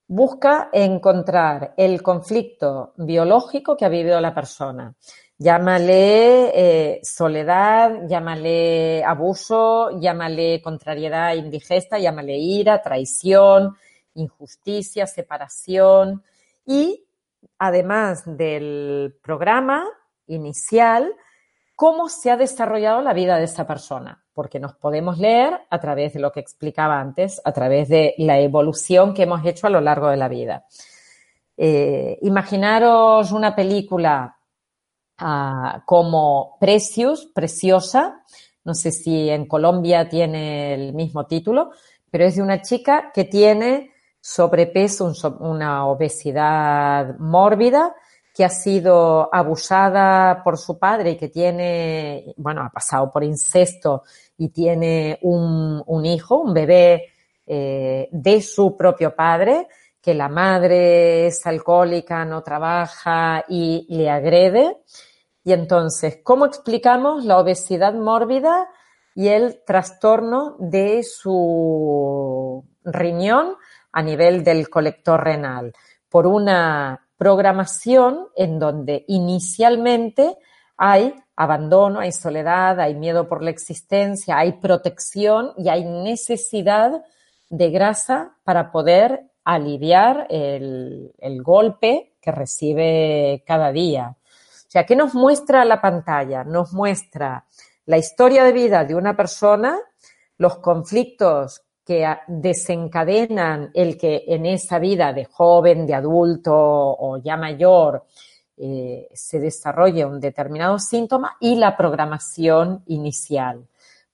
busca 0.07 0.69
encontrar 0.73 1.75
el 1.77 2.03
conflicto 2.03 2.93
biológico 2.97 3.77
que 3.77 3.85
ha 3.85 3.89
vivido 3.89 4.21
la 4.21 4.35
persona. 4.35 4.95
Llámale 5.37 6.53
eh, 6.55 7.01
soledad, 7.03 8.07
llámale 8.07 9.03
abuso, 9.05 9.99
llámale 9.99 10.63
contrariedad 10.63 11.35
indigesta, 11.35 11.99
llámale 11.99 12.39
ira, 12.39 12.81
traición, 12.81 13.77
injusticia, 14.15 15.07
separación. 15.07 16.23
Y 16.65 17.05
además 17.59 18.23
del 18.27 19.17
programa 19.23 19.85
inicial, 20.27 21.13
cómo 21.75 22.09
se 22.09 22.31
ha 22.31 22.37
desarrollado 22.37 23.03
la 23.03 23.13
vida 23.13 23.37
de 23.37 23.45
esa 23.45 23.67
persona, 23.67 24.24
porque 24.35 24.61
nos 24.61 24.75
podemos 24.75 25.19
leer 25.19 25.61
a 25.71 25.81
través 25.81 26.13
de 26.13 26.21
lo 26.21 26.33
que 26.33 26.41
explicaba 26.41 27.01
antes, 27.01 27.41
a 27.45 27.53
través 27.53 27.89
de 27.89 28.15
la 28.19 28.39
evolución 28.41 29.15
que 29.15 29.23
hemos 29.23 29.45
hecho 29.47 29.67
a 29.69 29.71
lo 29.71 29.81
largo 29.81 30.09
de 30.09 30.17
la 30.17 30.29
vida. 30.29 30.67
Eh, 31.57 32.19
imaginaros 32.23 33.31
una 33.33 33.55
película 33.55 34.37
Ah, 35.19 35.83
como 35.87 36.57
Precious, 36.61 37.27
Preciosa. 37.27 38.25
No 38.65 38.75
sé 38.75 38.91
si 38.91 39.29
en 39.31 39.47
Colombia 39.47 40.09
tiene 40.09 40.75
el 40.75 40.93
mismo 40.95 41.27
título, 41.27 41.71
pero 42.11 42.25
es 42.25 42.37
de 42.37 42.43
una 42.43 42.63
chica 42.63 43.13
que 43.15 43.25
tiene 43.25 43.93
sobrepeso, 44.21 45.13
una 45.41 45.87
obesidad 45.87 47.19
mórbida, 47.19 47.95
que 48.35 48.45
ha 48.45 48.49
sido 48.49 49.33
abusada 49.33 50.43
por 50.43 50.59
su 50.59 50.77
padre 50.77 51.13
y 51.13 51.17
que 51.17 51.29
tiene, 51.29 52.35
bueno, 52.37 52.63
ha 52.63 52.69
pasado 52.69 53.09
por 53.13 53.23
incesto 53.23 54.03
y 54.37 54.49
tiene 54.49 55.21
un, 55.23 56.05
hijo, 56.05 56.39
un 56.39 56.53
bebé 56.53 57.13
eh, 57.47 58.09
de 58.11 58.43
su 58.43 58.77
propio 58.77 59.15
padre, 59.15 59.69
que 60.03 60.15
la 60.15 60.29
madre 60.29 61.29
es 61.29 61.47
alcohólica, 61.47 62.25
no 62.25 62.43
trabaja 62.43 63.45
y 63.49 63.87
le 63.89 64.11
agrede. 64.11 64.79
Y 65.45 65.53
entonces, 65.53 66.19
¿cómo 66.25 66.45
explicamos 66.45 67.25
la 67.25 67.39
obesidad 67.39 67.95
mórbida 67.95 68.67
y 69.15 69.29
el 69.29 69.63
trastorno 69.65 70.57
de 70.59 71.05
su 71.05 72.65
riñón 72.83 73.55
a 73.93 74.03
nivel 74.03 74.43
del 74.43 74.69
colector 74.69 75.23
renal? 75.23 75.73
Por 76.09 76.27
una 76.27 77.04
programación 77.17 78.29
en 78.37 78.59
donde 78.59 79.05
inicialmente 79.09 80.37
hay 80.77 81.15
abandono, 81.37 82.01
hay 82.01 82.13
soledad, 82.13 82.81
hay 82.81 82.95
miedo 82.95 83.29
por 83.29 83.43
la 83.43 83.51
existencia, 83.51 84.39
hay 84.39 84.53
protección 84.53 85.53
y 85.57 85.69
hay 85.69 85.85
necesidad 85.85 87.05
de 87.51 87.71
grasa 87.71 88.37
para 88.45 88.71
poder 88.71 89.31
aliviar 89.45 90.27
el, 90.31 91.13
golpe 91.43 92.15
que 92.21 92.33
recibe 92.33 93.45
cada 93.47 93.71
día. 93.73 94.17
O 94.17 94.71
sea, 94.75 94.87
¿qué 94.87 94.97
nos 94.97 95.15
muestra 95.15 95.65
la 95.65 95.81
pantalla? 95.81 96.43
Nos 96.45 96.73
muestra 96.73 97.47
la 97.87 97.99
historia 97.99 98.45
de 98.45 98.53
vida 98.53 98.85
de 98.85 98.95
una 98.95 99.15
persona, 99.17 99.79
los 100.39 100.59
conflictos 100.59 101.63
que 101.85 102.07
desencadenan 102.27 103.71
el 103.75 103.99
que 103.99 104.25
en 104.27 104.47
esa 104.47 104.79
vida 104.79 105.13
de 105.13 105.27
joven, 105.27 105.87
de 105.87 105.95
adulto 105.95 106.55
o 106.55 107.19
ya 107.19 107.37
mayor 107.37 108.05
eh, 108.57 109.09
se 109.13 109.39
desarrolle 109.39 110.05
un 110.05 110.21
determinado 110.21 110.79
síntoma 110.79 111.37
y 111.41 111.57
la 111.57 111.77
programación 111.77 112.83
inicial, 112.87 113.67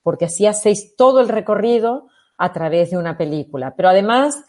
porque 0.03 0.25
así 0.25 0.47
hacéis 0.47 0.97
todo 0.97 1.21
el 1.21 1.29
recorrido 1.29 2.09
a 2.39 2.53
través 2.53 2.91
de 2.91 2.97
una 2.97 3.17
película. 3.17 3.75
Pero 3.77 3.91
además 3.91 4.45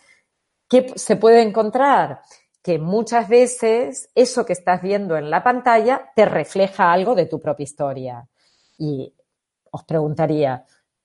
¿Qué 0.72 0.94
se 0.96 1.18
puede 1.18 1.42
encontrar? 1.42 2.22
Que 2.64 2.80
muchas 2.80 3.28
veces 3.28 4.10
eso 4.16 4.46
que 4.46 4.54
estás 4.54 4.82
viendo 4.82 5.18
en 5.18 5.30
la 5.30 5.44
pantalla 5.44 6.14
te 6.16 6.24
refleja 6.24 6.94
algo 6.94 7.14
de 7.14 7.26
tu 7.26 7.42
propia 7.42 7.66
historia. 7.66 8.30
Y 8.78 9.14
os 9.70 9.84
preguntaría, 9.84 10.64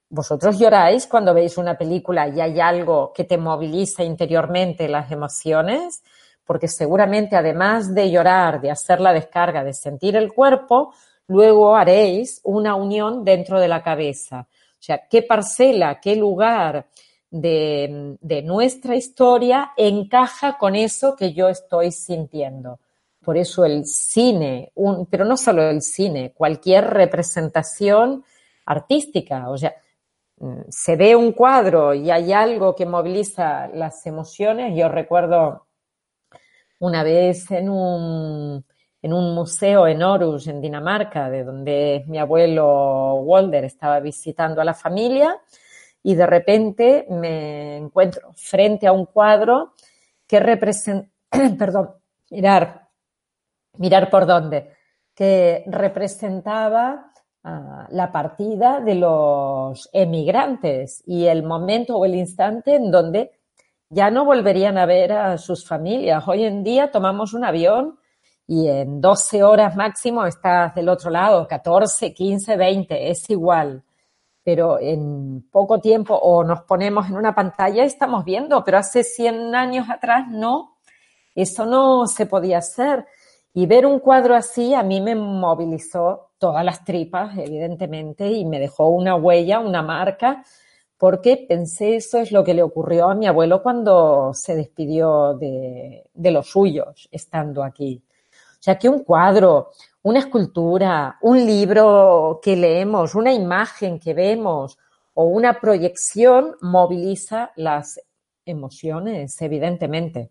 ¿vosotros 0.09 0.59
lloráis 0.59 1.07
cuando 1.07 1.35
veis 1.35 1.59
una 1.59 1.77
película 1.77 2.29
y 2.29 2.41
hay 2.41 2.61
algo 2.61 3.13
que 3.15 3.25
te 3.25 3.39
moviliza 3.39 4.05
interiormente 4.05 4.89
las 4.89 5.11
emociones? 5.11 6.03
Porque 6.45 6.69
seguramente 6.69 7.37
además 7.37 7.95
de 7.95 8.11
llorar, 8.11 8.61
de 8.61 8.71
hacer 8.71 9.01
la 9.01 9.13
descarga, 9.13 9.65
de 9.65 9.73
sentir 9.73 10.17
el 10.17 10.33
cuerpo, 10.33 10.95
luego 11.27 11.77
haréis 11.77 12.41
una 12.45 12.75
unión 12.75 13.25
dentro 13.25 13.59
de 13.59 13.69
la 13.69 13.83
cabeza. 13.83 14.47
O 14.51 14.83
sea, 14.87 15.07
¿qué 15.09 15.23
parcela, 15.23 16.01
qué 16.01 16.15
lugar, 16.15 16.87
de, 17.31 18.43
nuestra 18.45 18.97
historia 18.97 19.73
encaja 19.77 20.57
con 20.59 20.75
eso 20.77 21.17
que 21.17 21.33
yo 21.33 21.49
estoy 21.49 21.93
sintiendo. 21.93 22.81
Por 23.25 23.37
eso 23.37 23.65
el 23.65 23.87
cine, 23.87 24.73
pero 25.11 25.25
no 25.25 25.37
solo 25.37 25.69
el 25.69 25.83
cine, 25.83 26.33
cualquier 26.33 26.85
representación 26.85 28.25
artística, 28.65 29.51
o 29.51 29.59
sea, 29.59 29.75
se 30.69 30.97
ve 30.97 31.17
un 31.17 31.33
cuadro 31.33 31.95
y 31.95 32.11
hay 32.11 32.33
algo 32.33 32.75
que 32.75 32.87
moviliza 32.87 33.69
las 33.69 34.07
emociones. 34.07 34.77
Yo 34.77 34.89
recuerdo 34.89 35.67
una 36.79 37.03
vez 37.03 37.51
en 37.51 37.71
un, 37.71 38.65
en 39.01 39.13
un 39.13 39.35
museo 39.35 39.87
en 39.87 40.03
Aarhus, 40.03 40.47
en 40.49 40.61
Dinamarca, 40.61 41.31
de 41.31 41.45
donde 41.45 42.05
mi 42.07 42.19
abuelo 42.19 43.15
Walder 43.15 43.65
estaba 43.65 44.01
visitando 44.01 44.61
a 44.61 44.65
la 44.65 44.75
familia, 44.75 45.41
y 46.03 46.15
de 46.15 46.27
repente 46.27 47.07
me 47.11 47.79
encuentro 47.79 48.33
frente 48.37 48.87
a 48.87 48.93
un 48.93 49.07
cuadro 49.07 49.75
que 50.27 50.39
representa, 50.39 51.09
perdón, 51.59 51.95
mirar, 52.31 52.89
mirar 53.79 54.11
por 54.11 54.27
dónde, 54.27 54.73
que 55.15 55.65
representaba 55.67 57.06
ah, 57.47 57.87
la 57.91 58.13
partida 58.13 58.81
de 58.81 58.97
los 58.97 59.89
emigrantes 59.93 61.03
y 61.07 61.27
el 61.27 61.43
momento 61.43 61.97
o 61.97 62.05
el 62.05 62.15
instante 62.15 62.75
en 62.75 62.91
donde 62.91 63.31
ya 63.89 64.11
no 64.11 64.25
volverían 64.25 64.77
a 64.79 64.87
ver 64.87 65.13
a 65.13 65.39
sus 65.39 65.67
familias. 65.67 66.27
Hoy 66.27 66.45
en 66.45 66.63
día 66.63 66.91
tomamos 66.91 67.33
un 67.33 67.45
avión 67.45 67.99
y 68.47 68.69
en 68.69 69.01
12 69.01 69.43
horas 69.43 69.77
máximo 69.77 70.27
estás 70.27 70.75
del 70.75 70.89
otro 70.89 71.11
lado, 71.11 71.47
14, 71.49 72.13
15, 72.13 72.57
20, 72.57 73.11
es 73.11 73.31
igual 73.31 73.83
pero 74.47 74.79
en 74.79 75.45
poco 75.51 75.81
tiempo 75.81 76.15
o 76.15 76.45
nos 76.45 76.61
ponemos 76.63 77.09
en 77.09 77.17
una 77.17 77.35
pantalla 77.35 77.83
y 77.83 77.87
estamos 77.87 78.25
viendo, 78.25 78.63
pero 78.63 78.79
hace 78.79 79.03
100 79.03 79.57
años 79.57 79.91
atrás 79.91 80.29
no, 80.29 80.77
eso 81.35 81.67
no 81.67 82.07
se 82.07 82.27
podía 82.27 82.59
hacer. 82.59 83.07
Y 83.53 83.67
ver 83.67 83.87
un 83.87 83.99
cuadro 83.99 84.37
así 84.37 84.73
a 84.73 84.85
mí 84.85 85.01
me 85.01 85.17
movilizó 85.17 86.26
todas 86.39 86.65
las 86.65 86.85
tripas, 86.85 87.37
evidentemente, 87.39 88.31
y 88.31 88.45
me 88.45 88.61
dejó 88.61 88.89
una 88.89 89.17
huella, 89.17 89.61
una 89.61 89.83
marca, 89.83 90.45
porque 90.99 91.45
pensé 91.49 91.97
eso 91.97 92.19
es 92.19 92.33
lo 92.33 92.45
que 92.45 92.55
le 92.55 92.63
ocurrió 92.63 93.09
a 93.09 93.15
mi 93.15 93.27
abuelo 93.27 93.63
cuando 93.63 94.33
se 94.35 94.57
despidió 94.57 95.35
de, 95.35 96.05
de 96.15 96.31
los 96.31 96.49
suyos, 96.49 97.09
estando 97.11 97.63
aquí. 97.63 98.03
O 98.33 98.63
sea, 98.67 98.79
que 98.79 98.89
un 98.89 99.05
cuadro, 99.05 99.71
una 100.03 100.21
escultura, 100.21 101.19
un 101.23 101.45
libro 101.45 102.41
que 102.43 102.57
leemos, 102.57 103.15
una 103.15 103.33
imagen 103.33 104.01
que 104.01 104.15
vemos 104.15 104.79
o 105.15 105.25
una 105.25 105.61
proyección 105.61 106.57
moviliza 106.61 107.53
las 107.57 108.01
emociones, 108.45 109.41
evidentemente. 109.43 110.31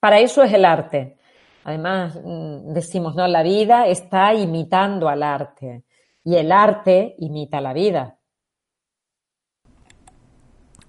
Para 0.00 0.20
eso 0.20 0.42
es 0.42 0.52
el 0.52 0.64
arte. 0.64 1.16
Además, 1.64 2.18
mm, 2.22 2.72
decimos, 2.72 3.14
no, 3.14 3.26
la 3.26 3.42
vida 3.42 3.86
está 3.86 4.34
imitando 4.34 5.08
al 5.08 5.22
arte 5.22 5.84
y 6.24 6.36
el 6.36 6.52
arte 6.52 7.14
imita 7.18 7.60
la 7.60 7.72
vida. 7.72 8.18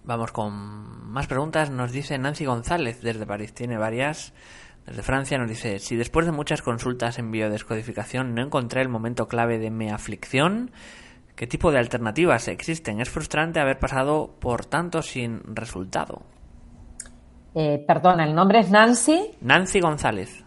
Vamos 0.04 0.32
con 0.32 1.12
más 1.12 1.28
preguntas. 1.28 1.70
Nos 1.70 1.92
dice 1.92 2.18
Nancy 2.18 2.46
González 2.46 3.02
desde 3.02 3.26
París. 3.26 3.54
Tiene 3.54 3.78
varias. 3.78 4.34
Desde 4.86 5.02
Francia 5.02 5.38
nos 5.38 5.48
dice, 5.48 5.80
si 5.80 5.96
después 5.96 6.26
de 6.26 6.34
muchas 6.34 6.62
consultas 6.62 7.18
en 7.18 7.32
biodescodificación 7.32 8.36
no 8.36 8.42
encontré 8.42 8.82
el 8.82 8.90
momento 8.90 9.30
clave 9.30 9.58
de 9.58 9.72
mi 9.72 9.90
aflicción, 9.90 10.72
¿qué 11.38 11.48
tipo 11.48 11.72
de 11.72 11.80
alternativas 11.80 12.50
existen? 12.50 13.00
Es 13.00 13.10
frustrante 13.10 13.62
haber 13.62 13.80
pasado 13.80 14.36
por 14.42 14.66
tanto 14.66 15.02
sin 15.02 15.42
resultado. 15.56 16.24
Eh, 17.56 17.82
perdona, 17.88 18.26
¿el 18.26 18.36
nombre 18.36 18.60
es 18.60 18.72
Nancy? 18.72 19.32
Nancy 19.40 19.80
González. 19.80 20.44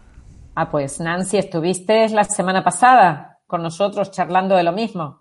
Ah, 0.59 0.69
pues 0.71 0.99
Nancy, 0.99 1.37
estuviste 1.37 2.09
la 2.09 2.23
semana 2.23 2.63
pasada 2.63 3.37
con 3.45 3.61
nosotros 3.61 4.09
charlando 4.09 4.55
de 4.55 4.63
lo 4.63 4.71
mismo. 4.71 5.19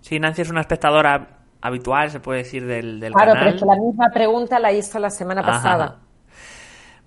Sí, 0.00 0.20
Nancy 0.20 0.42
es 0.42 0.50
una 0.50 0.60
espectadora 0.60 1.40
habitual, 1.60 2.12
se 2.12 2.20
puede 2.20 2.38
decir, 2.44 2.64
del, 2.64 3.00
del 3.00 3.12
claro, 3.12 3.32
canal. 3.32 3.44
pero 3.46 3.56
es 3.56 3.62
que 3.62 3.66
la 3.68 3.82
misma 3.84 4.10
pregunta 4.14 4.60
la 4.60 4.70
hizo 4.70 5.00
la 5.00 5.10
semana 5.10 5.40
Ajá. 5.40 5.50
pasada. 5.50 5.96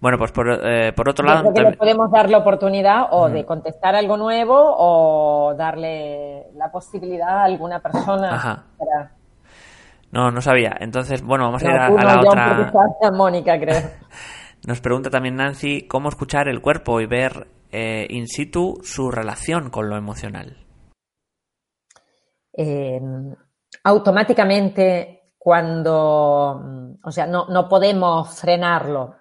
Bueno, 0.01 0.17
pues 0.17 0.33
por, 0.33 0.59
eh, 0.61 0.91
por 0.91 1.07
otro 1.07 1.25
Yo 1.25 1.33
lado... 1.33 1.53
creo 1.53 1.53
que 1.53 1.71
le 1.71 1.77
podemos 1.77 2.11
dar 2.11 2.29
la 2.29 2.39
oportunidad 2.39 3.07
o 3.11 3.29
de 3.29 3.45
contestar 3.45 3.95
algo 3.95 4.17
nuevo 4.17 4.55
o 4.59 5.55
darle 5.55 6.51
la 6.55 6.69
posibilidad 6.69 7.29
a 7.29 7.43
alguna 7.45 7.79
persona 7.79 8.35
Ajá. 8.35 8.63
para... 8.77 9.11
No, 10.11 10.31
no 10.31 10.41
sabía. 10.41 10.75
Entonces, 10.81 11.21
bueno, 11.23 11.45
vamos 11.45 11.63
a 11.63 11.65
ir 11.65 11.73
No, 11.75 11.81
a, 11.81 11.85
a 11.85 11.89
no, 11.89 11.95
la 11.97 12.15
porque 12.15 12.27
otra... 12.27 13.11
Mónica, 13.11 13.57
creo. 13.57 13.81
Nos 14.67 14.81
pregunta 14.81 15.09
también 15.09 15.35
Nancy 15.35 15.87
cómo 15.87 16.09
escuchar 16.09 16.47
el 16.47 16.61
cuerpo 16.61 16.99
y 16.99 17.05
ver 17.05 17.47
eh, 17.71 18.07
in 18.09 18.27
situ 18.27 18.79
su 18.83 19.11
relación 19.11 19.69
con 19.69 19.89
lo 19.89 19.97
emocional. 19.97 20.65
eh, 22.57 23.01
automáticamente 23.83 25.33
cuando, 25.37 26.97
o 27.03 27.11
sea, 27.11 27.27
no, 27.27 27.47
no 27.47 27.67
podemos 27.67 28.39
frenarlo. 28.39 29.15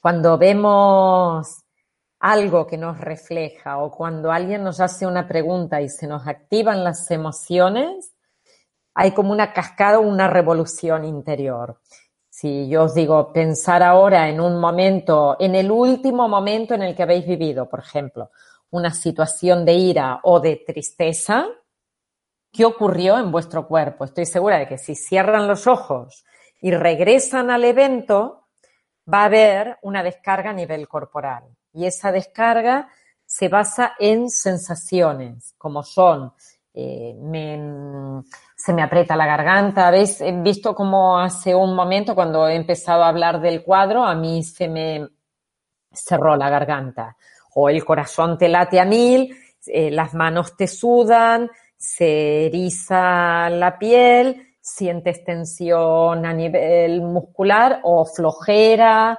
Cuando 0.00 0.36
vemos 0.36 1.62
algo 2.18 2.66
que 2.66 2.76
nos 2.76 2.98
refleja 2.98 3.78
o 3.78 3.90
cuando 3.90 4.32
alguien 4.32 4.64
nos 4.64 4.80
hace 4.80 5.06
una 5.06 5.28
pregunta 5.28 5.80
y 5.80 5.88
se 5.88 6.06
nos 6.06 6.26
activan 6.26 6.82
las 6.82 7.08
emociones, 7.10 8.12
hay 8.94 9.12
como 9.12 9.32
una 9.32 9.52
cascada, 9.52 10.00
una 10.00 10.28
revolución 10.28 11.04
interior. 11.04 11.80
Si 12.42 12.68
yo 12.68 12.82
os 12.82 12.94
digo, 12.96 13.32
pensar 13.32 13.84
ahora 13.84 14.28
en 14.28 14.40
un 14.40 14.58
momento, 14.58 15.36
en 15.38 15.54
el 15.54 15.70
último 15.70 16.26
momento 16.28 16.74
en 16.74 16.82
el 16.82 16.96
que 16.96 17.04
habéis 17.04 17.24
vivido, 17.24 17.68
por 17.68 17.78
ejemplo, 17.78 18.32
una 18.70 18.92
situación 18.92 19.64
de 19.64 19.74
ira 19.74 20.18
o 20.24 20.40
de 20.40 20.56
tristeza, 20.56 21.46
¿qué 22.50 22.64
ocurrió 22.64 23.16
en 23.16 23.30
vuestro 23.30 23.68
cuerpo? 23.68 24.04
Estoy 24.04 24.26
segura 24.26 24.58
de 24.58 24.66
que 24.66 24.76
si 24.76 24.96
cierran 24.96 25.46
los 25.46 25.68
ojos 25.68 26.24
y 26.60 26.72
regresan 26.72 27.48
al 27.52 27.62
evento, 27.62 28.48
va 29.06 29.22
a 29.22 29.26
haber 29.26 29.78
una 29.82 30.02
descarga 30.02 30.50
a 30.50 30.52
nivel 30.52 30.88
corporal. 30.88 31.44
Y 31.72 31.86
esa 31.86 32.10
descarga 32.10 32.88
se 33.24 33.46
basa 33.48 33.92
en 34.00 34.28
sensaciones, 34.28 35.54
como 35.58 35.84
son, 35.84 36.32
eh, 36.74 37.14
me- 37.20 38.20
se 38.64 38.72
me 38.72 38.82
aprieta 38.82 39.16
la 39.16 39.26
garganta. 39.26 39.88
¿Habéis 39.88 40.20
eh, 40.20 40.32
visto 40.40 40.72
cómo 40.72 41.18
hace 41.18 41.52
un 41.52 41.74
momento, 41.74 42.14
cuando 42.14 42.46
he 42.46 42.54
empezado 42.54 43.02
a 43.02 43.08
hablar 43.08 43.40
del 43.40 43.64
cuadro, 43.64 44.04
a 44.04 44.14
mí 44.14 44.44
se 44.44 44.68
me 44.68 45.08
cerró 45.90 46.36
la 46.36 46.48
garganta? 46.48 47.16
O 47.56 47.68
el 47.68 47.84
corazón 47.84 48.38
te 48.38 48.48
late 48.48 48.78
a 48.78 48.84
mil, 48.84 49.36
eh, 49.66 49.90
las 49.90 50.14
manos 50.14 50.56
te 50.56 50.68
sudan, 50.68 51.50
se 51.76 52.46
eriza 52.46 53.50
la 53.50 53.76
piel, 53.80 54.54
sientes 54.60 55.24
tensión 55.24 56.24
a 56.24 56.32
nivel 56.32 57.02
muscular 57.02 57.80
o 57.82 58.04
flojera 58.04 59.18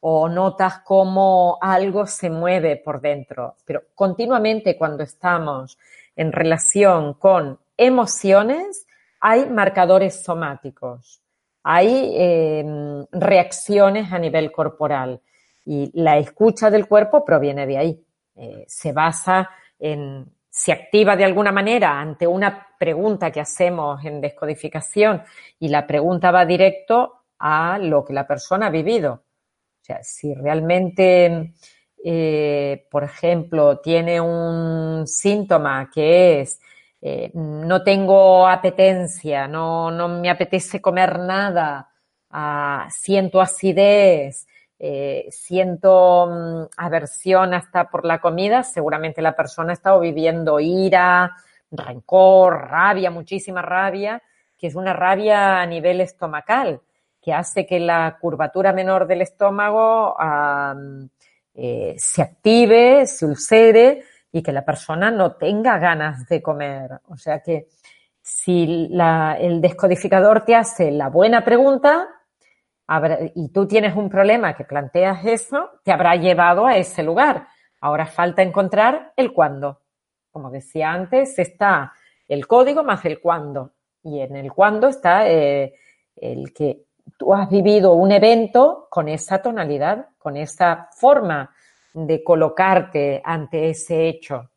o 0.00 0.28
notas 0.28 0.80
como 0.80 1.58
algo 1.60 2.06
se 2.06 2.28
mueve 2.28 2.74
por 2.84 3.00
dentro. 3.00 3.54
Pero 3.64 3.82
continuamente 3.94 4.76
cuando 4.76 5.04
estamos 5.04 5.78
en 6.16 6.32
relación 6.32 7.14
con 7.14 7.60
emociones, 7.80 8.86
hay 9.20 9.48
marcadores 9.48 10.22
somáticos, 10.22 11.22
hay 11.62 12.12
eh, 12.14 12.64
reacciones 13.10 14.12
a 14.12 14.18
nivel 14.18 14.52
corporal 14.52 15.20
y 15.64 15.90
la 15.94 16.18
escucha 16.18 16.70
del 16.70 16.86
cuerpo 16.86 17.24
proviene 17.24 17.66
de 17.66 17.78
ahí. 17.78 18.04
Eh, 18.36 18.64
se 18.68 18.92
basa 18.92 19.50
en, 19.78 20.30
se 20.50 20.72
activa 20.72 21.16
de 21.16 21.24
alguna 21.24 21.52
manera 21.52 21.98
ante 21.98 22.26
una 22.26 22.66
pregunta 22.78 23.30
que 23.30 23.40
hacemos 23.40 24.04
en 24.04 24.20
descodificación 24.20 25.22
y 25.58 25.68
la 25.68 25.86
pregunta 25.86 26.30
va 26.30 26.44
directo 26.44 27.24
a 27.38 27.78
lo 27.78 28.04
que 28.04 28.12
la 28.12 28.26
persona 28.26 28.66
ha 28.66 28.70
vivido. 28.70 29.12
O 29.12 29.84
sea, 29.84 30.02
si 30.02 30.34
realmente, 30.34 31.54
eh, 32.04 32.86
por 32.90 33.04
ejemplo, 33.04 33.78
tiene 33.80 34.20
un 34.20 35.06
síntoma 35.06 35.90
que 35.92 36.40
es 36.40 36.60
eh, 37.02 37.30
no 37.34 37.82
tengo 37.82 38.46
apetencia, 38.46 39.48
no, 39.48 39.90
no 39.90 40.08
me 40.08 40.28
apetece 40.28 40.82
comer 40.82 41.18
nada, 41.18 41.88
ah, 42.30 42.88
siento 42.90 43.40
acidez, 43.40 44.46
eh, 44.78 45.26
siento 45.30 46.26
mm, 46.30 46.62
aversión 46.76 47.54
hasta 47.54 47.88
por 47.88 48.04
la 48.04 48.20
comida, 48.20 48.62
seguramente 48.62 49.22
la 49.22 49.34
persona 49.34 49.70
ha 49.70 49.74
estado 49.74 50.00
viviendo 50.00 50.60
ira, 50.60 51.36
rencor, 51.70 52.68
rabia, 52.68 53.10
muchísima 53.10 53.62
rabia, 53.62 54.22
que 54.58 54.66
es 54.66 54.74
una 54.74 54.92
rabia 54.92 55.60
a 55.60 55.66
nivel 55.66 56.02
estomacal, 56.02 56.82
que 57.22 57.32
hace 57.32 57.66
que 57.66 57.80
la 57.80 58.18
curvatura 58.20 58.72
menor 58.72 59.06
del 59.06 59.22
estómago 59.22 60.16
eh, 61.54 61.94
se 61.98 62.22
active, 62.22 63.06
se 63.06 63.26
ulcere 63.26 64.02
y 64.32 64.42
que 64.42 64.52
la 64.52 64.64
persona 64.64 65.10
no 65.10 65.32
tenga 65.32 65.78
ganas 65.78 66.26
de 66.28 66.40
comer. 66.42 66.90
O 67.08 67.16
sea 67.16 67.40
que 67.40 67.66
si 68.22 68.88
la- 68.90 69.36
el 69.38 69.60
descodificador 69.60 70.44
te 70.44 70.54
hace 70.54 70.90
la 70.90 71.08
buena 71.08 71.44
pregunta 71.44 72.08
y 73.34 73.48
tú 73.52 73.66
tienes 73.68 73.94
un 73.94 74.08
problema 74.08 74.54
que 74.54 74.64
planteas 74.64 75.24
eso, 75.24 75.70
te 75.84 75.92
habrá 75.92 76.16
llevado 76.16 76.66
a 76.66 76.76
ese 76.76 77.02
lugar. 77.02 77.46
Ahora 77.80 78.06
falta 78.06 78.42
encontrar 78.42 79.12
el 79.16 79.32
cuándo. 79.32 79.80
Como 80.30 80.50
decía 80.50 80.90
antes, 80.92 81.38
está 81.38 81.92
el 82.28 82.46
código 82.46 82.82
más 82.82 83.04
el 83.04 83.20
cuándo. 83.20 83.72
Y 84.02 84.20
en 84.20 84.36
el 84.36 84.52
cuándo 84.52 84.88
está 84.88 85.28
eh, 85.28 85.74
el 86.16 86.52
que 86.52 86.82
tú 87.16 87.32
has 87.34 87.48
vivido 87.48 87.94
un 87.94 88.10
evento 88.12 88.86
con 88.90 89.08
esa 89.08 89.40
tonalidad, 89.40 90.08
con 90.18 90.36
esa 90.36 90.88
forma 90.96 91.54
de 91.94 92.22
colocarte 92.22 93.20
ante 93.24 93.70
ese 93.70 94.08
hecho. 94.08 94.50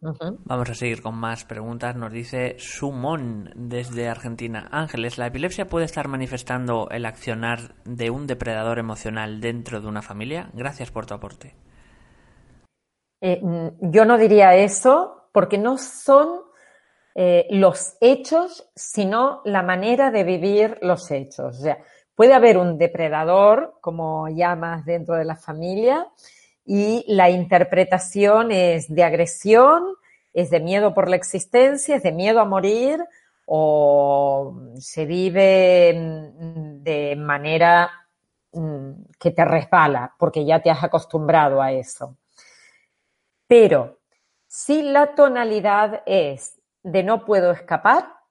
Vamos 0.00 0.68
a 0.68 0.74
seguir 0.74 1.00
con 1.00 1.14
más 1.14 1.44
preguntas. 1.44 1.94
Nos 1.94 2.10
dice 2.10 2.56
Sumón 2.58 3.52
desde 3.54 4.08
Argentina. 4.08 4.68
Ángeles, 4.72 5.16
¿la 5.16 5.28
epilepsia 5.28 5.68
puede 5.68 5.84
estar 5.84 6.08
manifestando 6.08 6.88
el 6.90 7.06
accionar 7.06 7.76
de 7.84 8.10
un 8.10 8.26
depredador 8.26 8.80
emocional 8.80 9.40
dentro 9.40 9.80
de 9.80 9.86
una 9.86 10.02
familia? 10.02 10.50
Gracias 10.54 10.90
por 10.90 11.06
tu 11.06 11.14
aporte. 11.14 11.54
Eh, 13.20 13.40
yo 13.80 14.04
no 14.04 14.18
diría 14.18 14.56
eso 14.56 15.28
porque 15.32 15.56
no 15.56 15.78
son 15.78 16.40
eh, 17.14 17.46
los 17.50 17.96
hechos, 18.00 18.68
sino 18.74 19.40
la 19.44 19.62
manera 19.62 20.10
de 20.10 20.24
vivir 20.24 20.78
los 20.82 21.12
hechos. 21.12 21.60
O 21.60 21.62
sea, 21.62 21.78
puede 22.14 22.34
haber 22.34 22.58
un 22.58 22.78
depredador, 22.78 23.78
como 23.80 24.28
llamas 24.28 24.84
dentro 24.84 25.16
de 25.16 25.24
la 25.24 25.36
familia, 25.36 26.08
y 26.64 27.04
la 27.08 27.30
interpretación 27.30 28.52
es 28.52 28.92
de 28.92 29.04
agresión, 29.04 29.94
es 30.32 30.50
de 30.50 30.60
miedo 30.60 30.94
por 30.94 31.08
la 31.08 31.16
existencia, 31.16 31.96
es 31.96 32.02
de 32.02 32.12
miedo 32.12 32.40
a 32.40 32.44
morir, 32.44 33.04
o 33.46 34.54
se 34.78 35.04
vive 35.04 35.92
mm, 35.94 36.82
de 36.82 37.16
manera 37.16 37.90
mm, 38.52 38.90
que 39.18 39.30
te 39.32 39.44
resbala, 39.44 40.14
porque 40.18 40.44
ya 40.44 40.60
te 40.60 40.70
has 40.70 40.82
acostumbrado 40.84 41.60
a 41.60 41.72
eso. 41.72 42.16
Pero 43.46 43.98
si 44.46 44.82
la 44.82 45.14
tonalidad 45.14 46.02
es 46.06 46.60
de 46.82 47.02
no 47.02 47.24
puedo 47.24 47.50
escapar, 47.52 48.21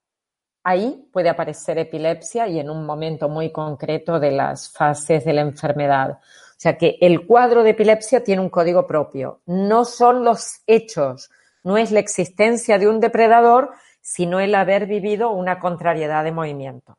ahí 0.64 1.08
puede 1.12 1.30
aparecer 1.30 1.78
epilepsia 1.78 2.48
y 2.48 2.60
en 2.60 2.70
un 2.70 2.86
momento 2.86 3.30
muy 3.30 3.52
concreto 3.52 4.20
de 4.20 4.32
las 4.32 4.70
fases 4.72 5.26
de 5.26 5.34
la 5.34 5.42
enfermedad. 5.42 6.12
O 6.12 6.58
sea 6.58 6.78
que 6.78 6.98
el 7.02 7.26
cuadro 7.26 7.64
de 7.64 7.72
epilepsia 7.72 8.24
tiene 8.24 8.42
un 8.42 8.50
código 8.50 8.86
propio. 8.86 9.42
No 9.46 9.86
son 9.86 10.24
los 10.24 10.62
hechos, 10.68 11.32
no 11.64 11.78
es 11.78 11.92
la 11.92 12.00
existencia 12.00 12.78
de 12.78 12.88
un 12.88 13.00
depredador, 13.00 13.72
sino 14.02 14.40
el 14.40 14.54
haber 14.56 14.86
vivido 14.86 15.32
una 15.32 15.60
contrariedad 15.60 16.24
de 16.24 16.32
movimiento. 16.32 16.98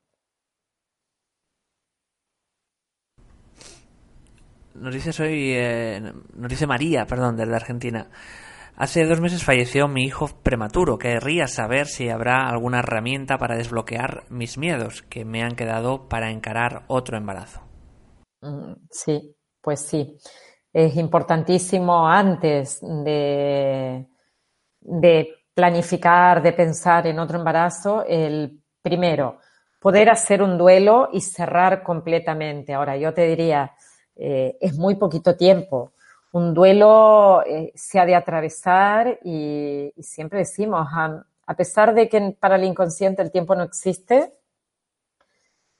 Nos 4.74 4.92
dice 4.92 5.12
eh, 5.20 6.12
María, 6.66 7.06
perdón, 7.06 7.36
desde 7.36 7.54
Argentina. 7.54 8.08
Hace 8.82 9.04
dos 9.04 9.20
meses 9.20 9.44
falleció 9.44 9.86
mi 9.86 10.02
hijo 10.02 10.26
prematuro. 10.42 10.98
Querría 10.98 11.46
saber 11.46 11.86
si 11.86 12.08
habrá 12.08 12.48
alguna 12.48 12.80
herramienta 12.80 13.38
para 13.38 13.54
desbloquear 13.54 14.24
mis 14.28 14.58
miedos 14.58 15.02
que 15.02 15.24
me 15.24 15.44
han 15.44 15.54
quedado 15.54 16.08
para 16.08 16.32
encarar 16.32 16.82
otro 16.88 17.16
embarazo. 17.16 17.60
Mm, 18.40 18.72
Sí, 18.90 19.36
pues 19.60 19.82
sí. 19.82 20.18
Es 20.72 20.96
importantísimo 20.96 22.08
antes 22.08 22.80
de, 22.80 24.04
de 24.80 25.28
planificar, 25.54 26.42
de 26.42 26.52
pensar 26.52 27.06
en 27.06 27.20
otro 27.20 27.38
embarazo, 27.38 28.04
el 28.04 28.64
primero, 28.82 29.38
poder 29.80 30.10
hacer 30.10 30.42
un 30.42 30.58
duelo 30.58 31.08
y 31.12 31.20
cerrar 31.20 31.84
completamente. 31.84 32.74
Ahora, 32.74 32.96
yo 32.96 33.14
te 33.14 33.28
diría, 33.28 33.76
eh, 34.16 34.56
es 34.60 34.76
muy 34.76 34.96
poquito 34.96 35.36
tiempo. 35.36 35.92
Un 36.32 36.54
duelo 36.54 37.42
eh, 37.44 37.72
se 37.74 38.00
ha 38.00 38.06
de 38.06 38.14
atravesar 38.14 39.18
y, 39.22 39.92
siempre 40.00 40.40
decimos, 40.40 40.88
a, 40.90 41.54
pesar 41.54 41.94
de 41.94 42.08
que 42.08 42.34
para 42.40 42.56
el 42.56 42.64
inconsciente 42.64 43.20
el 43.20 43.30
tiempo 43.30 43.54
no 43.54 43.62
existe, 43.62 44.32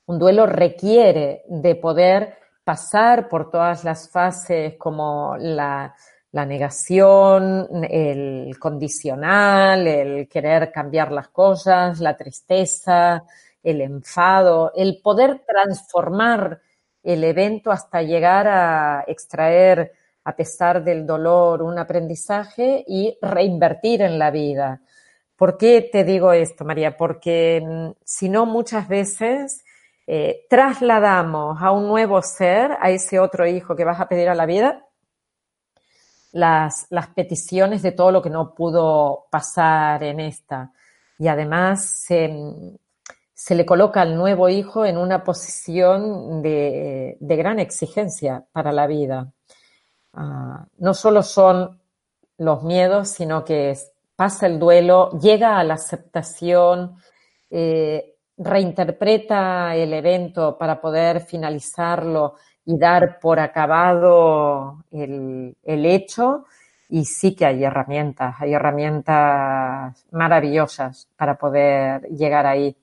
un 0.05 0.19
duelo 0.19 0.45
requiere 0.45 1.43
de 1.47 1.75
poder 1.75 2.37
pasar 2.63 3.29
por 3.29 3.49
todas 3.49 3.83
las 3.83 4.11
fases 4.11 4.75
como 4.77 5.35
la 5.37 5.95
negación, 6.31 7.67
el 7.89 8.57
condicional, 8.59 9.87
el 9.87 10.27
querer 10.27 10.71
cambiar 10.71 11.11
las 11.11 11.29
cosas, 11.29 11.99
la 11.99 12.15
tristeza, 12.15 13.23
el 13.63 13.81
enfado, 13.81 14.71
el 14.75 14.99
poder 15.01 15.43
transformar 15.47 16.61
el 17.01 17.23
evento 17.23 17.71
hasta 17.71 18.01
llegar 18.01 18.47
a 18.47 19.03
extraer, 19.07 19.93
a 20.23 20.35
pesar 20.35 20.83
del 20.83 21.05
dolor, 21.05 21.61
un 21.61 21.77
aprendizaje 21.77 22.83
y 22.87 23.17
reinvertir 23.21 24.01
en 24.01 24.17
la 24.17 24.31
vida. 24.31 24.81
¿Por 25.35 25.57
qué 25.57 25.89
te 25.91 26.03
digo 26.03 26.31
esto, 26.33 26.65
María? 26.65 26.95
Porque 26.95 27.61
mm, 27.65 27.91
si 28.03 28.29
no, 28.29 28.45
muchas 28.45 28.87
veces 28.87 29.63
eh, 30.07 30.45
trasladamos 30.49 31.61
a 31.61 31.71
un 31.71 31.87
nuevo 31.87 32.21
ser, 32.21 32.77
a 32.79 32.89
ese 32.89 33.19
otro 33.19 33.47
hijo 33.47 33.75
que 33.75 33.85
vas 33.85 33.99
a 33.99 34.07
pedir 34.07 34.29
a 34.29 34.35
la 34.35 34.45
vida, 34.45 34.85
las, 36.31 36.87
las 36.89 37.07
peticiones 37.07 37.81
de 37.81 37.91
todo 37.91 38.11
lo 38.11 38.21
que 38.21 38.29
no 38.29 38.53
pudo 38.53 39.25
pasar 39.29 40.03
en 40.03 40.19
esta. 40.19 40.71
Y 41.19 41.27
además 41.27 41.85
se, 42.05 42.29
se 43.43 43.55
le 43.55 43.65
coloca 43.65 44.01
al 44.01 44.15
nuevo 44.15 44.47
hijo 44.47 44.85
en 44.85 44.97
una 44.97 45.25
posición 45.25 46.41
de, 46.41 47.17
gran 47.19 47.59
exigencia 47.59 48.45
para 48.53 48.71
la 48.71 48.87
vida. 48.87 49.33
Ah, 50.13 50.65
no 50.77 50.93
solo 50.93 51.23
son 51.23 51.79
los 52.37 52.63
miedos, 52.63 53.09
sino 53.09 53.43
que 53.43 53.75
pasa 54.15 54.47
el 54.47 54.59
duelo, 54.59 55.11
llega 55.19 55.57
a 55.57 55.63
la 55.63 55.75
aceptación, 55.75 56.97
eh, 57.49 58.15
reinterpreta 58.37 59.75
el 59.75 59.93
evento 59.93 60.57
para 60.57 60.79
poder 60.81 61.21
finalizarlo 61.21 62.35
y 62.65 62.77
dar 62.77 63.19
por 63.19 63.39
acabado 63.39 64.83
el, 64.91 65.55
el 65.63 65.85
hecho. 65.85 66.45
Y 66.89 67.05
sí 67.05 67.35
que 67.35 67.45
hay 67.45 67.63
herramientas, 67.63 68.35
hay 68.39 68.53
herramientas 68.53 70.05
maravillosas 70.11 71.07
para 71.17 71.37
poder 71.37 72.03
llegar 72.09 72.45
ahí 72.45 72.75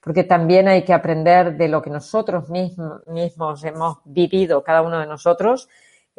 porque 0.00 0.24
también 0.24 0.66
hay 0.68 0.82
que 0.82 0.94
aprender 0.94 1.56
de 1.56 1.68
lo 1.68 1.82
que 1.82 1.90
nosotros 1.90 2.48
mismos, 2.48 3.64
hemos 3.64 3.98
vivido, 4.04 4.64
cada 4.64 4.82
uno 4.82 4.98
de 4.98 5.06
nosotros, 5.06 5.68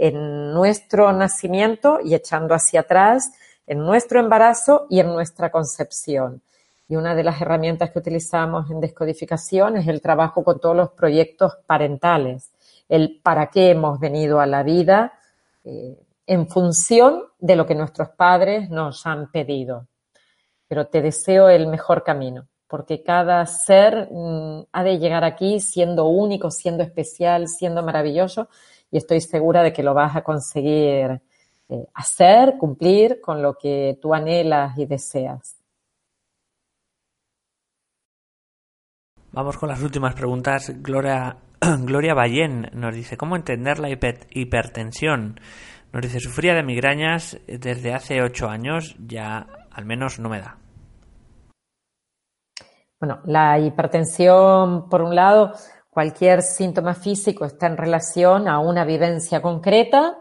en 0.01 0.51
nuestro 0.51 1.13
nacimiento 1.13 1.99
y 2.03 2.15
echando 2.15 2.55
hacia 2.55 2.79
atrás, 2.79 3.33
en 3.67 3.77
nuestro 3.85 4.19
embarazo 4.19 4.87
y 4.89 4.99
en 4.99 5.05
nuestra 5.13 5.51
concepción. 5.51 6.41
Y 6.87 6.95
una 6.95 7.13
de 7.13 7.23
las 7.23 7.39
herramientas 7.39 7.91
que 7.91 7.99
utilizamos 7.99 8.71
en 8.71 8.81
descodificación 8.81 9.77
es 9.77 9.87
el 9.87 10.01
trabajo 10.01 10.43
con 10.43 10.59
todos 10.59 10.75
los 10.75 10.89
proyectos 10.89 11.53
parentales, 11.67 12.51
el 12.89 13.19
para 13.21 13.51
qué 13.51 13.69
hemos 13.69 13.99
venido 13.99 14.39
a 14.41 14.47
la 14.47 14.63
vida 14.63 15.13
eh, 15.63 15.95
en 16.25 16.47
función 16.47 17.25
de 17.37 17.55
lo 17.55 17.67
que 17.67 17.75
nuestros 17.75 18.09
padres 18.09 18.71
nos 18.71 19.05
han 19.05 19.29
pedido. 19.29 19.85
Pero 20.67 20.87
te 20.87 21.03
deseo 21.03 21.47
el 21.47 21.67
mejor 21.67 22.03
camino 22.03 22.47
porque 22.71 23.03
cada 23.03 23.45
ser 23.45 24.07
mm, 24.09 24.61
ha 24.71 24.83
de 24.85 24.97
llegar 24.97 25.25
aquí 25.25 25.59
siendo 25.59 26.05
único, 26.05 26.49
siendo 26.49 26.83
especial, 26.83 27.49
siendo 27.49 27.83
maravilloso, 27.83 28.47
y 28.91 28.97
estoy 28.97 29.21
segura 29.21 29.63
de 29.63 29.71
que 29.73 29.83
lo 29.83 29.93
vas 29.93 30.15
a 30.15 30.23
conseguir 30.23 31.21
eh, 31.69 31.87
hacer, 31.93 32.57
cumplir 32.57 33.21
con 33.21 33.41
lo 33.41 33.53
que 33.53 33.97
tú 34.01 34.13
anhelas 34.13 34.77
y 34.77 34.85
deseas. 34.85 35.57
Vamos 39.31 39.57
con 39.57 39.69
las 39.69 39.81
últimas 39.81 40.13
preguntas. 40.13 40.73
Gloria, 40.81 41.37
Gloria 41.79 42.13
Ballén 42.13 42.69
nos 42.73 42.93
dice, 42.93 43.15
¿cómo 43.15 43.37
entender 43.37 43.79
la 43.79 43.89
hipertensión? 43.89 45.39
Nos 45.93 46.01
dice, 46.01 46.19
sufría 46.19 46.53
de 46.53 46.63
migrañas 46.63 47.39
desde 47.47 47.93
hace 47.93 48.21
ocho 48.21 48.49
años, 48.49 48.95
ya 48.99 49.47
al 49.71 49.85
menos 49.85 50.19
no 50.19 50.27
me 50.27 50.41
da. 50.41 50.57
Bueno, 52.99 53.19
la 53.25 53.57
hipertensión, 53.57 54.89
por 54.89 55.01
un 55.01 55.15
lado, 55.15 55.53
cualquier 55.91 56.41
síntoma 56.41 56.95
físico 56.95 57.45
está 57.45 57.67
en 57.67 57.77
relación 57.77 58.47
a 58.47 58.59
una 58.59 58.85
vivencia 58.85 59.41
concreta. 59.41 60.17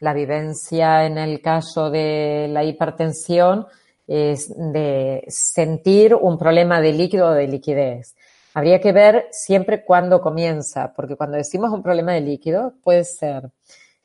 La 0.00 0.14
vivencia 0.14 1.04
en 1.04 1.18
el 1.18 1.42
caso 1.42 1.90
de 1.90 2.46
la 2.48 2.64
hipertensión 2.64 3.66
es 4.06 4.54
de 4.56 5.24
sentir 5.26 6.14
un 6.14 6.38
problema 6.38 6.80
de 6.80 6.92
líquido 6.92 7.28
o 7.28 7.32
de 7.32 7.48
liquidez. 7.48 8.14
Habría 8.54 8.80
que 8.80 8.92
ver 8.92 9.26
siempre 9.32 9.84
cuándo 9.84 10.20
comienza, 10.20 10.94
porque 10.94 11.16
cuando 11.16 11.36
decimos 11.36 11.70
un 11.72 11.82
problema 11.82 12.12
de 12.12 12.20
líquido 12.20 12.74
puede 12.82 13.04
ser 13.04 13.50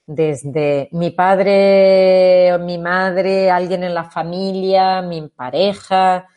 desde 0.05 0.89
mi 0.91 1.11
padre 1.11 2.53
o 2.53 2.59
mi 2.59 2.77
madre, 2.77 3.51
alguien 3.51 3.83
en 3.83 3.93
la 3.93 4.05
familia, 4.05 5.01
mi 5.03 5.27
pareja, 5.27 6.27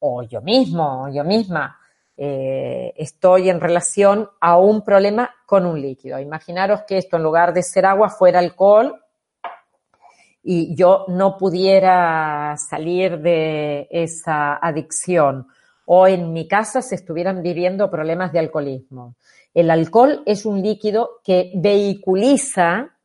o 0.00 0.22
yo 0.22 0.40
mismo, 0.40 1.04
o 1.04 1.08
yo 1.08 1.24
misma, 1.24 1.77
eh, 2.20 2.92
estoy 2.96 3.48
en 3.48 3.60
relación 3.60 4.28
a 4.40 4.58
un 4.58 4.84
problema 4.84 5.30
con 5.46 5.66
un 5.66 5.80
líquido. 5.80 6.18
Imaginaros 6.18 6.82
que 6.82 6.98
esto 6.98 7.16
en 7.16 7.22
lugar 7.22 7.54
de 7.54 7.62
ser 7.62 7.86
agua 7.86 8.10
fuera 8.10 8.40
alcohol 8.40 9.00
y 10.42 10.74
yo 10.74 11.04
no 11.06 11.38
pudiera 11.38 12.56
salir 12.56 13.20
de 13.20 13.86
esa 13.92 14.56
adicción 14.56 15.46
o 15.86 16.08
en 16.08 16.32
mi 16.32 16.48
casa 16.48 16.82
se 16.82 16.96
estuvieran 16.96 17.40
viviendo 17.40 17.88
problemas 17.88 18.32
de 18.32 18.40
alcoholismo. 18.40 19.14
El 19.54 19.70
alcohol 19.70 20.22
es 20.26 20.44
un 20.44 20.60
líquido 20.60 21.20
que 21.22 21.52
vehiculiza 21.54 22.96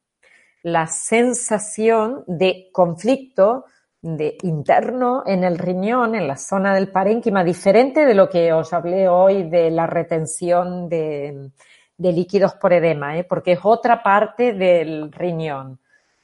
la 0.64 0.88
sensación 0.88 2.24
de 2.26 2.70
conflicto 2.72 3.66
de 4.04 4.38
interno 4.41 5.24
en 5.26 5.45
el 5.45 5.58
riñón, 5.58 6.14
en 6.14 6.28
la 6.28 6.36
zona 6.36 6.76
del 6.76 6.89
parénquima, 6.89 7.41
diferente 7.41 8.06
de 8.06 8.14
lo 8.14 8.28
que 8.28 8.51
os 8.51 8.74
hablé 8.74 9.08
hoy 9.08 9.43
de 9.43 9.72
la 9.72 9.88
retención 9.88 10.89
de, 10.89 11.49
líquidos 11.97 12.54
por 12.56 12.74
edema, 12.74 13.18
¿eh? 13.18 13.24
porque 13.24 13.54
es 13.54 13.60
otra 13.64 14.04
parte 14.04 14.51
del 14.51 15.10
riñón. 15.10 15.80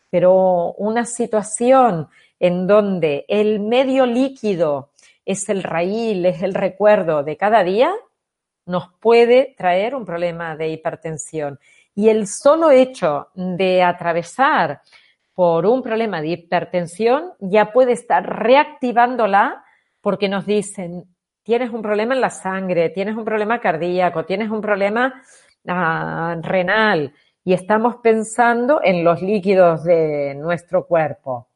Pero 0.10 0.74
una 0.74 1.06
situación 1.06 2.10
en 2.38 2.68
donde 2.68 3.24
el 3.30 3.62
medio 3.62 4.06
líquido 4.06 4.90
es 5.26 5.48
el 5.48 5.64
raíl, 5.64 6.26
es 6.26 6.44
el 6.44 6.56
recuerdo 6.56 7.24
de 7.24 7.38
cada 7.38 7.64
día, 7.64 7.94
nos 8.66 8.92
puede 9.00 9.56
traer 9.58 9.96
un 9.96 10.04
problema 10.04 10.58
de 10.58 10.68
hipertensión. 10.68 11.58
Y 11.96 12.10
el 12.10 12.28
solo 12.28 12.72
hecho 12.72 13.30
de 13.36 13.84
atravesar 13.84 14.82
por 15.40 15.66
un 15.66 15.82
problema 15.82 16.22
de 16.22 16.28
hipertensión, 16.28 17.32
ya 17.40 17.72
puede 17.72 17.94
estar 17.94 18.26
reactivándola 18.44 19.64
porque 20.02 20.28
nos 20.28 20.46
dicen, 20.46 21.06
tienes 21.44 21.72
un 21.72 21.82
problema 21.82 22.14
en 22.14 22.20
la 22.20 22.30
sangre, 22.30 22.90
tienes 22.90 23.16
un 23.16 23.24
problema 23.24 23.62
cardíaco, 23.62 24.26
tienes 24.26 24.50
un 24.50 24.60
problema 24.60 25.24
ah, 25.66 26.36
renal 26.42 27.14
y 27.46 27.54
estamos 27.54 27.96
pensando 28.04 28.82
en 28.84 29.06
los 29.06 29.22
líquidos 29.22 29.86
de 29.86 30.36
nuestro 30.36 30.86
cuerpo. 30.86 31.48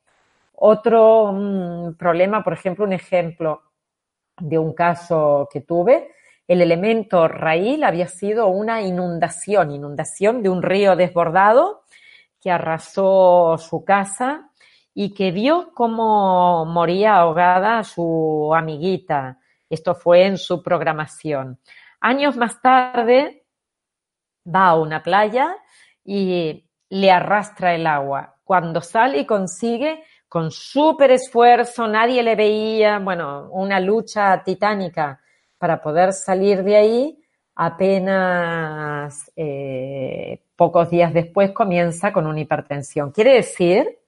Otro 0.54 1.34
mm, 1.34 1.96
problema, 1.96 2.42
por 2.42 2.54
ejemplo, 2.54 2.86
un 2.86 2.94
ejemplo 2.94 3.64
de 4.40 4.60
un 4.60 4.72
caso 4.74 5.50
que 5.52 5.60
tuve, 5.60 6.10
el 6.48 6.62
elemento 6.62 7.28
raíl 7.28 7.84
había 7.84 8.08
sido 8.08 8.48
una 8.48 8.82
inundación, 8.82 9.72
inundación 9.72 10.42
de 10.42 10.48
un 10.48 10.62
río 10.62 10.96
desbordado 10.96 11.83
que 12.44 12.52
arrasó 12.52 13.58
su 13.58 13.86
casa 13.86 14.50
y 14.94 15.14
que 15.14 15.32
vio 15.32 15.72
cómo 15.74 16.66
moría 16.66 17.16
ahogada 17.16 17.84
su 17.84 18.52
amiguita. 18.54 19.40
Esto 19.70 19.96
fue 19.96 20.26
en 20.26 20.38
su 20.38 20.62
programación. 20.62 21.60
Años 22.02 22.36
más 22.36 22.62
tarde 22.62 23.46
va 24.46 24.68
a 24.68 24.76
una 24.76 25.02
playa 25.02 25.56
y 26.04 26.70
le 26.90 27.12
arrastra 27.12 27.74
el 27.74 27.88
agua. 27.88 28.36
Cuando 28.44 28.82
sale 28.82 29.20
y 29.20 29.26
consigue, 29.26 30.04
con 30.28 30.52
súper 30.52 31.12
esfuerzo, 31.12 31.88
nadie 31.88 32.22
le 32.24 32.36
veía, 32.36 33.00
bueno, 33.00 33.50
una 33.52 33.80
lucha 33.80 34.44
titánica 34.44 35.22
para 35.58 35.82
poder 35.82 36.12
salir 36.12 36.64
de 36.64 36.76
ahí, 36.76 37.24
apenas 37.56 39.32
eh, 39.36 40.43
pocos 40.56 40.90
días 40.90 41.14
después 41.14 41.52
comienza 41.52 42.14
con 42.14 42.28
una 42.28 42.42
hipertensión. 42.42 43.12
Quiere 43.12 43.36
decir 43.36 44.00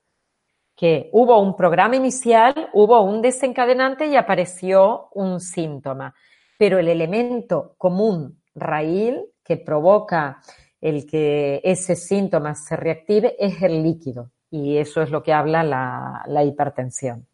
que 0.76 1.10
hubo 1.14 1.39
un 1.39 1.56
programa 1.56 1.96
inicial, 1.96 2.70
hubo 2.74 3.02
un 3.02 3.22
desencadenante 3.22 4.08
y 4.08 4.16
apareció 4.16 5.10
un 5.14 5.39
síntoma. 5.39 6.14
pero 6.58 6.80
el 6.80 6.88
elemento 6.88 7.76
común 7.78 8.41
raíl 8.56 9.26
que 9.43 9.58
provoca 9.58 10.39
el 10.80 11.06
que 11.06 11.60
ese 11.64 11.96
síntoma 11.96 12.56
se 12.56 12.78
reactive 12.78 13.36
es 13.38 13.62
el 13.62 13.84
líquido 13.84 14.32
y 14.50 14.78
eso 14.78 15.02
es 15.02 15.10
lo 15.10 15.22
que 15.22 15.34
habla 15.34 15.64
la, 15.64 16.43
hipertensión. 16.43 17.28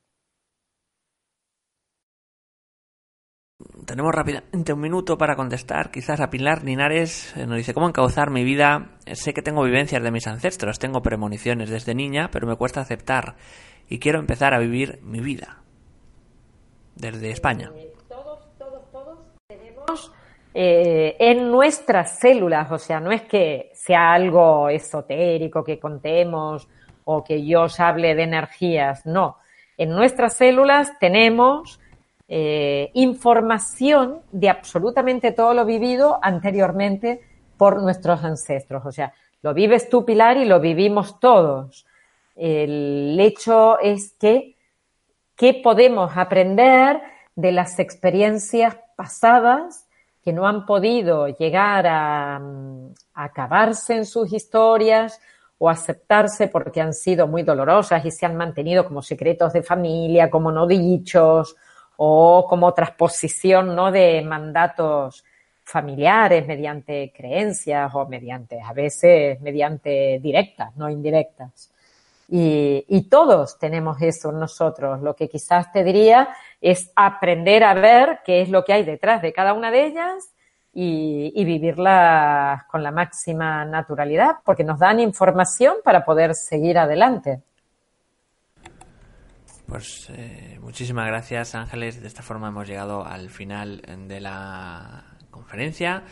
Tenemos 3.91 4.15
rápidamente 4.15 4.71
un 4.71 4.79
minuto 4.79 5.17
para 5.17 5.35
contestar. 5.35 5.91
Quizás 5.91 6.21
a 6.21 6.29
Pilar 6.29 6.63
Linares 6.63 7.35
eh, 7.35 7.45
nos 7.45 7.57
dice, 7.57 7.73
¿cómo 7.73 7.89
encauzar 7.89 8.29
mi 8.29 8.45
vida? 8.45 8.91
Sé 9.05 9.33
que 9.33 9.41
tengo 9.41 9.63
vivencias 9.63 10.01
de 10.01 10.11
mis 10.11 10.27
ancestros, 10.27 10.79
tengo 10.79 11.01
premoniciones 11.01 11.69
desde 11.69 11.93
niña, 11.93 12.29
pero 12.31 12.47
me 12.47 12.55
cuesta 12.55 12.79
aceptar 12.79 13.35
y 13.89 13.99
quiero 13.99 14.19
empezar 14.19 14.53
a 14.53 14.59
vivir 14.59 14.99
mi 15.01 15.19
vida 15.19 15.57
desde 16.95 17.31
España. 17.31 17.69
Todos, 18.07 18.47
todos, 18.57 18.89
todos 18.93 19.19
tenemos 19.49 20.13
eh, 20.53 21.17
en 21.19 21.51
nuestras 21.51 22.17
células, 22.17 22.71
o 22.71 22.77
sea, 22.77 23.01
no 23.01 23.11
es 23.11 23.23
que 23.23 23.71
sea 23.73 24.13
algo 24.13 24.69
esotérico 24.69 25.65
que 25.65 25.77
contemos 25.77 26.69
o 27.03 27.25
que 27.25 27.45
yo 27.45 27.63
os 27.63 27.77
hable 27.81 28.15
de 28.15 28.23
energías, 28.23 29.05
no. 29.05 29.35
En 29.77 29.89
nuestras 29.89 30.37
células 30.37 30.97
tenemos 30.97 31.80
eh, 32.33 32.91
información 32.93 34.21
de 34.31 34.49
absolutamente 34.49 35.33
todo 35.33 35.53
lo 35.53 35.65
vivido 35.65 36.17
anteriormente 36.21 37.19
por 37.57 37.81
nuestros 37.81 38.23
ancestros. 38.23 38.85
O 38.85 38.91
sea, 38.93 39.13
lo 39.41 39.53
vives 39.53 39.89
tú, 39.89 40.05
Pilar, 40.05 40.37
y 40.37 40.45
lo 40.45 40.61
vivimos 40.61 41.19
todos. 41.19 41.85
El 42.37 43.19
hecho 43.19 43.79
es 43.79 44.13
que, 44.17 44.55
¿qué 45.35 45.59
podemos 45.61 46.13
aprender 46.15 47.01
de 47.35 47.51
las 47.51 47.79
experiencias 47.79 48.77
pasadas 48.95 49.89
que 50.23 50.31
no 50.31 50.47
han 50.47 50.65
podido 50.65 51.27
llegar 51.27 51.85
a 51.85 52.41
acabarse 53.13 53.97
en 53.97 54.05
sus 54.05 54.31
historias 54.31 55.19
o 55.57 55.69
aceptarse 55.69 56.47
porque 56.47 56.79
han 56.79 56.93
sido 56.93 57.27
muy 57.27 57.43
dolorosas 57.43 58.05
y 58.05 58.11
se 58.11 58.25
han 58.25 58.37
mantenido 58.37 58.85
como 58.85 59.01
secretos 59.01 59.51
de 59.51 59.63
familia, 59.63 60.29
como 60.29 60.49
no 60.49 60.65
dichos 60.65 61.57
o 62.03 62.47
como 62.49 62.73
transposición 62.73 63.75
¿no? 63.75 63.91
de 63.91 64.23
mandatos 64.23 65.23
familiares 65.63 66.47
mediante 66.47 67.13
creencias 67.15 67.93
o 67.93 68.07
mediante, 68.07 68.59
a 68.59 68.73
veces 68.73 69.39
mediante 69.39 70.17
directas, 70.19 70.75
no 70.77 70.89
indirectas. 70.89 71.69
Y, 72.27 72.83
y 72.87 73.03
todos 73.03 73.59
tenemos 73.59 74.01
eso 74.01 74.31
nosotros. 74.31 75.01
Lo 75.01 75.15
que 75.15 75.29
quizás 75.29 75.71
te 75.71 75.83
diría 75.83 76.29
es 76.59 76.91
aprender 76.95 77.63
a 77.63 77.75
ver 77.75 78.21
qué 78.25 78.41
es 78.41 78.49
lo 78.49 78.65
que 78.65 78.73
hay 78.73 78.83
detrás 78.83 79.21
de 79.21 79.31
cada 79.31 79.53
una 79.53 79.69
de 79.69 79.85
ellas 79.85 80.31
y, 80.73 81.45
vivirla 81.45 82.65
con 82.71 82.81
la 82.81 82.89
máxima 82.89 83.63
naturalidad, 83.63 84.37
porque 84.43 84.63
nos 84.63 84.79
dan 84.79 84.99
información 84.99 85.75
para 85.83 86.03
poder 86.03 86.33
seguir 86.33 86.79
adelante. 86.79 87.41
Pues 89.71 90.09
eh, 90.09 90.59
muchísimas 90.61 91.07
gracias 91.07 91.55
Ángeles. 91.55 92.01
De 92.01 92.07
esta 92.09 92.21
forma 92.21 92.49
hemos 92.49 92.67
llegado 92.67 93.05
al 93.05 93.29
final 93.29 93.81
de 94.05 94.19
la 94.19 95.05
conferencia. 95.29 96.03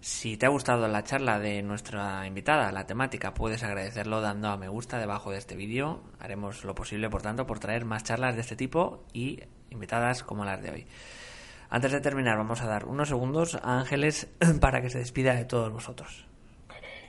Si 0.00 0.38
te 0.38 0.46
ha 0.46 0.48
gustado 0.48 0.88
la 0.88 1.04
charla 1.04 1.38
de 1.38 1.62
nuestra 1.62 2.26
invitada, 2.26 2.72
la 2.72 2.86
temática, 2.86 3.34
puedes 3.34 3.62
agradecerlo 3.62 4.22
dando 4.22 4.48
a 4.48 4.56
me 4.56 4.68
gusta 4.68 4.98
debajo 4.98 5.30
de 5.30 5.36
este 5.36 5.54
vídeo. 5.54 6.02
Haremos 6.18 6.64
lo 6.64 6.74
posible, 6.74 7.10
por 7.10 7.20
tanto, 7.20 7.46
por 7.46 7.58
traer 7.58 7.84
más 7.84 8.04
charlas 8.04 8.36
de 8.36 8.40
este 8.40 8.56
tipo 8.56 9.04
y 9.12 9.38
invitadas 9.68 10.22
como 10.22 10.46
las 10.46 10.62
de 10.62 10.70
hoy. 10.70 10.86
Antes 11.68 11.92
de 11.92 12.00
terminar, 12.00 12.38
vamos 12.38 12.62
a 12.62 12.66
dar 12.66 12.86
unos 12.86 13.08
segundos 13.10 13.56
a 13.56 13.80
Ángeles 13.80 14.28
para 14.62 14.80
que 14.80 14.88
se 14.88 15.00
despida 15.00 15.34
de 15.34 15.44
todos 15.44 15.70
vosotros. 15.70 16.26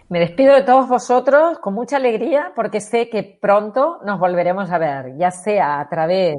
Me 0.07 0.19
despido 0.19 0.53
de 0.53 0.61
todos 0.61 0.87
vosotros 0.87 1.57
con 1.57 1.73
mucha 1.73 1.97
alegría 1.97 2.51
porque 2.55 2.79
sé 2.79 3.09
que 3.09 3.23
pronto 3.23 3.99
nos 4.05 4.19
volveremos 4.19 4.69
a 4.69 4.77
ver, 4.77 5.17
ya 5.17 5.31
sea 5.31 5.79
a 5.79 5.89
través 5.89 6.35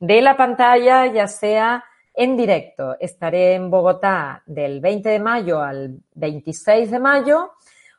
de 0.00 0.20
la 0.20 0.36
pantalla, 0.36 1.06
ya 1.06 1.28
sea 1.28 1.84
en 2.12 2.36
directo. 2.36 2.96
Estaré 2.98 3.54
en 3.54 3.70
Bogotá 3.70 4.42
del 4.46 4.80
20 4.80 5.10
de 5.10 5.20
mayo 5.20 5.60
al 5.62 6.00
26 6.14 6.90
de 6.90 6.98
mayo 6.98 7.52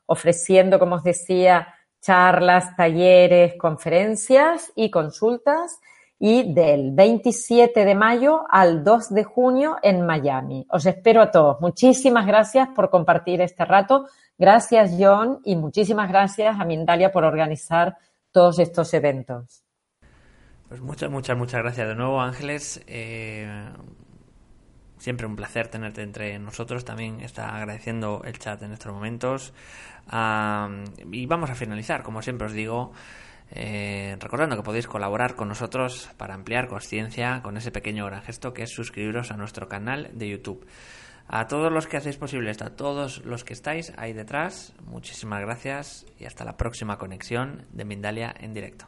ofreciendo, 0.06 0.80
como 0.80 0.96
os 0.96 1.04
decía, 1.04 1.74
charlas, 2.02 2.76
talleres, 2.76 3.56
conferencias 3.58 4.74
y 4.76 4.92
consultas 4.92 5.80
y 6.20 6.54
del 6.54 6.92
27 6.92 7.86
de 7.86 7.96
mayo 7.96 8.44
al 8.50 8.84
2 8.84 9.14
de 9.14 9.24
junio 9.24 9.78
en 9.82 10.06
Miami. 10.06 10.68
Os 10.70 10.86
espero 10.86 11.22
a 11.22 11.32
todos. 11.32 11.62
Muchísimas 11.62 12.28
gracias 12.28 12.68
por 12.76 12.90
compartir 12.90 13.40
este 13.40 13.64
rato. 13.64 14.08
Gracias, 14.38 14.92
John, 15.00 15.40
y 15.46 15.56
muchísimas 15.56 16.10
gracias 16.10 16.60
a 16.60 16.66
Mindalia 16.66 17.12
por 17.12 17.24
organizar 17.24 17.98
todos 18.32 18.60
estos 18.60 18.94
eventos. 18.94 19.64
Pues 20.68 20.82
muchas, 20.82 21.10
muchas, 21.10 21.38
muchas 21.38 21.62
gracias 21.62 21.88
de 21.88 21.96
nuevo, 21.96 22.22
Ángeles. 22.22 22.84
Eh, 22.86 23.50
siempre 24.98 25.26
un 25.26 25.38
placer 25.38 25.70
tenerte 25.70 26.04
entre 26.04 26.38
nosotros. 26.38 26.84
También 26.84 27.22
está 27.22 27.56
agradeciendo 27.56 28.22
el 28.26 28.38
chat 28.38 28.62
en 28.62 28.74
estos 28.74 28.94
momentos. 28.94 29.54
y 31.12 31.26
vamos 31.26 31.50
a 31.50 31.56
finalizar, 31.56 32.04
como 32.04 32.22
siempre 32.22 32.48
os 32.48 32.54
digo. 32.54 32.92
Eh, 33.52 34.16
recordando 34.20 34.56
que 34.56 34.64
podéis 34.64 34.88
colaborar 34.88 35.36
con 35.36 35.48
nosotros 35.48 36.10
para 36.18 36.36
ampliar 36.36 36.68
conciencia 36.68 37.42
con 37.42 37.58
ese 37.58 37.72
pequeño 37.72 38.06
gran 38.06 38.22
gesto 38.22 38.54
que 38.54 38.64
es 38.64 38.70
suscribiros 38.70 39.32
a 39.32 39.38
nuestro 39.38 39.68
canal 39.68 40.10
de 40.14 40.30
YouTube. 40.30 40.66
A 41.28 41.48
todos 41.48 41.72
los 41.72 41.86
que 41.86 41.98
hacéis 41.98 42.18
posible 42.18 42.50
esto, 42.50 42.66
a 42.66 42.76
todos 42.76 43.24
los 43.24 43.44
que 43.44 43.54
estáis 43.54 43.94
ahí 43.98 44.14
detrás, 44.14 44.74
muchísimas 44.86 45.42
gracias 45.42 46.06
y 46.18 46.26
hasta 46.26 46.44
la 46.44 46.58
próxima 46.58 46.98
conexión 46.98 47.68
de 47.72 47.86
Mindalia 47.86 48.34
en 48.40 48.54
directo. 48.54 48.88